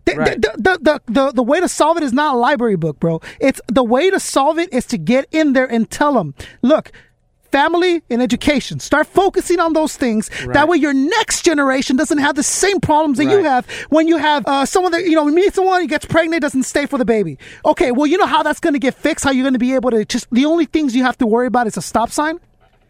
The, 0.06 0.16
Right. 0.16 0.40
the, 0.40 0.52
the, 0.58 0.80
the, 0.82 1.02
the, 1.12 1.32
the 1.32 1.44
way 1.44 1.60
to 1.60 1.68
solve 1.68 1.98
it 1.98 2.04
is 2.04 2.14
not 2.14 2.36
a 2.36 2.38
library 2.38 2.76
book, 2.76 3.00
bro. 3.00 3.22
It's 3.40 3.60
the 3.68 3.84
way 3.84 4.12
to 4.12 4.20
solve 4.20 4.60
it 4.60 4.72
is 4.72 4.86
to 4.88 4.98
get 5.00 5.26
in 5.32 5.54
there 5.54 5.66
and 5.66 5.90
tell 5.90 6.14
them, 6.14 6.36
look, 6.62 6.92
family 7.52 8.04
and 8.12 8.22
education. 8.22 8.80
Start 8.80 9.08
focusing 9.08 9.60
on 9.60 9.74
those 9.74 9.98
things. 9.98 10.30
That 10.54 10.68
way, 10.68 10.78
your 10.78 10.94
next 10.94 11.44
generation 11.44 11.96
doesn't 11.96 12.20
have 12.20 12.36
the 12.36 12.44
same 12.44 12.80
problems 12.82 13.18
that 13.18 13.26
you 13.26 13.44
have 13.44 13.66
when 13.90 14.08
you 14.08 14.18
have 14.18 14.44
uh, 14.46 14.66
someone 14.68 14.92
that 14.92 15.06
you 15.06 15.16
know 15.16 15.26
meet 15.26 15.56
someone, 15.56 15.82
he 15.82 15.88
gets 15.88 16.06
pregnant, 16.06 16.42
doesn't 16.42 16.64
stay 16.64 16.86
for 16.86 16.98
the 17.00 17.06
baby. 17.06 17.40
Okay, 17.66 17.92
well, 17.92 18.06
you 18.06 18.18
know 18.18 18.26
how 18.28 18.44
that's 18.44 18.60
going 18.60 18.74
to 18.74 18.80
get 18.80 18.94
fixed. 18.94 19.26
How 19.26 19.32
you're 19.32 19.44
going 19.44 19.54
to 19.54 19.60
be 19.60 19.74
able 19.74 19.90
to 19.92 20.06
just 20.06 20.28
the 20.32 20.46
only 20.46 20.66
things 20.66 20.96
you 20.96 21.04
have 21.04 21.18
to 21.18 21.26
worry 21.26 21.48
about 21.48 21.66
is 21.66 21.78
a 21.78 21.82
stop 21.82 22.12
sign. 22.12 22.40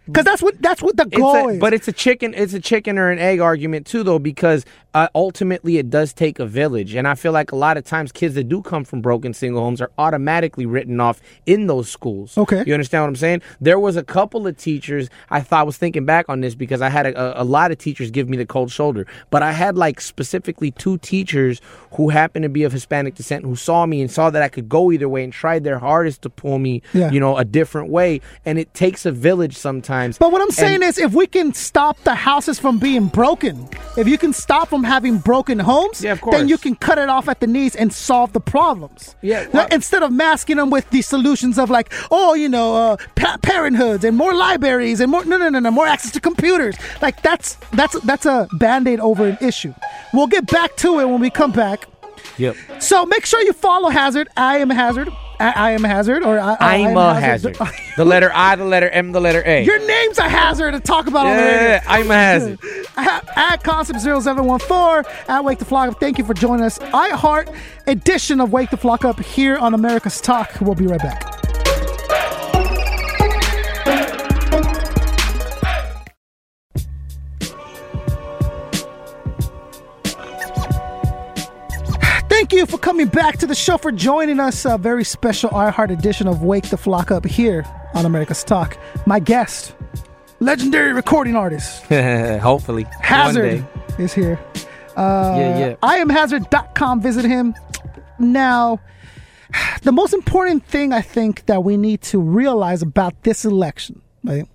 Because 0.06 0.26
that's 0.26 0.42
what 0.42 0.62
that's 0.62 0.82
what 0.82 0.98
the 0.98 1.04
It's 1.08 1.18
goal 1.18 1.36
a- 1.36 1.54
is. 1.54 1.60
but 1.60 1.74
it's 1.74 1.88
a 1.88 1.92
chicken 1.92 2.34
it's 2.36 2.54
a 2.54 2.60
chicken 2.60 2.98
or 2.98 3.10
an 3.10 3.20
egg 3.20 3.40
argument 3.40 3.88
too 3.88 4.04
though 4.04 4.20
because 4.20 4.66
uh, 4.94 5.08
ultimately 5.14 5.78
it 5.78 5.90
does 5.90 6.14
take 6.14 6.40
a 6.40 6.46
village 6.46 6.94
and 6.96 7.08
i 7.08 7.16
feel 7.16 7.32
like 7.34 7.52
a 7.52 7.56
lot 7.56 7.76
of 7.76 7.84
times 7.84 8.12
kids 8.14 8.36
that 8.36 8.46
do 8.48 8.62
come 8.62 8.86
from 8.86 9.02
broken 9.02 9.34
single 9.34 9.62
homes 9.62 9.82
are 9.82 9.92
automatically 9.98 10.66
written 10.66 11.00
off 11.02 11.20
in 11.46 11.68
those 11.68 11.90
schools 11.90 12.38
Okay. 12.38 12.64
you 12.68 12.74
understand 12.74 13.04
what 13.04 13.08
i'm 13.10 13.16
saying 13.16 13.42
there 13.60 13.80
was 13.80 13.96
a 13.98 14.04
couple 14.04 14.46
of 14.48 14.56
teachers 14.58 15.10
i 15.32 15.42
thought 15.42 15.62
I 15.62 15.64
was 15.64 15.78
thinking 15.78 16.06
back 16.06 16.30
on 16.30 16.40
this 16.42 16.54
because 16.56 16.82
i 16.82 16.90
had 16.90 17.08
a, 17.08 17.40
a, 17.40 17.44
a 17.44 17.46
lot 17.46 17.72
of 17.72 17.78
teachers 17.78 18.12
give 18.12 18.30
me 18.30 18.38
the 18.38 18.46
cold 18.46 18.72
shoulder 18.72 19.06
but 19.32 19.42
i 19.44 19.52
had 19.52 19.76
like 19.76 20.00
specifically 20.00 20.72
two 20.72 20.98
teachers 21.00 21.60
who 21.94 22.10
happened 22.10 22.44
to 22.44 22.50
be 22.50 22.64
of 22.64 22.72
hispanic 22.72 23.16
descent 23.16 23.44
who 23.44 23.56
saw 23.56 23.86
me 23.86 24.02
and 24.02 24.12
saw 24.12 24.30
that 24.30 24.44
i 24.44 24.48
could 24.50 24.70
go 24.70 24.92
either 24.92 25.10
way 25.10 25.24
and 25.24 25.34
tried 25.34 25.64
their 25.64 25.80
hardest 25.80 26.22
to 26.22 26.30
pull 26.30 26.60
me 26.60 26.82
Yeah. 26.94 27.12
you 27.12 27.20
know 27.20 27.36
a 27.38 27.44
different 27.44 27.90
way 27.90 28.22
and 28.46 28.60
it 28.60 28.74
takes 28.76 29.06
a 29.06 29.12
village 29.12 29.58
sometimes 29.58 29.95
times. 29.96 30.18
But 30.18 30.32
what 30.32 30.42
I'm 30.42 30.52
saying 30.52 30.76
And- 30.82 30.84
is, 30.90 30.98
if 30.98 31.12
we 31.14 31.26
can 31.28 31.54
stop 31.54 31.96
the 32.04 32.16
houses 32.16 32.60
from 32.60 32.76
being 32.80 33.06
broken, 33.08 33.56
if 33.98 34.08
you 34.08 34.18
can 34.18 34.34
stop 34.34 34.66
from 34.70 34.84
having 34.84 35.18
broken 35.32 35.58
homes, 35.60 36.04
Yeah, 36.04 36.14
of 36.14 36.22
then 36.32 36.48
you 36.48 36.58
can 36.58 36.76
cut 36.88 36.98
it 36.98 37.10
off 37.16 37.26
at 37.34 37.40
the 37.40 37.48
knees 37.48 37.76
and 37.82 37.90
solve 37.94 38.30
the 38.34 38.40
problems. 38.56 39.16
Yeah, 39.22 39.46
well- 39.54 39.68
Instead 39.72 40.04
of 40.04 40.12
masking 40.12 40.58
them 40.58 40.70
with 40.70 40.86
these 40.90 41.08
solutions 41.16 41.58
of 41.58 41.70
like, 41.70 41.88
oh, 42.12 42.34
you 42.44 42.50
know, 42.50 42.68
uh, 42.76 42.98
pa- 43.16 43.38
parenthoods 43.42 44.04
and 44.04 44.16
more 44.18 44.34
libraries 44.34 45.00
and 45.02 45.10
more 45.12 45.24
no, 45.26 45.38
no, 45.38 45.50
no, 45.50 45.60
no, 45.60 45.72
more 45.72 45.88
access 45.88 46.12
to 46.12 46.20
computers. 46.20 46.76
Like 47.02 47.22
that's 47.22 47.48
that's 47.80 47.96
that's 48.10 48.26
a 48.26 48.48
band 48.64 48.88
aid 48.88 49.00
over 49.00 49.24
an 49.28 49.38
issue. 49.42 49.74
We'll 50.14 50.28
get 50.38 50.46
back 50.60 50.72
to 50.84 51.00
it 51.02 51.06
when 51.12 51.20
we 51.26 51.30
come 51.42 51.52
back. 51.52 51.80
Yep. 52.38 52.56
So 52.80 53.06
make 53.06 53.26
sure 53.26 53.42
you 53.50 53.54
follow 53.54 53.90
Hazerd. 53.90 54.28
I 54.38 54.58
am 54.64 54.70
Hazard. 54.70 55.10
I, 55.40 55.52
I 55.56 55.72
am 55.72 55.84
Hazard. 55.84 56.24
Or 56.24 56.40
I, 56.40 56.54
I 56.54 56.76
I'm 56.78 56.88
am 56.88 56.98
a 56.98 57.20
hazard. 57.20 57.58
the 57.98 58.06
letter 58.06 58.32
I, 58.34 58.56
the 58.56 58.66
letter 58.66 58.90
M, 58.90 59.12
the 59.12 59.22
letter 59.22 59.44
A. 59.46 59.64
Your 59.64 59.80
name's 59.86 60.18
a 60.18 60.30
hazard 60.30 60.72
to 60.74 60.80
talk 60.80 61.08
about 61.08 61.26
on 61.26 61.38
the 61.38 61.44
radio. 61.44 61.62
yeah, 61.62 61.84
I'm 61.88 62.10
a 62.10 62.14
hazard. 62.14 62.60
at, 62.98 63.38
at 63.38 63.64
Concept 63.64 64.00
0714 64.02 65.12
at 65.28 65.44
Wake 65.44 65.60
the 65.60 65.66
Flok 65.66 65.90
Up. 65.90 66.00
Thank 66.00 66.18
you 66.18 66.26
for 66.26 66.34
joining 66.34 66.66
us. 66.66 66.80
iHeart 66.80 67.56
edition 67.88 68.40
of 68.42 68.52
Wake 68.52 68.70
the 68.70 68.78
Flok 68.78 69.06
Up 69.06 69.20
here 69.20 69.58
on 69.58 69.74
America's 69.74 70.20
Talk. 70.22 70.52
We'll 70.62 70.76
be 70.76 70.88
right 70.88 71.00
back. 71.02 71.45
Thank 82.46 82.60
you 82.60 82.68
for 82.68 82.78
coming 82.78 83.08
back 83.08 83.40
to 83.40 83.48
the 83.48 83.56
show, 83.56 83.76
for 83.80 83.92
joining 83.92 84.40
us. 84.40 84.66
A 84.66 84.78
very 84.78 85.04
special 85.04 85.50
iHeart 85.50 85.90
edition 85.90 86.28
of 86.28 86.44
Wake 86.44 86.70
the 86.70 86.78
Flok 86.78 87.10
Up 87.10 87.26
here 87.26 87.66
on 87.96 88.06
America's 88.06 88.44
Talk. 88.44 88.78
My 89.08 89.20
guest, 89.20 89.74
legendary 90.40 90.94
recording 90.94 91.36
artist, 91.36 91.82
Hopefully. 91.90 92.86
Hazerd 93.04 93.68
is 94.00 94.14
here. 94.14 94.40
Uh, 94.96 95.36
Yeah, 95.40 95.58
yeah. 95.58 95.76
iamahazerd.com. 95.82 97.02
Visit 97.02 97.26
him. 97.26 97.56
Now, 98.20 98.80
the 99.82 99.92
most 99.92 100.14
important 100.14 100.68
thing 100.68 100.94
I 100.94 101.02
think 101.02 101.48
that 101.48 101.64
we 101.64 101.78
need 101.78 102.04
to 102.04 102.20
realize 102.20 102.84
about 102.84 103.24
this 103.24 103.44
election, 103.44 104.04
right, 104.24 104.48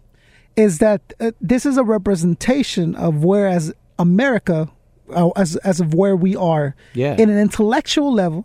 is 0.55 0.79
that 0.79 1.13
uh, 1.19 1.33
this 1.41 1.67
is 1.67 1.77
a 1.77 1.83
representation 1.83 2.95
of 2.95 3.25
whereas 3.25 3.75
America, 3.99 4.71
uh, 5.15 5.31
as, 5.37 5.57
as 5.57 5.81
of 5.81 5.95
where 5.95 6.17
we 6.17 6.35
are 6.37 6.75
Yeah. 6.95 7.15
in 7.19 7.31
an 7.31 7.39
intellectual 7.39 8.13
level, 8.13 8.45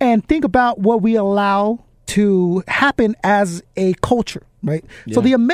and 0.00 0.26
think 0.26 0.44
about 0.44 0.78
what 0.78 1.02
we 1.02 1.14
allow 1.16 1.80
to 2.06 2.62
happen 2.68 3.16
as 3.24 3.62
a 3.76 3.94
culture, 4.02 4.42
right? 4.62 4.84
So 5.12 5.20
the 5.20 5.32
Ame- 5.34 5.50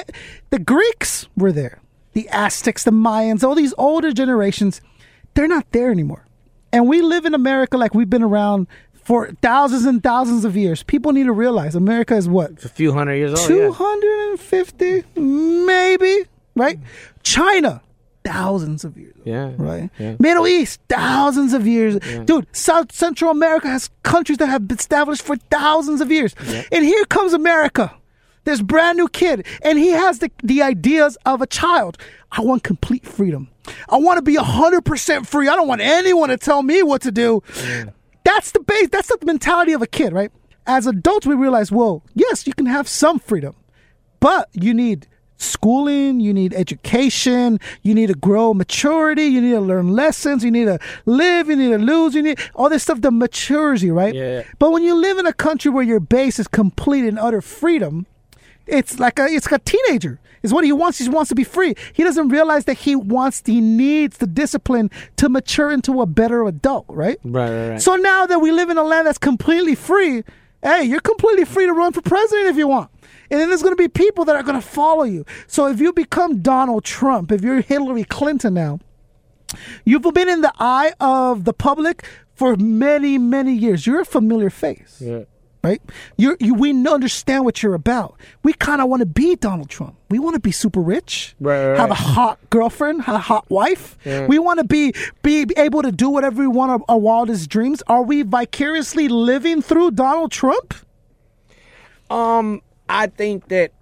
the 0.51 0.59
Greeks 0.59 1.29
were 1.37 1.53
there, 1.53 1.81
the 2.13 2.29
Aztecs, 2.31 2.85
the 2.85 2.91
Mayans, 2.91 3.43
all 3.43 3.55
these 3.55 3.73
older 3.79 4.13
generations, 4.13 4.81
they're 5.35 5.49
not 5.49 5.67
there 5.73 5.91
anymore. 5.91 6.27
And 6.73 6.89
we 6.89 7.01
live 7.03 7.25
in 7.25 7.35
America 7.35 7.77
like 7.79 7.95
we've 7.95 8.11
been 8.11 8.23
around 8.23 8.67
for 8.93 9.31
thousands 9.43 9.85
and 9.85 10.03
thousands 10.03 10.45
of 10.45 10.57
years. 10.57 10.83
People 10.83 11.13
need 11.13 11.25
to 11.25 11.33
realize 11.33 11.75
America 11.75 12.15
is 12.17 12.29
what 12.29 12.51
It's 12.53 12.65
a 12.65 12.69
few 12.69 12.93
hundred 12.93 13.15
years 13.17 13.33
old. 13.39 13.51
yeah. 13.51 13.67
250 13.69 15.05
maybe, 15.17 16.25
right? 16.55 16.79
China 17.23 17.81
thousands 18.25 18.85
of 18.85 18.97
years. 18.97 19.17
Yeah. 19.25 19.53
Right? 19.57 19.91
Yeah. 19.99 20.17
Middle 20.19 20.47
East, 20.47 20.81
thousands 20.89 21.53
of 21.53 21.67
years. 21.67 21.99
Dude, 22.25 22.47
South 22.53 22.93
Central 22.93 23.31
America 23.31 23.69
has 23.69 23.91
countries 24.03 24.39
that 24.39 24.47
have 24.47 24.67
been 24.69 24.79
established 24.79 25.23
for 25.23 25.37
thousands 25.37 26.01
of 26.01 26.11
years. 26.11 26.35
And 26.71 26.85
here 26.85 27.05
comes 27.07 27.33
America. 27.33 27.95
This 28.45 28.61
brand 28.61 28.99
new 28.99 29.07
kid, 29.09 29.47
and 29.63 29.79
he 29.79 29.91
has 29.91 30.19
the, 30.19 30.29
the 30.43 30.63
ideas 30.63 31.17
of 31.25 31.43
a 31.43 31.47
child. 31.47 31.97
I 32.33 32.41
want 32.41 32.65
complete 32.65 33.07
freedom. 33.07 33.49
I 33.89 33.99
want 33.99 34.19
to 34.19 34.23
be 34.23 34.35
100% 34.35 35.27
free. 35.27 35.47
I 35.47 35.55
don't 35.55 35.69
want 35.69 35.81
anyone 35.81 36.29
to 36.31 36.37
tell 36.37 36.65
me 36.65 36.83
what 36.83 37.03
to 37.03 37.13
do. 37.13 37.41
That's 38.25 38.51
the 38.51 38.59
base, 38.59 38.89
that's 38.89 39.09
the 39.09 39.19
mentality 39.25 39.73
of 39.75 39.83
a 39.83 39.87
kid, 39.87 40.13
right? 40.13 40.33
As 40.67 40.89
adults, 40.89 41.25
we 41.25 41.37
realize, 41.37 41.71
well, 41.71 42.03
yes, 42.15 42.47
you 42.47 42.53
can 42.53 42.67
have 42.67 42.89
some 42.89 43.21
freedom, 43.21 43.55
but 44.19 44.49
you 44.53 44.75
need 44.75 45.07
schooling, 45.43 46.21
you 46.21 46.33
need 46.33 46.55
education, 46.55 47.61
you 47.83 47.95
need 47.95 48.09
to 48.09 48.15
grow 48.15 48.55
maturity, 48.55 49.25
you 49.25 49.41
need 49.41 49.53
to 49.53 49.61
learn 49.61 49.93
lessons, 49.93 50.45
you 50.45 50.51
need 50.51 50.67
to 50.67 50.79
live, 51.07 51.49
you 51.49 51.57
need 51.57 51.71
to 51.71 51.79
lose, 51.79 52.15
you 52.15 52.23
need 52.23 52.39
all 52.55 52.69
this 52.69 52.83
stuff 52.85 53.01
that 53.01 53.11
matures 53.11 53.83
you, 53.83 53.95
right? 53.95 54.15
Yeah. 54.15 54.43
But 54.59 54.73
when 54.73 54.83
you 54.83 54.95
live 54.95 55.19
in 55.19 55.27
a 55.27 55.33
country 55.33 55.71
where 55.71 55.85
your 55.85 56.01
base 56.01 56.39
is 56.39 56.49
complete 56.49 57.05
and 57.05 57.19
utter 57.19 57.41
freedom, 57.41 58.07
it's 58.67 58.99
like 58.99 59.19
a 59.19 59.27
it's 59.27 59.51
like 59.51 59.61
a 59.61 59.65
teenager. 59.65 60.19
Is 60.43 60.53
what 60.53 60.65
he 60.65 60.73
wants. 60.73 60.99
He 60.99 61.09
wants 61.09 61.29
to 61.29 61.37
be 61.37 61.45
free. 61.45 61.75
He 61.93 62.03
doesn't 62.03 62.29
realize 62.29 62.65
that 62.65 62.75
he 62.79 62.97
wants, 62.97 63.43
he 63.47 63.61
needs 63.61 64.19
the 64.19 64.27
discipline 64.27 64.91
to 65.17 65.29
mature 65.29 65.71
into 65.71 66.01
a 66.01 66.07
better 66.07 66.45
adult, 66.45 66.87
right? 66.89 67.17
Right, 67.23 67.49
right, 67.49 67.69
right. 67.71 67.81
So 67.81 67.95
now 67.95 68.27
that 68.27 68.41
we 68.41 68.51
live 68.51 68.69
in 68.69 68.77
a 68.77 68.83
land 68.83 69.07
that's 69.07 69.19
completely 69.19 69.77
free, 69.77 70.25
hey, 70.63 70.85
you're 70.85 71.01
completely 71.01 71.45
free 71.45 71.67
to 71.67 71.73
run 71.73 71.93
for 71.93 72.03
president 72.03 72.49
if 72.49 72.57
you 72.57 72.69
want. 72.69 72.91
And 73.31 73.41
then 73.41 73.49
there's 73.49 73.63
going 73.63 73.73
to 73.73 73.83
be 73.83 73.89
people 73.89 74.25
that 74.27 74.37
are 74.37 74.43
going 74.43 74.61
to 74.61 74.67
follow 74.67 75.05
you. 75.05 75.25
So 75.47 75.67
if 75.67 75.81
you 75.81 75.93
become 75.93 76.43
Donald 76.43 76.85
Trump, 76.85 77.33
if 77.33 77.43
you're 77.43 77.63
Hillary 77.63 78.05
Clinton 78.05 78.55
now, 78.55 78.79
you've 79.85 80.03
been 80.03 80.29
in 80.29 80.43
the 80.43 80.53
eye 80.59 80.93
of 81.01 81.45
the 81.45 81.53
public 81.53 82.05
for 82.35 82.57
many, 82.57 83.19
many 83.19 83.55
years. 83.55 83.87
You're 83.87 84.03
a 84.03 84.05
familiar 84.05 84.51
face 84.51 84.99
yeah. 85.01 85.25
Right? 85.63 85.81
You're, 86.17 86.37
you 86.41 86.55
we 86.55 86.71
understand 86.87 87.45
what 87.45 87.63
you're 87.63 87.75
about. 87.75 88.19
We 88.43 88.53
kind 88.53 88.81
of 88.81 88.89
want 88.89 89.01
to 89.01 89.07
be 89.07 89.37
Donald 89.37 89.71
Trump. 89.71 89.97
We 90.11 90.19
want 90.19 90.35
to 90.35 90.41
be 90.41 90.53
super 90.53 90.81
rich, 90.81 91.35
Right, 91.41 91.71
right, 91.71 91.79
have 91.79 91.91
a 91.91 91.95
hot 91.95 92.39
girlfriend, 92.51 93.03
have 93.03 93.15
a 93.15 93.19
hot 93.19 93.49
wife. 93.51 93.97
Yeah. 94.05 94.27
We 94.27 94.39
want 94.39 94.59
to 94.59 94.65
be 94.65 94.93
be 95.23 95.47
able 95.57 95.83
to 95.83 95.93
do 95.93 96.11
whatever 96.11 96.43
we 96.43 96.49
want 96.49 96.71
our, 96.73 96.81
our 96.89 96.99
wildest 96.99 97.49
dreams. 97.49 97.83
Are 97.87 98.03
we 98.03 98.23
vicariously 98.23 99.09
living 99.09 99.63
through 99.63 99.93
Donald 99.93 100.33
Trump? 100.33 100.75
Um, 102.11 102.61
I 102.89 103.07
think 103.07 103.49
that 103.49 103.73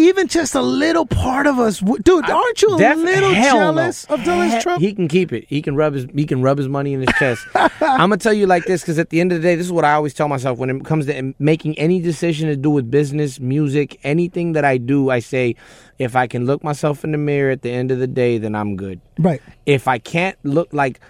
Even 0.00 0.28
just 0.28 0.54
a 0.54 0.62
little 0.62 1.04
part 1.06 1.48
of 1.48 1.58
us, 1.58 1.80
dude. 1.80 2.30
aren't 2.30 2.62
you 2.62 2.76
a 2.76 2.78
Def- 2.78 2.98
little 2.98 3.34
hell 3.34 3.54
no. 3.56 3.60
jealous 3.82 4.04
of 4.04 4.22
Donald 4.22 4.52
He- 4.52 4.60
Trump? 4.60 4.80
He 4.80 4.94
can 4.94 5.08
keep 5.08 5.32
it. 5.32 5.44
He 5.48 5.60
can 5.60 5.74
rub 5.74 5.92
his 5.94 6.06
he 6.14 6.24
can 6.24 6.40
rub 6.40 6.56
his 6.56 6.68
money 6.68 6.92
in 6.94 7.00
his 7.00 7.10
chest. 7.18 7.44
I'm 7.54 7.70
gonna 7.80 8.16
tell 8.16 8.32
you 8.32 8.46
like 8.46 8.64
this 8.66 8.80
because 8.82 8.98
at 9.00 9.10
the 9.10 9.20
end 9.20 9.32
of 9.32 9.42
the 9.42 9.48
day, 9.48 9.56
this 9.56 9.66
is 9.66 9.72
what 9.72 9.84
I 9.84 9.94
always 9.94 10.14
tell 10.14 10.28
myself 10.28 10.56
when 10.58 10.70
it 10.70 10.84
comes 10.84 11.06
to 11.06 11.34
making 11.40 11.76
any 11.78 12.00
decision 12.00 12.48
to 12.48 12.54
do 12.56 12.70
with 12.70 12.88
business, 12.90 13.40
music, 13.40 13.98
anything 14.04 14.52
that 14.52 14.64
I 14.64 14.78
do. 14.78 15.10
I 15.10 15.18
say, 15.18 15.56
if 15.98 16.14
I 16.14 16.28
can 16.28 16.46
look 16.46 16.62
myself 16.62 17.02
in 17.02 17.10
the 17.10 17.18
mirror 17.18 17.50
at 17.50 17.62
the 17.62 17.70
end 17.72 17.90
of 17.90 17.98
the 17.98 18.06
day, 18.06 18.38
then 18.38 18.54
I'm 18.54 18.76
good. 18.76 19.00
right. 19.18 19.42
If 19.66 19.88
I 19.88 19.98
can't 19.98 20.36
look 20.44 20.68
like 20.72 21.00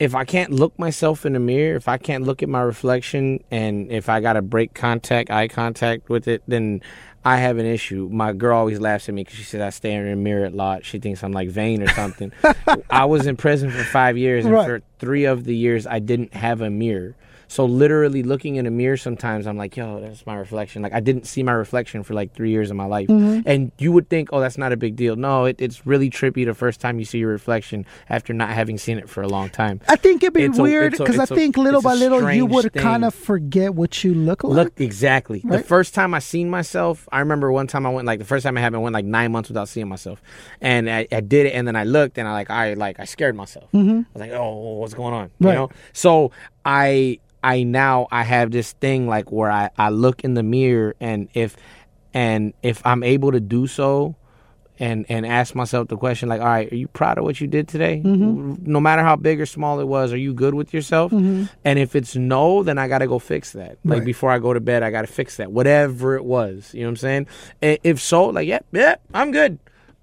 if 0.00 0.16
I 0.16 0.24
can't 0.24 0.50
look 0.50 0.76
myself 0.80 1.24
in 1.24 1.34
the 1.34 1.38
mirror, 1.38 1.76
if 1.76 1.86
I 1.86 1.96
can't 1.98 2.24
look 2.24 2.42
at 2.42 2.48
my 2.48 2.62
reflection, 2.62 3.38
and 3.52 3.92
if 3.92 4.08
I 4.08 4.18
gotta 4.20 4.42
break 4.42 4.74
contact, 4.74 5.30
eye 5.30 5.46
contact 5.46 6.08
with 6.08 6.26
it, 6.26 6.42
then 6.48 6.80
I 7.24 7.36
have 7.36 7.58
an 7.58 7.66
issue. 7.66 8.08
My 8.10 8.32
girl 8.32 8.58
always 8.58 8.80
laughs 8.80 9.08
at 9.08 9.14
me 9.14 9.22
because 9.22 9.38
she 9.38 9.44
says 9.44 9.60
I 9.60 9.70
stare 9.70 10.04
in 10.06 10.10
the 10.10 10.16
mirror 10.16 10.46
a 10.46 10.50
lot. 10.50 10.84
She 10.84 10.98
thinks 10.98 11.22
I'm 11.22 11.32
like 11.32 11.50
vain 11.50 11.80
or 11.82 11.88
something. 11.88 12.32
I 12.90 13.04
was 13.04 13.26
in 13.26 13.36
prison 13.36 13.70
for 13.70 13.84
five 13.84 14.18
years, 14.18 14.44
and 14.44 14.52
Right. 14.54 14.66
for 14.66 14.82
three 14.98 15.24
of 15.24 15.44
the 15.44 15.54
years, 15.54 15.86
I 15.86 16.00
didn't 16.00 16.34
have 16.34 16.60
a 16.60 16.70
mirror. 16.70 17.14
So 17.52 17.66
literally 17.66 18.22
looking 18.22 18.56
in 18.56 18.66
a 18.66 18.70
mirror 18.70 18.96
sometimes 18.96 19.46
I'm 19.46 19.58
like, 19.58 19.76
yo, 19.76 20.00
that's 20.00 20.24
my 20.24 20.36
reflection. 20.36 20.80
Like 20.80 20.94
I 20.94 21.00
didn't 21.00 21.26
see 21.26 21.42
my 21.42 21.52
reflection 21.52 22.02
for 22.02 22.14
like 22.14 22.32
three 22.32 22.50
years 22.50 22.70
of 22.70 22.78
my 22.78 22.86
life. 22.86 23.10
And 23.10 23.72
you 23.76 23.92
would 23.92 24.08
think, 24.08 24.30
oh, 24.32 24.40
that's 24.40 24.56
not 24.56 24.72
a 24.72 24.76
big 24.78 24.96
deal. 24.96 25.16
No, 25.16 25.44
it, 25.44 25.56
it's 25.60 25.86
really 25.86 26.08
trippy 26.08 26.46
the 26.46 26.54
first 26.54 26.80
time 26.80 26.98
you 26.98 27.04
see 27.04 27.18
your 27.18 27.28
reflection 27.28 27.84
after 28.08 28.32
not 28.32 28.48
having 28.48 28.78
seen 28.78 28.96
it 28.96 29.06
for 29.06 29.20
a 29.22 29.28
long 29.28 29.50
time. 29.50 29.82
I 29.86 29.96
think 29.96 30.22
it'd 30.22 30.32
be 30.32 30.44
It's 30.44 30.58
weird 30.58 30.92
because 30.92 31.18
I 31.18 31.24
a- 31.24 31.26
think 31.26 31.58
little 31.58 31.82
by 31.82 31.92
little 31.92 32.30
you 32.32 32.46
would 32.46 32.72
kind 32.72 33.04
of 33.04 33.14
forget 33.14 33.74
what 33.74 34.02
you 34.02 34.14
look 34.14 34.44
like. 34.44 34.54
Look 34.54 34.80
exactly. 34.80 35.42
The 35.44 35.58
first 35.58 35.92
time 35.92 36.14
I 36.14 36.20
seen 36.20 36.48
myself, 36.48 37.06
I 37.12 37.18
remember 37.18 37.52
one 37.52 37.66
time 37.66 37.84
I 37.84 37.90
went 37.90 38.06
like 38.06 38.18
the 38.18 38.24
first 38.24 38.44
time 38.44 38.56
I 38.56 38.62
happened, 38.62 38.76
I 38.76 38.78
went 38.78 38.94
like 38.94 39.04
nine 39.04 39.30
months 39.30 39.50
without 39.50 39.68
seeing 39.68 39.88
myself, 39.88 40.22
and 40.62 40.88
I, 40.88 41.06
I 41.12 41.20
did 41.20 41.44
it, 41.44 41.50
and 41.50 41.68
then 41.68 41.76
I 41.76 41.84
looked 41.84 42.16
and 42.16 42.26
I 42.26 42.32
like 42.32 42.48
I 42.48 42.72
like 42.74 42.98
I 42.98 43.04
scared 43.04 43.36
myself. 43.36 43.68
I 43.74 43.76
was 43.76 44.04
like, 44.16 44.30
oh, 44.32 44.78
what's 44.78 44.94
going 44.94 45.12
on? 45.12 45.28
Mm-hmm. 45.28 45.44
Right. 45.44 45.52
You 45.52 45.58
know. 45.58 45.70
So 45.92 46.32
I 46.64 47.18
I 47.44 47.62
now 47.64 48.08
I 48.10 48.22
have 48.22 48.50
this 48.50 48.72
thing 48.72 49.06
like 49.08 49.32
where 49.32 49.50
I 49.50 49.70
I 49.78 49.90
look 49.90 50.22
in 50.24 50.34
the 50.34 50.42
mirror 50.42 50.94
and 51.00 51.28
if 51.34 51.56
and 52.14 52.52
if 52.62 52.80
I'm 52.86 53.02
able 53.02 53.32
to 53.32 53.40
do 53.40 53.66
so. 53.66 54.16
And, 54.78 55.06
and 55.08 55.24
ask 55.24 55.54
myself 55.54 55.86
the 55.88 55.96
question 55.96 56.28
like, 56.28 56.40
all 56.40 56.46
right, 56.46 56.72
are 56.72 56.74
you 56.74 56.88
proud 56.88 57.16
of 57.16 57.22
what 57.24 57.40
you 57.40 57.46
did 57.46 57.68
today? 57.68 58.02
Mm-hmm. 58.04 58.54
No 58.64 58.80
matter 58.80 59.02
how 59.02 59.14
big 59.14 59.40
or 59.40 59.46
small 59.46 59.78
it 59.78 59.86
was, 59.86 60.12
are 60.12 60.16
you 60.16 60.34
good 60.34 60.54
with 60.54 60.74
yourself? 60.74 61.12
Mm-hmm. 61.12 61.44
And 61.64 61.78
if 61.78 61.94
it's 61.94 62.16
no, 62.16 62.64
then 62.64 62.78
I 62.78 62.88
got 62.88 62.98
to 62.98 63.06
go 63.06 63.20
fix 63.20 63.52
that. 63.52 63.76
Like 63.84 63.98
Right. 63.98 64.04
before 64.04 64.30
I 64.32 64.40
go 64.40 64.52
to 64.52 64.58
bed, 64.60 64.82
I 64.82 64.90
got 64.90 65.02
to 65.02 65.06
fix 65.06 65.36
that, 65.36 65.52
whatever 65.52 66.16
it 66.16 66.24
was. 66.24 66.70
You 66.74 66.80
know 66.80 66.86
what 66.86 66.90
I'm 66.92 66.96
saying? 66.96 67.26
If 67.60 68.00
so, 68.00 68.24
like, 68.30 68.48
yeah, 68.48 68.58
yeah, 68.72 68.96
I'm 69.14 69.30
good. 69.30 69.60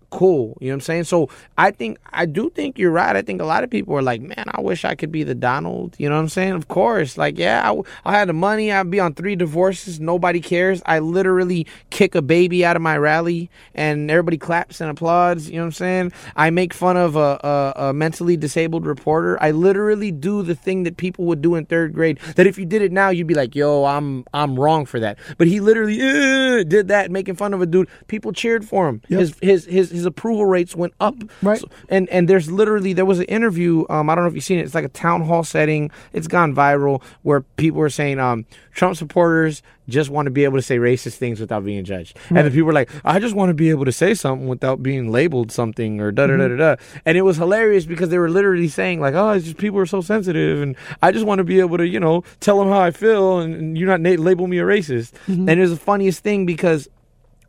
Cool. 0.10 0.58
You 0.60 0.68
know 0.68 0.74
what 0.74 0.76
I'm 0.76 0.82
saying? 0.82 1.04
So 1.06 1.30
I 1.58 1.72
think 1.72 1.98
I 2.12 2.26
do 2.26 2.50
think 2.50 2.78
you're 2.78 2.92
right. 2.92 3.16
I 3.16 3.22
think 3.22 3.42
a 3.42 3.46
lot 3.46 3.64
of 3.64 3.70
people 3.70 3.96
are 3.96 4.02
like, 4.02 4.22
man, 4.22 4.46
I 4.48 4.62
wish 4.62 4.86
I 4.86 4.96
could 4.96 5.12
be 5.12 5.24
the 5.24 5.36
Donald. 5.36 5.96
You 5.98 6.10
know 6.10 6.16
what 6.16 6.22
I'm 6.22 6.30
saying? 6.30 6.54
Of 6.54 6.68
course. 6.68 7.18
Like, 7.18 7.38
yeah, 7.38 7.72
I, 7.72 7.82
I 8.06 8.18
had 8.18 8.30
the 8.30 8.34
money. 8.34 8.72
I'd 8.72 8.90
be 8.90 9.00
on 9.00 9.14
three 9.14 9.36
divorces. 9.36 10.00
Nobody 10.00 10.40
cares. 10.40 10.82
I 10.86 11.00
literally 11.00 11.68
kick 11.90 12.16
a 12.16 12.22
baby 12.22 12.66
out 12.66 12.76
of 12.76 12.82
my 12.82 12.98
rally, 12.98 13.50
and 13.74 14.10
everybody 14.10 14.38
claps 14.38 14.82
and 14.82 14.90
applauds. 14.90 15.50
You 15.50 15.58
know 15.58 15.64
what 15.64 15.68
I'm 15.68 15.72
saying? 15.74 16.12
I 16.36 16.50
make 16.50 16.74
fun 16.74 16.98
of 16.98 17.16
a, 17.16 17.40
a, 17.44 17.74
a 17.90 17.94
mentally 17.94 18.38
disabled 18.38 18.86
reporter. 18.86 19.42
I 19.42 19.52
literally 19.52 20.12
do 20.12 20.44
the 20.44 20.56
thing 20.56 20.84
that 20.84 20.98
people 20.98 21.26
would 21.26 21.42
do 21.42 21.56
in 21.56 21.66
third 21.66 21.94
grade. 21.94 22.20
That 22.36 22.48
if 22.48 22.58
you 22.58 22.66
did 22.66 22.82
it 22.82 22.92
now, 22.92 23.10
you'd 23.10 23.28
be 23.28 23.34
like, 23.34 23.56
yo, 23.56 23.86
I'm 23.86 24.26
I'm 24.34 24.60
wrong 24.60 24.86
for 24.86 25.00
that. 25.00 25.18
But 25.38 25.48
he 25.48 25.60
literally 25.60 26.00
uh, 26.02 26.64
did 26.64 26.88
that, 26.90 27.12
making 27.12 27.36
fun 27.36 27.54
of 27.54 27.62
a 27.62 27.66
dude. 27.66 27.90
People 28.08 28.32
cheered 28.32 28.66
for 28.66 28.88
him. 28.88 29.02
Yep. 29.08 29.20
His 29.20 29.66
his 29.66 29.66
his 29.90 29.99
his 30.00 30.06
approval 30.06 30.46
rates 30.46 30.76
went 30.76 30.94
up. 31.00 31.16
Right. 31.42 31.60
So- 31.60 31.70
and 31.90 32.10
and 32.10 32.28
there's 32.28 32.50
literally 32.52 32.94
there 32.94 33.06
was 33.06 33.20
an 33.20 33.26
interview. 33.26 33.86
Um, 33.90 34.10
I 34.10 34.16
don't 34.16 34.24
know 34.24 34.30
if 34.30 34.36
you've 34.36 34.44
seen 34.44 34.60
it. 34.60 34.64
It's 34.64 34.76
like 34.76 34.86
a 34.86 34.90
town 34.90 35.22
hall 35.22 35.44
setting. 35.44 35.92
It's 36.14 36.28
gone 36.28 36.56
viral 36.56 37.02
where 37.24 37.42
people 37.42 37.82
are 37.82 37.90
saying, 37.90 38.20
um, 38.20 38.46
Trump 38.74 38.96
supporters 38.96 39.62
just 39.90 40.10
want 40.12 40.28
to 40.28 40.32
be 40.32 40.44
able 40.44 40.56
to 40.58 40.62
say 40.62 40.78
racist 40.78 41.16
things 41.16 41.40
without 41.40 41.66
being 41.66 41.84
judged. 41.84 42.16
And 42.30 42.46
the 42.46 42.52
people 42.52 42.68
were 42.68 42.74
like, 42.74 42.92
I 43.04 43.20
just 43.20 43.36
want 43.36 43.50
to 43.50 43.56
be 43.56 43.72
able 43.72 43.86
to 43.86 43.92
say 43.92 44.14
something 44.14 44.48
without 44.48 44.84
being 44.84 45.12
labeled 45.12 45.52
something 45.52 46.00
or 46.00 46.12
da 46.12 46.28
da 46.28 46.38
da 46.38 46.48
da 46.48 46.56
da. 46.56 46.76
And 47.06 47.18
it 47.18 47.24
was 47.24 47.38
hilarious 47.38 47.86
because 47.86 48.10
they 48.10 48.20
were 48.20 48.30
literally 48.30 48.68
saying 48.68 49.02
like, 49.02 49.16
oh, 49.16 49.32
it's 49.32 49.46
just 49.46 49.58
people 49.58 49.80
are 49.80 49.88
so 49.88 50.02
sensitive, 50.02 50.62
and 50.62 50.76
I 51.02 51.12
just 51.12 51.26
want 51.26 51.40
to 51.40 51.44
be 51.44 51.60
able 51.60 51.78
to 51.78 51.88
you 51.88 52.00
know 52.00 52.24
tell 52.40 52.60
them 52.60 52.68
how 52.70 52.80
I 52.80 52.92
feel, 52.92 53.40
and, 53.40 53.56
and 53.56 53.78
you're 53.78 53.88
not 53.88 54.00
na- 54.02 54.22
label 54.22 54.46
me 54.48 54.60
a 54.60 54.64
racist. 54.64 55.14
And 55.28 55.50
it 55.50 55.60
was 55.60 55.72
the 55.72 55.78
funniest 55.78 56.24
thing 56.24 56.46
because. 56.46 56.88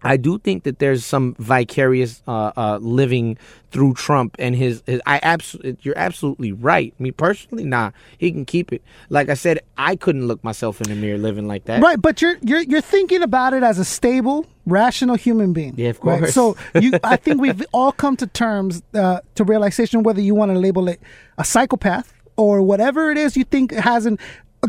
I 0.03 0.17
do 0.17 0.39
think 0.39 0.65
that 0.65 0.79
there's 0.79 1.05
some 1.05 1.35
vicarious 1.39 2.23
uh, 2.27 2.53
uh, 2.57 2.79
living 2.81 3.37
through 3.71 3.95
Trump 3.95 4.37
and 4.39 4.55
his. 4.55 4.83
his 4.87 5.01
I 5.07 5.21
absolutely, 5.23 5.77
you're 5.83 5.99
absolutely 5.99 6.53
right. 6.53 6.99
Me 6.99 7.11
personally, 7.11 7.65
nah, 7.65 7.91
he 8.19 8.33
can 8.33 8.45
keep 8.45 8.73
it. 8.73 8.83
Like 9.11 9.29
I 9.29 9.35
said, 9.35 9.61
I 9.77 9.97
couldn't 9.97 10.27
look 10.27 10.43
myself 10.43 10.81
in 10.81 10.89
the 10.89 10.97
mirror 10.97 11.19
living 11.19 11.47
like 11.47 11.65
that. 11.67 11.83
Right, 11.83 12.01
but 12.01 12.23
you're 12.23 12.37
you're 12.43 12.63
you're 12.63 12.81
thinking 12.81 13.23
about 13.23 13.53
it 13.53 13.63
as 13.63 13.79
a 13.79 13.85
stable, 13.85 14.47
rational 14.67 15.17
human 15.17 15.53
being. 15.53 15.75
Yeah, 15.77 15.91
of 15.91 16.01
right? 16.03 16.21
course. 16.21 16.35
So 16.35 16.57
you, 16.75 16.93
I 17.05 17.17
think 17.17 17.41
we've 17.41 17.65
all 17.73 17.93
come 17.93 18.17
to 18.19 18.27
terms 18.27 18.83
uh, 18.95 19.21
to 19.35 19.45
realization 19.45 20.03
whether 20.03 20.21
you 20.21 20.35
want 20.35 20.53
to 20.53 20.59
label 20.59 20.89
it 20.89 21.01
a 21.37 21.45
psychopath 21.45 22.15
or 22.37 22.63
whatever 22.63 23.11
it 23.11 23.19
is 23.19 23.37
you 23.37 23.45
think 23.45 23.73
hasn't. 23.73 24.21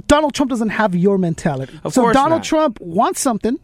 Donald 0.08 0.34
Trump 0.34 0.50
doesn't 0.50 0.70
have 0.70 0.96
your 0.96 1.18
mentality. 1.18 1.78
Of 1.84 1.94
so 1.94 2.04
course 2.04 2.14
Donald 2.14 2.40
not. 2.40 2.46
Trump 2.46 2.80
wants 2.80 3.20
something. 3.20 3.60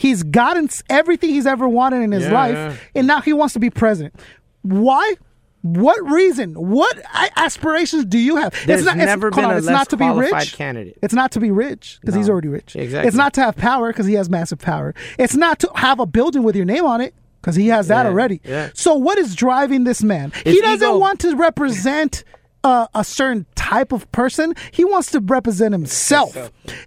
He's 0.00 0.22
gotten 0.22 0.70
everything 0.88 1.28
he's 1.28 1.46
ever 1.46 1.68
wanted 1.68 2.00
in 2.00 2.10
his 2.12 2.24
Yeah, 2.24 2.32
life, 2.32 2.88
and 2.94 3.06
now 3.06 3.20
he 3.20 3.34
wants 3.34 3.52
to 3.52 3.60
be 3.60 3.68
president. 3.68 4.14
Why? 4.62 5.14
What 5.60 6.02
reason? 6.10 6.54
What 6.54 6.98
aspirations 7.36 8.06
do 8.06 8.16
you 8.16 8.36
have? 8.36 8.52
There's 8.64 8.80
it's 8.80 8.86
not, 8.86 8.96
never 8.96 9.28
it's, 9.28 9.36
been 9.36 9.44
on, 9.44 9.50
a 9.54 9.56
it's 9.58 9.66
less 9.66 9.74
not 9.74 9.88
to 9.90 9.98
be 9.98 10.08
rich. 10.08 10.54
candidate. 10.54 10.96
It's 11.02 11.12
not 11.12 11.32
to 11.32 11.40
be 11.40 11.50
rich 11.50 11.98
because 12.00 12.14
he's 12.14 12.30
already 12.30 12.48
rich. 12.48 12.76
Exactly. 12.76 13.08
It's 13.08 13.16
not 13.16 13.34
to 13.34 13.42
have 13.42 13.56
power 13.56 13.92
because 13.92 14.06
he 14.06 14.14
has 14.14 14.30
massive 14.30 14.58
power. 14.58 14.94
It's 15.18 15.36
not 15.36 15.58
to 15.58 15.70
have 15.74 16.00
a 16.00 16.06
building 16.06 16.44
with 16.44 16.56
your 16.56 16.64
name 16.64 16.86
on 16.86 17.02
it 17.02 17.14
because 17.42 17.56
he 17.56 17.66
has 17.68 17.88
that 17.88 18.04
Yeah, 18.04 18.08
already. 18.08 18.40
yeah. 18.42 18.70
So 18.72 18.94
what 18.94 19.18
is 19.18 19.34
driving 19.34 19.84
this 19.84 20.02
man? 20.02 20.32
he 20.44 20.62
doesn't 20.62 20.88
ego- 20.88 20.98
want 20.98 21.20
to 21.20 21.36
represent. 21.36 22.24
Uh, 22.62 22.86
a 22.94 23.02
certain 23.02 23.46
type 23.54 23.90
of 23.90 24.10
person. 24.12 24.54
He 24.70 24.84
wants 24.84 25.10
to 25.12 25.20
represent 25.20 25.72
himself. 25.72 26.36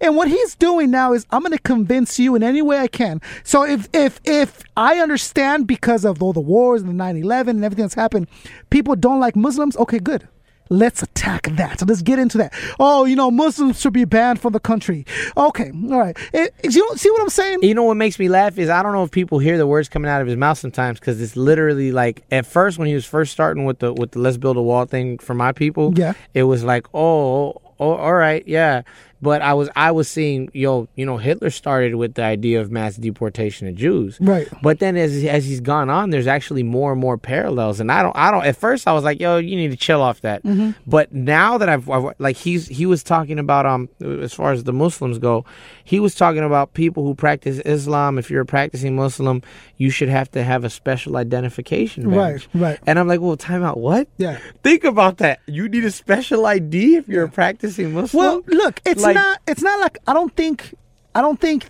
And 0.01 0.15
what 0.15 0.27
he's 0.27 0.53
doing 0.55 0.91
now 0.91 1.13
is 1.13 1.25
I'm 1.31 1.41
going 1.41 1.51
to 1.51 1.57
convince 1.57 2.19
you 2.19 2.35
in 2.35 2.43
any 2.43 2.61
way 2.61 2.77
I 2.77 2.87
can. 2.87 3.21
So 3.43 3.63
if 3.63 3.87
if 3.91 4.19
if 4.23 4.61
I 4.77 4.99
understand 4.99 5.65
because 5.65 6.05
of 6.05 6.21
all 6.21 6.33
the 6.33 6.41
wars 6.41 6.83
and 6.83 6.89
the 6.91 7.03
9/11 7.03 7.49
and 7.49 7.65
everything 7.65 7.85
that's 7.85 7.95
happened, 7.95 8.27
people 8.69 8.95
don't 8.95 9.19
like 9.19 9.35
Muslims, 9.35 9.75
okay, 9.77 9.97
good. 9.97 10.27
Let's 10.69 11.03
attack 11.03 11.47
that. 11.51 11.79
So 11.79 11.85
let's 11.85 12.01
get 12.01 12.19
into 12.19 12.37
that. 12.39 12.53
Oh, 12.79 13.05
you 13.05 13.15
know, 13.15 13.29
Muslims 13.29 13.79
should 13.79 13.93
be 13.93 14.05
banned 14.05 14.39
from 14.39 14.53
the 14.53 14.59
country. 14.59 15.05
Okay, 15.37 15.71
all 15.91 15.99
right. 15.99 16.17
It, 16.33 16.53
you 16.63 16.89
see 16.95 17.11
what 17.11 17.21
I'm 17.21 17.29
saying? 17.29 17.59
You 17.63 17.73
know 17.73 17.83
what 17.83 17.97
makes 17.97 18.17
me 18.17 18.29
laugh 18.29 18.57
is 18.57 18.69
I 18.69 18.81
don't 18.81 18.93
know 18.93 19.03
if 19.03 19.11
people 19.11 19.39
hear 19.39 19.57
the 19.57 19.67
words 19.67 19.89
coming 19.89 20.09
out 20.09 20.21
of 20.21 20.27
his 20.27 20.37
mouth 20.37 20.57
sometimes 20.57 20.99
because 20.99 21.21
it's 21.21 21.35
literally 21.35 21.91
like 21.91 22.23
at 22.31 22.45
first 22.45 22.77
when 22.77 22.87
he 22.87 22.93
was 22.93 23.05
first 23.05 23.31
starting 23.31 23.65
with 23.65 23.79
the 23.79 23.93
with 23.93 24.11
the 24.11 24.19
let's 24.19 24.37
build 24.37 24.57
a 24.57 24.61
wall 24.61 24.85
thing 24.85 25.17
for 25.17 25.33
my 25.33 25.51
people. 25.51 25.93
Yeah. 25.95 26.13
it 26.33 26.43
was 26.43 26.63
like 26.63 26.87
oh 26.93 27.61
oh 27.79 27.93
all 27.95 28.13
right 28.13 28.47
yeah, 28.47 28.83
but 29.23 29.41
I 29.41 29.53
was 29.53 29.69
I 29.75 29.89
was 29.91 30.07
seeing 30.07 30.49
yo 30.53 30.87
you 30.95 31.05
know 31.05 31.17
Hitler 31.17 31.49
started 31.49 31.95
with 31.95 32.13
the 32.15 32.23
idea 32.23 32.61
of 32.61 32.71
mass 32.71 32.95
deportation 32.97 33.67
of 33.67 33.75
Jews. 33.75 34.17
Right. 34.19 34.47
But 34.61 34.79
then 34.79 34.95
as 34.97 35.11
as 35.23 35.45
he's 35.45 35.61
gone 35.61 35.89
on, 35.89 36.09
there's 36.11 36.27
actually 36.37 36.63
more 36.63 36.91
and 36.93 37.01
more 37.01 37.17
parallels, 37.17 37.79
and 37.79 37.91
I 37.91 38.03
don't 38.03 38.15
I 38.15 38.31
don't 38.31 38.45
at 38.45 38.57
first 38.57 38.87
I 38.87 38.93
was 38.93 39.03
like 39.03 39.19
yo 39.19 39.37
you 39.37 39.55
need 39.55 39.71
to 39.71 39.77
chill 39.87 40.01
off 40.01 40.21
that, 40.21 40.43
Mm-hmm. 40.43 40.71
but 40.85 41.13
now 41.13 41.57
that 41.59 41.69
I've, 41.69 41.89
I've 41.89 42.13
like 42.19 42.35
he's 42.45 42.67
he 42.67 42.85
was 42.85 43.01
talking 43.03 43.39
about 43.39 43.65
um 43.65 43.89
as 44.01 44.33
far 44.33 44.51
as 44.51 44.63
the 44.65 44.73
Muslims 44.73 45.17
go, 45.19 45.45
he 45.83 45.99
was 45.99 46.13
talking 46.15 46.43
about 46.43 46.73
people 46.73 47.03
who 47.03 47.15
practice 47.15 47.59
Islam. 47.65 48.17
If 48.17 48.29
you're 48.29 48.41
a 48.41 48.45
practicing 48.57 48.95
Muslim, 48.95 49.41
you 49.77 49.89
should 49.89 50.09
have 50.09 50.29
to 50.31 50.43
have 50.43 50.63
a 50.63 50.69
special 50.69 51.15
identification 51.17 52.09
badge. 52.09 52.47
Right, 52.53 52.61
right. 52.61 52.79
And 52.87 52.99
I'm 52.99 53.07
like, 53.07 53.21
well, 53.21 53.37
time 53.37 53.63
out. 53.63 53.77
What? 53.79 54.07
Yeah. 54.17 54.39
Think 54.63 54.83
about 54.83 55.17
that. 55.17 55.39
You 55.47 55.67
need 55.69 55.85
a 55.85 55.91
special 55.91 56.45
ID 56.45 56.95
if 56.97 57.07
you're 57.07 57.25
a 57.25 57.29
practicing 57.29 57.93
Muslim. 57.93 58.25
Well, 58.25 58.41
look, 58.47 58.81
it's 58.85 59.01
Like- 59.03 59.12
not. 59.13 59.39
It's 59.47 59.61
not 59.61 59.79
like 59.79 59.97
I 60.07 60.13
don't 60.13 60.35
think. 60.35 60.73
I 61.15 61.21
don't 61.21 61.39
think. 61.39 61.67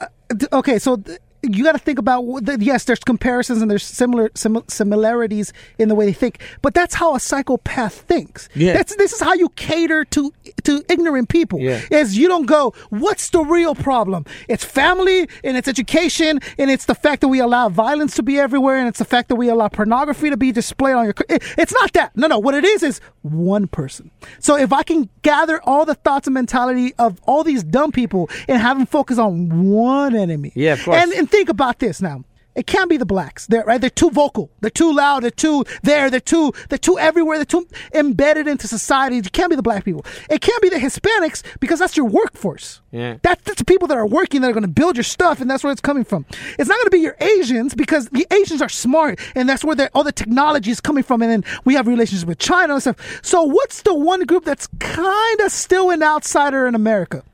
Uh, 0.00 0.06
okay, 0.52 0.78
so 0.78 0.96
th- 0.96 1.18
you 1.42 1.64
got 1.64 1.72
to 1.72 1.78
think 1.78 1.98
about. 1.98 2.24
yes, 2.60 2.84
there's 2.84 3.00
comparisons 3.00 3.62
and 3.62 3.70
there's 3.70 3.82
similar 3.84 4.30
sim- 4.34 4.62
similarities 4.68 5.52
in 5.78 5.88
the 5.88 5.94
way 5.94 6.06
they 6.06 6.12
think, 6.12 6.40
but 6.62 6.74
that's 6.74 6.94
how 6.94 7.14
a 7.14 7.20
psychopath 7.20 7.94
thinks. 8.02 8.48
Yeah. 8.54 8.74
That's 8.74 8.94
this 8.96 9.12
is 9.12 9.20
how 9.20 9.34
you 9.34 9.48
cater 9.50 10.04
to 10.06 10.32
to 10.64 10.84
ignorant 10.88 11.28
people. 11.28 11.58
Yeah. 11.60 11.80
Is 11.90 12.16
you 12.16 12.28
don't 12.28 12.46
go. 12.46 12.74
What's 12.90 13.30
the 13.30 13.40
real 13.42 13.74
problem? 13.74 14.24
It's 14.48 14.64
family 14.64 15.28
and 15.44 15.56
it's 15.56 15.68
education 15.68 16.40
and 16.58 16.70
it's 16.70 16.84
the 16.84 16.94
fact 16.94 17.20
that 17.22 17.28
we 17.28 17.40
allow 17.40 17.68
violence 17.68 18.14
to 18.16 18.22
be 18.22 18.38
everywhere 18.38 18.76
and 18.76 18.88
it's 18.88 18.98
the 18.98 19.04
fact 19.04 19.28
that 19.28 19.36
we 19.36 19.48
allow 19.48 19.68
pornography 19.68 20.30
to 20.30 20.36
be 20.36 20.52
displayed 20.52 20.94
on 20.94 21.04
your. 21.06 21.14
it- 21.28 21.42
It's 21.58 21.72
not 21.72 21.92
that. 21.94 22.16
No, 22.16 22.26
no. 22.28 22.38
What 22.38 22.54
it 22.54 22.64
is 22.64 22.82
is 22.82 23.00
one 23.22 23.66
person. 23.68 24.10
So 24.38 24.56
if 24.56 24.72
I 24.72 24.82
can 24.82 25.08
gather 25.22 25.60
all 25.64 25.84
the 25.84 25.94
thoughts 25.94 26.26
and 26.26 26.34
mentality 26.34 26.92
of 26.98 27.20
all 27.26 27.44
these 27.44 27.62
dumb 27.62 27.92
people 27.92 28.28
and 28.48 28.60
have 28.60 28.76
them 28.78 28.86
focus 28.86 29.18
on 29.18 29.68
one 29.70 30.14
enemy. 30.14 30.52
Yeah, 30.54 30.74
of 30.74 30.84
course. 30.84 31.02
And 31.02 31.12
and 31.12 31.30
think 31.32 31.48
about 31.48 31.78
this 31.78 32.00
now. 32.00 32.24
It 32.54 32.66
can't 32.66 32.90
be 32.90 32.98
the 32.98 33.06
blacks. 33.06 33.46
They're 33.46 33.64
right. 33.64 33.80
They're 33.80 33.88
too 33.88 34.10
vocal. 34.10 34.50
They're 34.60 34.70
too 34.70 34.94
loud. 34.94 35.22
They're 35.22 35.30
too 35.30 35.64
there. 35.82 36.10
They're 36.10 36.20
too. 36.20 36.52
They're 36.68 36.76
too 36.76 36.98
everywhere. 36.98 37.38
They're 37.38 37.46
too 37.46 37.66
embedded 37.94 38.46
into 38.46 38.68
society. 38.68 39.16
It 39.16 39.32
can't 39.32 39.48
be 39.48 39.56
the 39.56 39.62
black 39.62 39.86
people. 39.86 40.04
It 40.28 40.42
can't 40.42 40.60
be 40.60 40.68
the 40.68 40.76
Hispanics 40.76 41.42
because 41.60 41.78
that's 41.78 41.96
your 41.96 42.04
workforce. 42.04 42.82
Yeah. 42.90 43.16
That's, 43.22 43.42
that's 43.44 43.58
the 43.58 43.64
people 43.64 43.88
that 43.88 43.96
are 43.96 44.06
working 44.06 44.42
that 44.42 44.50
are 44.50 44.52
going 44.52 44.62
to 44.64 44.68
build 44.68 44.96
your 44.96 45.04
stuff, 45.04 45.40
and 45.40 45.50
that's 45.50 45.64
where 45.64 45.72
it's 45.72 45.80
coming 45.80 46.04
from. 46.04 46.26
It's 46.58 46.68
not 46.68 46.76
going 46.76 46.86
to 46.86 46.90
be 46.90 46.98
your 46.98 47.16
Asians 47.20 47.74
because 47.74 48.10
the 48.10 48.26
Asians 48.30 48.60
are 48.60 48.68
smart, 48.68 49.18
and 49.34 49.48
that's 49.48 49.64
where 49.64 49.88
all 49.94 50.04
the 50.04 50.12
technology 50.12 50.70
is 50.70 50.80
coming 50.82 51.02
from. 51.02 51.22
And 51.22 51.30
then 51.30 51.44
we 51.64 51.72
have 51.72 51.86
relationships 51.86 52.28
with 52.28 52.38
China 52.38 52.74
and 52.74 52.82
stuff. 52.82 53.20
So 53.22 53.44
what's 53.44 53.80
the 53.80 53.94
one 53.94 54.24
group 54.24 54.44
that's 54.44 54.68
kind 54.78 55.40
of 55.40 55.50
still 55.50 55.88
an 55.88 56.02
outsider 56.02 56.66
in 56.66 56.74
America? 56.74 57.24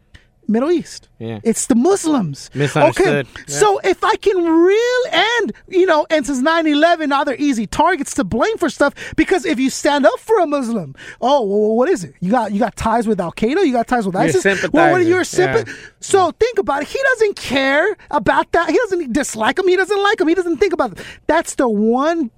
Middle 0.49 0.71
East. 0.71 1.09
Yeah. 1.19 1.41
It's 1.43 1.67
the 1.67 1.75
Muslims. 1.75 2.51
Misunderstood. 2.55 3.07
Okay. 3.07 3.29
Yeah. 3.47 3.55
So 3.55 3.79
if 3.85 4.03
I 4.03 4.17
can 4.17 4.37
really 4.37 5.11
and 5.13 5.53
you 5.69 5.87
know, 5.87 6.07
and 6.11 6.27
since 6.27 6.41
9-11, 6.41 7.09
now 7.09 7.25
they're 7.25 7.37
easy 7.37 7.67
targets 7.67 8.15
to 8.15 8.25
blame 8.25 8.57
for 8.57 8.71
stuff 8.71 8.95
because 9.17 9.45
if 9.45 9.61
you 9.61 9.71
stand 9.71 10.07
up 10.07 10.19
for 10.21 10.41
a 10.41 10.47
Muslim, 10.47 10.95
oh 11.21 11.45
well, 11.45 11.77
what 11.77 11.89
is 11.89 12.05
it? 12.05 12.15
You 12.21 12.31
got 12.31 12.53
you 12.53 12.59
got 12.59 12.77
ties 12.77 13.07
with 13.07 13.21
Al 13.21 13.33
Qaeda, 13.33 13.65
you 13.67 13.73
got 13.73 13.87
ties 13.87 14.07
with 14.07 14.15
You're 14.15 14.25
ISIS. 14.25 14.73
Well, 14.73 14.91
what 14.91 15.01
are 15.01 15.05
your 15.05 15.23
Yeah. 15.23 15.65
So 16.01 16.31
think 16.33 16.59
about 16.59 16.83
it. 16.83 16.89
He 16.89 16.99
doesn't 17.03 17.37
care 17.37 17.97
about 18.11 18.51
that. 18.53 18.71
He 18.71 18.77
doesn't 18.77 19.13
dislike 19.13 19.59
him. 19.59 19.69
He 19.69 19.77
doesn't 19.77 20.03
like 20.03 20.21
him. 20.21 20.29
He 20.29 20.35
doesn't 20.35 20.57
think 20.57 20.73
about 20.73 20.93
it. 20.93 21.05
That's 21.27 21.57
the 21.57 21.69
one 21.69 22.31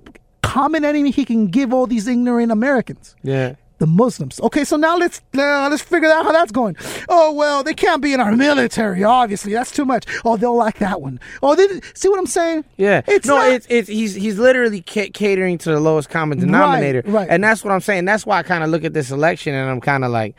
common 0.43 0.85
enemy 0.85 1.11
he 1.11 1.25
can 1.25 1.47
give 1.47 1.73
all 1.73 1.87
these 1.87 2.09
ignorant 2.09 2.51
Americans 2.51 3.15
yeah. 3.23 3.55
The 3.81 3.87
Muslims. 3.87 4.39
Okay, 4.41 4.63
so 4.63 4.77
now 4.77 4.97
let's 4.97 5.21
uh, 5.35 5.69
let's 5.69 5.83
figure 5.83 6.09
out 6.09 6.25
how 6.25 6.33
that's 6.33 6.53
going. 6.53 6.77
Oh 7.09 7.33
well, 7.33 7.65
they 7.65 7.75
can't 7.75 8.01
be 8.01 8.13
in 8.13 8.21
our 8.21 8.37
military. 8.37 9.03
Obviously, 9.03 9.55
that's 9.55 9.73
too 9.73 9.85
much. 9.85 10.05
Oh, 10.25 10.37
they'll 10.37 10.55
like 10.55 10.79
that 10.79 11.01
one. 11.01 11.19
Oh, 11.43 11.57
they, 11.57 11.67
see 11.95 12.09
what 12.09 12.19
I'm 12.19 12.27
saying? 12.27 12.65
Yeah, 12.77 13.03
it's 13.09 13.27
no, 13.27 13.37
not, 13.37 13.51
it's 13.51 13.67
it's 13.69 13.89
he's 13.89 14.15
he's 14.15 14.39
literally 14.39 14.83
ca- 14.83 15.11
catering 15.11 15.59
to 15.59 15.71
the 15.71 15.81
lowest 15.81 16.11
common 16.11 16.39
denominator, 16.39 17.03
right, 17.07 17.13
right. 17.13 17.29
And 17.31 17.43
that's 17.43 17.65
what 17.65 17.73
I'm 17.73 17.81
saying. 17.81 18.05
That's 18.05 18.27
why 18.27 18.39
I 18.39 18.43
kind 18.43 18.63
of 18.63 18.71
look 18.71 18.85
at 18.85 18.93
this 18.93 19.11
election 19.11 19.55
and 19.55 19.69
I'm 19.69 19.81
kind 19.81 20.05
of 20.05 20.13
like, 20.13 20.37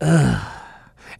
ugh. 0.00 0.58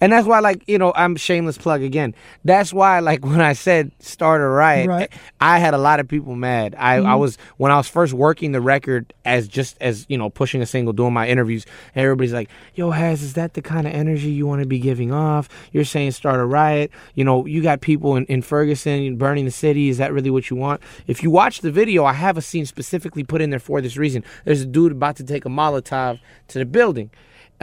And 0.02 0.12
that's 0.12 0.26
why, 0.26 0.40
like, 0.40 0.64
you 0.66 0.78
know, 0.78 0.92
I'm 0.96 1.14
shameless 1.14 1.56
plug 1.56 1.80
again. 1.80 2.16
That's 2.44 2.72
why, 2.72 2.98
like, 2.98 3.24
when 3.24 3.40
I 3.40 3.52
said 3.52 3.92
start 4.00 4.40
a 4.40 4.48
riot, 4.48 4.88
Right. 4.88 5.08
Mm-hmm. 5.08 5.18
I 5.40 5.58
had 5.60 5.74
a 5.74 5.78
lot 5.78 6.00
of 6.00 6.08
people 6.08 6.34
mad. 6.34 6.74
I, 6.76 6.96
I 6.96 7.14
was 7.14 7.38
when 7.56 7.70
I 7.70 7.76
was 7.76 7.88
first 7.88 8.12
working 8.12 8.50
the 8.50 8.60
record 8.60 9.14
as 9.24 9.46
just 9.46 9.76
as 9.80 10.04
you 10.08 10.18
know 10.18 10.28
pushing 10.28 10.60
a 10.60 10.66
single, 10.66 10.92
doing 10.92 11.12
my 11.12 11.28
interviews. 11.28 11.64
And 11.94 12.02
everybody's 12.02 12.32
like, 12.32 12.50
"Yo, 12.74 12.90
Has, 12.90 13.22
is 13.22 13.34
that 13.34 13.54
the 13.54 13.62
kind 13.62 13.86
of 13.86 13.92
energy 13.92 14.30
you 14.30 14.44
want 14.44 14.60
to 14.60 14.66
be 14.66 14.80
giving 14.80 15.12
off? 15.12 15.48
You're 15.70 15.84
saying 15.84 16.10
start 16.12 16.40
a 16.40 16.44
riot. 16.44 16.90
You 17.14 17.24
know, 17.24 17.46
you 17.46 17.62
got 17.62 17.80
people 17.80 18.16
in, 18.16 18.24
in 18.26 18.42
Ferguson 18.42 19.16
burning 19.16 19.44
the 19.44 19.52
city. 19.52 19.88
Is 19.88 19.98
that 19.98 20.12
really 20.12 20.30
what 20.30 20.50
you 20.50 20.56
want? 20.56 20.82
If 21.06 21.22
you 21.22 21.30
watch 21.30 21.60
the 21.60 21.70
video, 21.70 22.04
I 22.04 22.14
have 22.14 22.36
a 22.36 22.42
scene 22.42 22.66
specifically 22.66 23.22
put 23.22 23.40
in 23.40 23.50
there 23.50 23.60
for 23.60 23.80
this 23.80 23.96
reason. 23.96 24.24
There's 24.44 24.62
a 24.62 24.66
dude 24.66 24.90
about 24.90 25.14
to 25.16 25.24
take 25.24 25.44
a 25.44 25.48
Molotov 25.48 26.18
to 26.48 26.58
the 26.58 26.64
building 26.64 27.10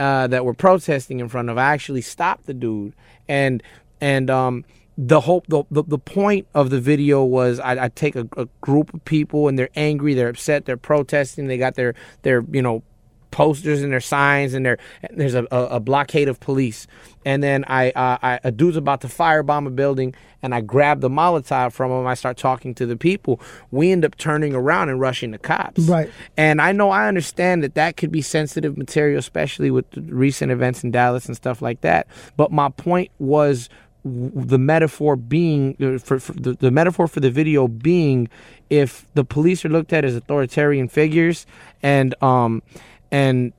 uh, 0.00 0.26
that 0.26 0.44
we're 0.44 0.54
protesting 0.54 1.20
in 1.20 1.28
front 1.28 1.50
of. 1.50 1.58
I 1.58 1.74
actually 1.74 2.00
stopped 2.00 2.46
the 2.46 2.54
dude 2.54 2.94
and 3.28 3.62
and 4.00 4.30
um 4.30 4.64
the 4.96 5.20
whole 5.20 5.44
the, 5.48 5.64
the, 5.70 5.82
the 5.82 5.98
point 5.98 6.46
of 6.54 6.70
the 6.70 6.80
video 6.80 7.22
was 7.22 7.60
I, 7.60 7.84
I 7.84 7.88
take 7.88 8.16
a, 8.16 8.26
a 8.36 8.46
group 8.60 8.92
of 8.92 9.04
people 9.04 9.48
and 9.48 9.58
they're 9.58 9.70
angry, 9.74 10.14
they're 10.14 10.28
upset, 10.28 10.64
they're 10.64 10.76
protesting, 10.76 11.46
they 11.46 11.58
got 11.58 11.74
their 11.74 11.94
their 12.22 12.44
you 12.50 12.62
know 12.62 12.82
posters 13.30 13.82
and 13.82 13.92
their 13.92 14.00
signs 14.00 14.54
and 14.54 14.66
there 14.66 14.78
there's 15.10 15.34
a, 15.34 15.46
a, 15.52 15.64
a 15.66 15.80
blockade 15.80 16.28
of 16.28 16.40
police 16.40 16.86
and 17.24 17.42
then 17.42 17.64
I, 17.66 17.90
uh, 17.90 18.18
I 18.22 18.40
a 18.44 18.50
dude's 18.50 18.76
about 18.76 19.00
to 19.02 19.08
firebomb 19.08 19.66
a 19.66 19.70
building 19.70 20.14
and 20.42 20.54
I 20.54 20.60
grab 20.62 21.00
the 21.00 21.10
Molotov 21.10 21.72
from 21.72 21.90
him 21.90 22.06
I 22.06 22.14
start 22.14 22.36
talking 22.36 22.74
to 22.76 22.86
the 22.86 22.96
people 22.96 23.40
we 23.70 23.92
end 23.92 24.04
up 24.04 24.16
turning 24.16 24.54
around 24.54 24.88
and 24.88 25.00
rushing 25.00 25.30
the 25.32 25.38
cops 25.38 25.80
Right. 25.80 26.10
and 26.36 26.60
I 26.62 26.72
know 26.72 26.90
I 26.90 27.08
understand 27.08 27.62
that 27.62 27.74
that 27.74 27.96
could 27.96 28.10
be 28.10 28.22
sensitive 28.22 28.78
material, 28.78 29.18
especially 29.18 29.70
with 29.70 29.90
the 29.90 30.00
recent 30.02 30.50
events 30.52 30.82
in 30.84 30.90
Dallas 30.90 31.26
and 31.26 31.36
stuff 31.36 31.60
like 31.60 31.80
that. 31.82 32.06
But 32.36 32.52
my 32.52 32.68
point 32.70 33.10
was 33.18 33.68
the 34.02 34.58
metaphor 34.58 35.14
being 35.14 35.76
uh, 35.78 35.98
for, 35.98 36.18
for 36.18 36.32
the, 36.32 36.54
the 36.54 36.70
metaphor 36.70 37.06
for 37.06 37.20
the 37.20 37.30
video 37.30 37.68
being 37.68 38.30
if 38.70 39.04
the 39.12 39.24
police 39.24 39.62
are 39.62 39.68
looked 39.68 39.92
at 39.92 40.06
as 40.06 40.16
authoritarian 40.16 40.88
figures 40.88 41.44
and 41.82 42.14
um 42.22 42.62
and 43.10 43.52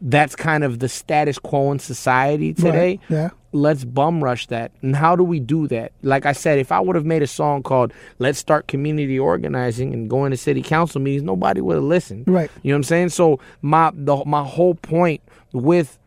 that's 0.00 0.36
kind 0.36 0.62
of 0.64 0.78
the 0.78 0.88
status 0.88 1.38
quo 1.38 1.72
in 1.72 1.78
society 1.78 2.52
today 2.52 2.70
Right, 2.76 3.00
yeah. 3.08 3.30
let's 3.52 3.84
bum 3.84 4.22
rush 4.22 4.46
that. 4.48 4.72
And 4.82 4.94
how 4.94 5.16
do 5.16 5.24
we 5.24 5.40
do 5.40 5.66
that? 5.68 5.92
Like 6.02 6.26
I 6.26 6.32
said, 6.32 6.58
if 6.58 6.70
I 6.70 6.80
would 6.80 6.96
have 6.96 7.06
made 7.06 7.22
a 7.22 7.26
song 7.26 7.62
called 7.62 7.92
Let's 8.18 8.38
Start 8.38 8.66
Community 8.68 9.18
Organizing 9.18 9.94
and 9.94 10.10
going 10.10 10.32
to 10.32 10.36
city 10.36 10.62
council 10.62 11.00
meetings, 11.00 11.22
nobody 11.22 11.60
would 11.62 11.76
have 11.76 11.84
listened. 11.84 12.24
Right. 12.28 12.50
You 12.62 12.72
know 12.72 12.76
what 12.76 12.80
I'm 12.80 12.84
saying? 12.84 13.08
So 13.10 13.40
my 13.62 13.90
the 13.94 14.22
my 14.26 14.44
whole 14.44 14.74
point 14.74 15.22
with 15.52 15.98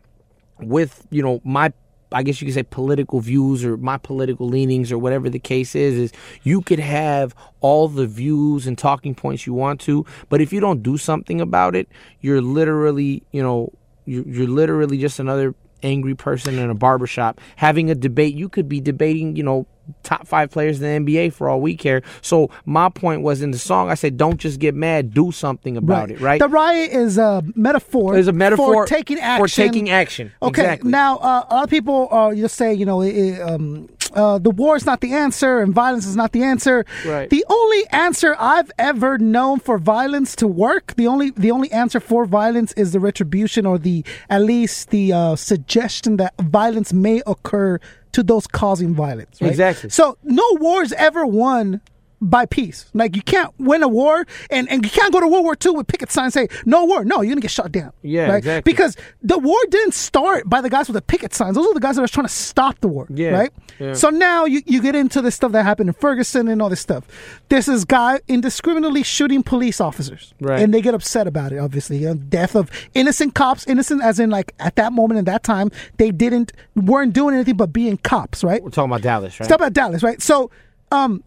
with, 0.60 1.06
you 1.10 1.22
know, 1.22 1.40
my 1.42 1.72
I 2.12 2.22
guess 2.24 2.40
you 2.40 2.46
could 2.46 2.54
say 2.54 2.64
political 2.64 3.20
views 3.20 3.64
or 3.64 3.76
my 3.76 3.96
political 3.96 4.48
leanings 4.48 4.90
or 4.90 4.98
whatever 4.98 5.30
the 5.30 5.38
case 5.38 5.74
is, 5.76 5.94
is 5.96 6.12
you 6.42 6.60
could 6.60 6.80
have 6.80 7.34
all 7.60 7.86
the 7.86 8.06
views 8.06 8.66
and 8.66 8.76
talking 8.76 9.14
points 9.14 9.46
you 9.46 9.54
want 9.54 9.80
to, 9.82 10.04
but 10.28 10.40
if 10.40 10.52
you 10.52 10.58
don't 10.58 10.82
do 10.82 10.96
something 10.98 11.40
about 11.40 11.76
it, 11.76 11.88
you're 12.20 12.40
literally, 12.42 13.22
you 13.30 13.40
know, 13.42 13.72
you're, 14.10 14.26
you're 14.26 14.48
literally 14.48 14.98
just 14.98 15.20
another 15.20 15.54
angry 15.82 16.14
person 16.14 16.58
in 16.58 16.68
a 16.68 16.74
barbershop 16.74 17.40
having 17.56 17.90
a 17.90 17.94
debate. 17.94 18.34
You 18.34 18.48
could 18.48 18.68
be 18.68 18.80
debating, 18.80 19.36
you 19.36 19.42
know, 19.42 19.66
top 20.02 20.26
five 20.26 20.50
players 20.50 20.80
in 20.80 21.04
the 21.04 21.12
NBA 21.12 21.32
for 21.32 21.48
all 21.48 21.60
we 21.60 21.76
care. 21.76 22.02
So 22.22 22.50
my 22.64 22.88
point 22.88 23.22
was 23.22 23.42
in 23.42 23.50
the 23.50 23.58
song, 23.58 23.90
I 23.90 23.94
said, 23.94 24.16
don't 24.16 24.38
just 24.38 24.60
get 24.60 24.74
mad, 24.74 25.12
do 25.12 25.32
something 25.32 25.76
about 25.76 26.10
it, 26.10 26.20
right? 26.20 26.40
The 26.40 26.48
riot 26.48 26.92
is 26.92 27.18
a 27.18 27.42
metaphor. 27.54 28.16
It's 28.16 28.28
a 28.28 28.32
metaphor 28.32 28.74
for 28.74 28.86
taking 28.86 29.18
action. 29.18 29.46
For 29.46 29.54
taking 29.54 29.90
action. 29.90 30.32
Okay. 30.42 30.62
Exactly. 30.62 30.90
Now, 30.90 31.18
uh, 31.18 31.46
a 31.48 31.54
lot 31.54 31.64
of 31.64 31.70
people 31.70 32.08
uh, 32.10 32.34
just 32.34 32.56
say, 32.56 32.72
you 32.74 32.86
know, 32.86 33.02
it, 33.02 33.40
um, 33.40 33.88
uh, 34.14 34.38
the 34.38 34.50
war 34.50 34.76
is 34.76 34.84
not 34.84 35.00
the 35.00 35.12
answer 35.12 35.60
and 35.60 35.72
violence 35.74 36.06
is 36.06 36.16
not 36.16 36.32
the 36.32 36.42
answer. 36.42 36.84
Right. 37.06 37.30
The 37.30 37.44
only 37.48 37.86
answer 37.90 38.36
I've 38.38 38.70
ever 38.78 39.18
known 39.18 39.60
for 39.60 39.78
violence 39.78 40.34
to 40.36 40.46
work, 40.46 40.94
the 40.96 41.06
only 41.06 41.30
the 41.30 41.50
only 41.50 41.70
answer 41.72 42.00
for 42.00 42.24
violence 42.24 42.72
is 42.72 42.92
the 42.92 43.00
retribution 43.00 43.66
or 43.66 43.78
the 43.78 44.04
at 44.28 44.42
least 44.42 44.90
the 44.90 45.12
uh, 45.12 45.36
suggestion 45.36 46.16
that 46.16 46.34
violence 46.40 46.92
may 46.92 47.22
occur 47.26 47.78
to 48.12 48.22
those 48.22 48.46
causing 48.46 48.94
violence. 48.94 49.40
Right? 49.40 49.50
Exactly. 49.50 49.90
So 49.90 50.16
no 50.22 50.44
war 50.60 50.82
is 50.82 50.92
ever 50.94 51.26
won 51.26 51.80
by 52.20 52.44
peace. 52.46 52.86
Like 52.92 53.16
you 53.16 53.22
can't 53.22 53.52
win 53.58 53.82
a 53.82 53.88
war 53.88 54.26
and, 54.50 54.68
and 54.68 54.84
you 54.84 54.90
can't 54.90 55.12
go 55.12 55.20
to 55.20 55.26
World 55.28 55.44
War 55.44 55.56
II 55.64 55.72
with 55.72 55.86
picket 55.86 56.10
signs 56.10 56.36
and 56.36 56.50
say 56.50 56.60
no 56.66 56.84
war. 56.84 57.04
No, 57.04 57.22
you're 57.22 57.30
gonna 57.32 57.40
get 57.40 57.50
shot 57.50 57.72
down. 57.72 57.92
Yeah, 58.02 58.28
right? 58.28 58.38
exactly. 58.38 58.70
Because 58.72 58.96
the 59.22 59.38
war 59.38 59.56
didn't 59.70 59.94
start 59.94 60.48
by 60.48 60.60
the 60.60 60.68
guys 60.70 60.88
with 60.88 60.94
the 60.94 61.02
picket 61.02 61.32
signs. 61.34 61.56
Those 61.56 61.66
are 61.66 61.74
the 61.74 61.80
guys 61.80 61.96
that 61.96 62.02
are 62.02 62.08
trying 62.08 62.26
to 62.26 62.32
stop 62.32 62.78
the 62.80 62.88
war. 62.88 63.06
Yeah, 63.10 63.30
Right? 63.30 63.52
yeah. 63.78 63.94
So 63.94 64.10
now 64.10 64.44
you, 64.44 64.62
you 64.66 64.82
get 64.82 64.94
into 64.94 65.22
the 65.22 65.30
stuff 65.30 65.52
that 65.52 65.62
happened 65.64 65.88
in 65.88 65.94
Ferguson 65.94 66.48
and 66.48 66.60
all 66.60 66.68
this 66.68 66.80
stuff. 66.80 67.06
There's 67.48 67.66
this 67.66 67.84
guy 67.84 68.20
indiscriminately 68.28 69.02
shooting 69.02 69.42
police 69.42 69.80
officers. 69.80 70.34
Right. 70.40 70.60
And 70.60 70.74
they 70.74 70.80
get 70.82 70.94
upset 70.94 71.26
about 71.26 71.52
it, 71.52 71.58
obviously. 71.58 71.98
You 71.98 72.08
know, 72.08 72.14
death 72.14 72.54
of 72.54 72.70
innocent 72.94 73.34
cops, 73.34 73.66
innocent 73.66 74.02
as 74.02 74.20
in 74.20 74.30
like 74.30 74.54
at 74.60 74.76
that 74.76 74.92
moment 74.92 75.18
in 75.18 75.24
that 75.24 75.42
time, 75.42 75.70
they 75.96 76.10
didn't 76.10 76.52
weren't 76.76 77.12
doing 77.12 77.34
anything 77.34 77.56
but 77.56 77.72
being 77.72 77.96
cops, 77.96 78.44
right? 78.44 78.62
We're 78.62 78.70
talking 78.70 78.90
about 78.90 79.02
Dallas, 79.02 79.38
right? 79.40 79.46
Stop 79.46 79.60
at 79.62 79.72
Dallas, 79.72 80.02
right? 80.02 80.20
So, 80.20 80.50
um, 80.92 81.22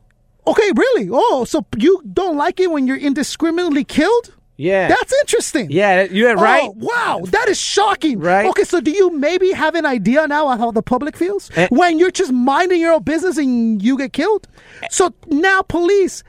okay, 0.48 0.72
really? 0.76 1.10
Oh, 1.12 1.46
so 1.46 1.66
you 1.78 2.02
don't 2.14 2.38
like 2.38 2.60
it 2.60 2.72
when 2.72 2.88
you're 2.88 2.98
indiscriminately 2.98 3.84
killed? 3.84 4.34
Yeah. 4.56 4.88
That's 4.88 5.12
interesting. 5.22 5.72
yeah, 5.72 6.04
you're 6.04 6.36
right. 6.36 6.64
Oh, 6.64 6.74
wow, 6.78 7.22
that 7.32 7.50
is 7.50 7.60
shocking. 7.60 8.20
Right. 8.20 8.46
Okay, 8.46 8.64
so 8.64 8.80
do 8.82 8.92
you 8.92 9.10
maybe 9.18 9.52
have 9.52 9.74
an 9.74 9.86
idea 9.86 10.28
now 10.28 10.48
of 10.50 10.60
how 10.60 10.70
the 10.72 10.84
public 10.84 11.18
feels 11.18 11.50
Eh. 11.56 11.68
when 11.72 11.98
you're 11.98 12.12
just 12.12 12.32
minding 12.32 12.80
your 12.80 12.94
own 12.94 13.02
business 13.04 13.38
and 13.40 13.82
you 13.82 13.98
get 13.98 14.14
killed? 14.14 14.48
So 14.92 15.14
now 15.28 15.64
police. 15.64 16.24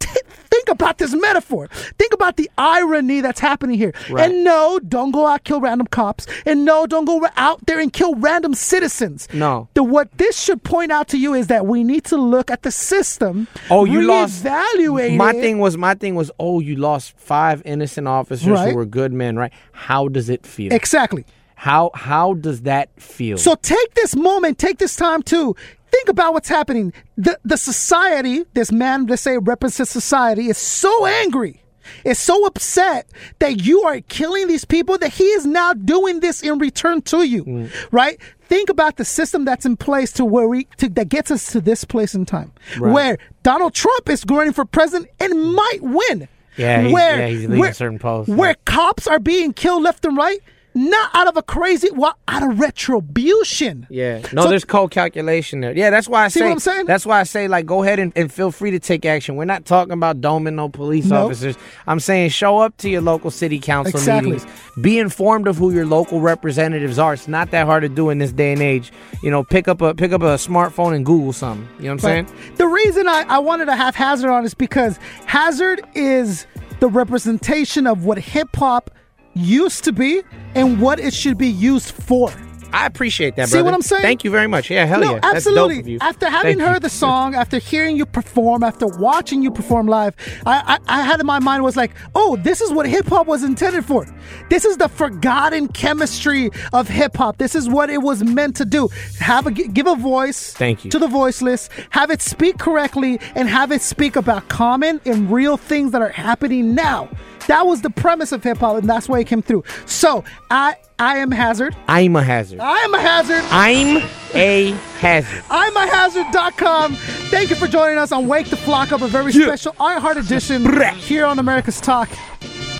Think 0.00 0.68
about 0.68 0.98
this 0.98 1.12
metaphor. 1.14 1.66
Think 1.98 2.14
about 2.14 2.36
the 2.36 2.48
irony 2.56 3.20
that's 3.20 3.40
happening 3.40 3.76
here. 3.76 3.92
Right. 4.08 4.30
And 4.30 4.44
no, 4.44 4.78
don't 4.78 5.10
go 5.10 5.26
out 5.26 5.42
kill 5.44 5.60
random 5.60 5.88
cops. 5.88 6.26
And 6.46 6.64
no, 6.64 6.86
don't 6.86 7.04
go 7.06 7.26
out 7.36 7.66
there 7.66 7.80
and 7.80 7.92
kill 7.92 8.14
random 8.14 8.54
citizens. 8.54 9.26
No. 9.34 9.68
The 9.74 9.82
what 9.82 10.16
this 10.16 10.40
should 10.40 10.62
point 10.62 10.92
out 10.92 11.08
to 11.08 11.18
you 11.18 11.34
is 11.34 11.48
that 11.48 11.66
we 11.66 11.82
need 11.82 12.04
to 12.04 12.16
look 12.16 12.50
at 12.52 12.62
the 12.62 12.70
system. 12.70 13.48
Oh, 13.68 13.84
you 13.84 14.02
lost. 14.06 14.40
Evaluate 14.42 15.16
My 15.18 15.30
it. 15.30 15.40
thing 15.40 15.58
was, 15.58 15.76
my 15.76 15.94
thing 15.94 16.14
was, 16.14 16.30
oh, 16.38 16.60
you 16.60 16.76
lost 16.76 17.18
five 17.18 17.60
innocent 17.64 18.06
officers 18.06 18.46
Right. 18.48 18.70
who 18.70 18.76
were 18.76 18.86
good 18.86 19.12
men, 19.12 19.36
right? 19.36 19.52
How 19.72 20.06
does 20.08 20.28
it 20.28 20.46
feel? 20.46 20.72
Exactly. 20.72 21.24
how 21.56 21.90
how 21.94 22.34
does 22.34 22.62
that 22.62 22.88
feel? 23.00 23.38
So 23.38 23.54
take 23.56 23.94
this 23.94 24.14
moment, 24.14 24.58
take 24.58 24.78
this 24.78 24.94
time 24.96 25.22
to 25.24 25.56
think 25.94 26.08
about 26.08 26.32
what's 26.34 26.48
happening. 26.48 26.92
The 27.16 27.38
the 27.44 27.56
society, 27.56 28.44
this 28.54 28.72
man, 28.72 29.06
let's 29.06 29.22
say 29.22 29.38
represents 29.38 29.90
society, 29.90 30.48
is 30.48 30.58
so 30.58 31.06
angry, 31.06 31.62
is 32.04 32.18
so 32.18 32.44
upset 32.46 33.06
that 33.38 33.64
you 33.64 33.82
are 33.82 34.00
killing 34.02 34.48
these 34.48 34.64
people 34.64 34.98
that 34.98 35.12
he 35.12 35.24
is 35.24 35.46
now 35.46 35.72
doing 35.72 36.20
this 36.20 36.42
in 36.42 36.58
return 36.58 37.02
to 37.02 37.22
you. 37.22 37.44
Mm. 37.44 37.70
Right? 37.90 38.20
Think 38.48 38.68
about 38.68 38.96
the 38.96 39.04
system 39.04 39.44
that's 39.44 39.64
in 39.64 39.76
place 39.76 40.12
to 40.12 40.24
where 40.24 40.48
we 40.48 40.64
to, 40.78 40.88
that 40.90 41.08
gets 41.08 41.30
us 41.30 41.52
to 41.52 41.60
this 41.60 41.84
place 41.84 42.14
in 42.14 42.26
time. 42.26 42.52
Right. 42.78 42.92
Where 42.92 43.18
Donald 43.42 43.74
Trump 43.74 44.08
is 44.08 44.24
running 44.28 44.52
for 44.52 44.64
president 44.64 45.10
and 45.20 45.54
might 45.54 45.80
win. 45.82 46.28
Yeah, 46.56 46.82
he's- 46.82 46.92
where, 46.94 47.18
yeah, 47.18 47.26
he's 47.26 47.40
leading 47.40 47.58
where, 47.58 47.72
certain 47.72 47.98
polls. 47.98 48.28
Where 48.28 48.54
cops 48.64 49.06
are 49.08 49.18
being 49.18 49.52
killed 49.52 49.82
left 49.82 50.04
and 50.04 50.16
right, 50.16 50.38
not 50.74 51.10
out 51.14 51.28
of 51.28 51.36
a 51.36 51.42
crazy, 51.42 51.88
well, 51.92 52.16
out 52.26 52.42
of 52.42 52.58
retribution. 52.58 53.86
Yeah. 53.90 54.20
No, 54.32 54.42
So- 54.42 54.48
there's 54.50 54.64
cold 54.64 54.90
calculation 54.90 55.60
there. 55.60 55.76
Yeah, 55.76 55.90
that's 55.90 56.08
why 56.08 56.24
I 56.24 56.28
See 56.28 56.40
say 56.40 56.46
what 56.46 56.52
I'm 56.52 56.58
saying? 56.58 56.86
that's 56.86 57.06
why 57.06 57.20
I 57.20 57.22
say 57.22 57.46
like 57.48 57.66
go 57.66 57.82
ahead 57.82 57.98
and, 57.98 58.12
and 58.16 58.32
feel 58.32 58.50
free 58.50 58.70
to 58.72 58.78
take 58.78 59.04
action. 59.04 59.36
We're 59.36 59.44
not 59.44 59.64
talking 59.64 59.92
about 59.92 60.20
doming 60.20 60.54
no 60.54 60.68
police 60.68 61.06
Nope. 61.06 61.26
officers. 61.26 61.56
I'm 61.86 62.00
saying 62.00 62.30
show 62.30 62.58
up 62.58 62.76
to 62.78 62.88
your 62.90 63.00
local 63.02 63.30
city 63.30 63.58
council 63.60 63.90
Exactly. 63.98 64.32
meetings. 64.32 64.50
Be 64.80 64.98
informed 64.98 65.46
of 65.46 65.56
who 65.56 65.70
your 65.72 65.86
local 65.86 66.20
representatives 66.20 66.98
are. 66.98 67.14
It's 67.14 67.28
not 67.28 67.50
that 67.52 67.66
hard 67.66 67.82
to 67.82 67.88
do 67.88 68.10
in 68.10 68.18
this 68.18 68.32
day 68.32 68.52
and 68.52 68.60
age. 68.62 68.92
You 69.22 69.30
know, 69.30 69.44
pick 69.44 69.68
up 69.68 69.80
a 69.80 69.94
pick 69.94 70.12
up 70.12 70.22
a 70.22 70.34
smartphone 70.36 70.94
and 70.94 71.06
Google 71.06 71.32
something. 71.32 71.68
You 71.78 71.84
know 71.84 71.90
what 71.90 72.04
I'm 72.04 72.26
saying? 72.26 72.56
The 72.56 72.66
reason 72.66 73.06
I, 73.08 73.24
I 73.28 73.38
wanted 73.38 73.66
to 73.66 73.76
have 73.76 73.94
Hazerd 73.94 74.32
on 74.32 74.44
is 74.44 74.54
because 74.54 74.98
Hazerd 75.26 75.80
is 75.94 76.46
the 76.80 76.88
representation 76.88 77.86
of 77.86 78.04
what 78.04 78.18
hip 78.18 78.54
hop 78.56 78.90
used 79.34 79.84
to 79.84 79.92
be 79.92 80.22
and 80.54 80.80
what 80.80 80.98
it 80.98 81.14
should 81.14 81.38
be 81.38 81.48
used 81.48 81.92
for. 81.92 82.32
I 82.74 82.86
appreciate 82.86 83.36
that, 83.36 83.48
See 83.48 83.52
brother. 83.52 83.66
what 83.66 83.74
I'm 83.74 83.82
saying? 83.82 84.02
Thank 84.02 84.24
you 84.24 84.32
very 84.32 84.48
much. 84.48 84.68
Yeah, 84.68 84.84
hell 84.84 84.98
no, 84.98 85.12
yeah. 85.14 85.20
Absolutely. 85.22 85.96
After 86.00 86.28
having 86.28 86.58
Thank 86.58 86.68
heard 86.68 86.74
you. 86.74 86.80
the 86.80 86.90
song, 86.90 87.36
after 87.36 87.58
hearing 87.58 87.96
you 87.96 88.04
perform, 88.04 88.64
after 88.64 88.88
watching 88.88 89.42
you 89.42 89.52
perform 89.52 89.86
live, 89.86 90.16
I, 90.44 90.80
I, 90.88 90.98
I 90.98 91.02
had 91.02 91.20
in 91.20 91.26
my 91.26 91.38
mind 91.38 91.62
was 91.62 91.76
like, 91.76 91.92
oh, 92.16 92.34
this 92.42 92.60
is 92.60 92.72
what 92.72 92.86
hip 92.86 93.06
hop 93.06 93.28
was 93.28 93.44
intended 93.44 93.84
for. 93.84 94.04
This 94.50 94.64
is 94.64 94.76
the 94.76 94.88
forgotten 94.88 95.68
chemistry 95.68 96.50
of 96.72 96.88
hip 96.88 97.16
hop. 97.16 97.38
This 97.38 97.54
is 97.54 97.68
what 97.68 97.90
it 97.90 98.02
was 98.02 98.24
meant 98.24 98.56
to 98.56 98.64
do. 98.64 98.88
Have 99.20 99.46
a 99.46 99.52
give 99.52 99.86
a 99.86 99.94
voice. 99.94 100.52
Thank 100.54 100.84
you. 100.84 100.90
to 100.90 100.98
the 100.98 101.06
voiceless. 101.06 101.70
Have 101.90 102.10
it 102.10 102.22
speak 102.22 102.58
correctly 102.58 103.20
and 103.36 103.48
have 103.48 103.70
it 103.70 103.82
speak 103.82 104.16
about 104.16 104.48
common 104.48 105.00
and 105.04 105.30
real 105.30 105.56
things 105.56 105.92
that 105.92 106.02
are 106.02 106.08
happening 106.08 106.74
now. 106.74 107.08
That 107.48 107.66
was 107.66 107.82
the 107.82 107.90
premise 107.90 108.32
of 108.32 108.42
hip 108.42 108.58
hop, 108.58 108.76
and 108.78 108.88
that's 108.88 109.08
why 109.08 109.18
it 109.20 109.26
came 109.26 109.42
through. 109.42 109.64
So 109.86 110.24
I 110.50 110.76
I 110.98 111.18
am 111.18 111.30
Hazard. 111.32 111.74
I'm 111.88 112.14
a 112.16 112.22
hazard. 112.22 112.60
I'm 112.60 112.94
a 112.94 113.00
hazard. 113.00 113.42
I'm 113.50 113.96
a 113.96 114.80
hazard. 115.00 115.42
imahazerd.com. 115.50 116.94
Thank 117.30 117.50
you 117.50 117.56
for 117.56 117.66
joining 117.66 117.98
us 117.98 118.12
on 118.12 118.28
Wake 118.28 118.48
the 118.48 118.56
Flok 118.56 118.92
Up, 118.92 119.02
a 119.02 119.08
very 119.08 119.32
Yeah. 119.32 119.46
special 119.46 119.72
iHeart 119.74 120.16
edition 120.16 120.64
here 120.98 121.26
on 121.26 121.38
America's 121.38 121.80
Talk. 121.80 122.08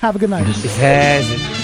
Have 0.00 0.14
a 0.16 0.18
good 0.18 0.30
night. 0.30 0.46
It's 0.48 0.76
hazard. 0.76 1.63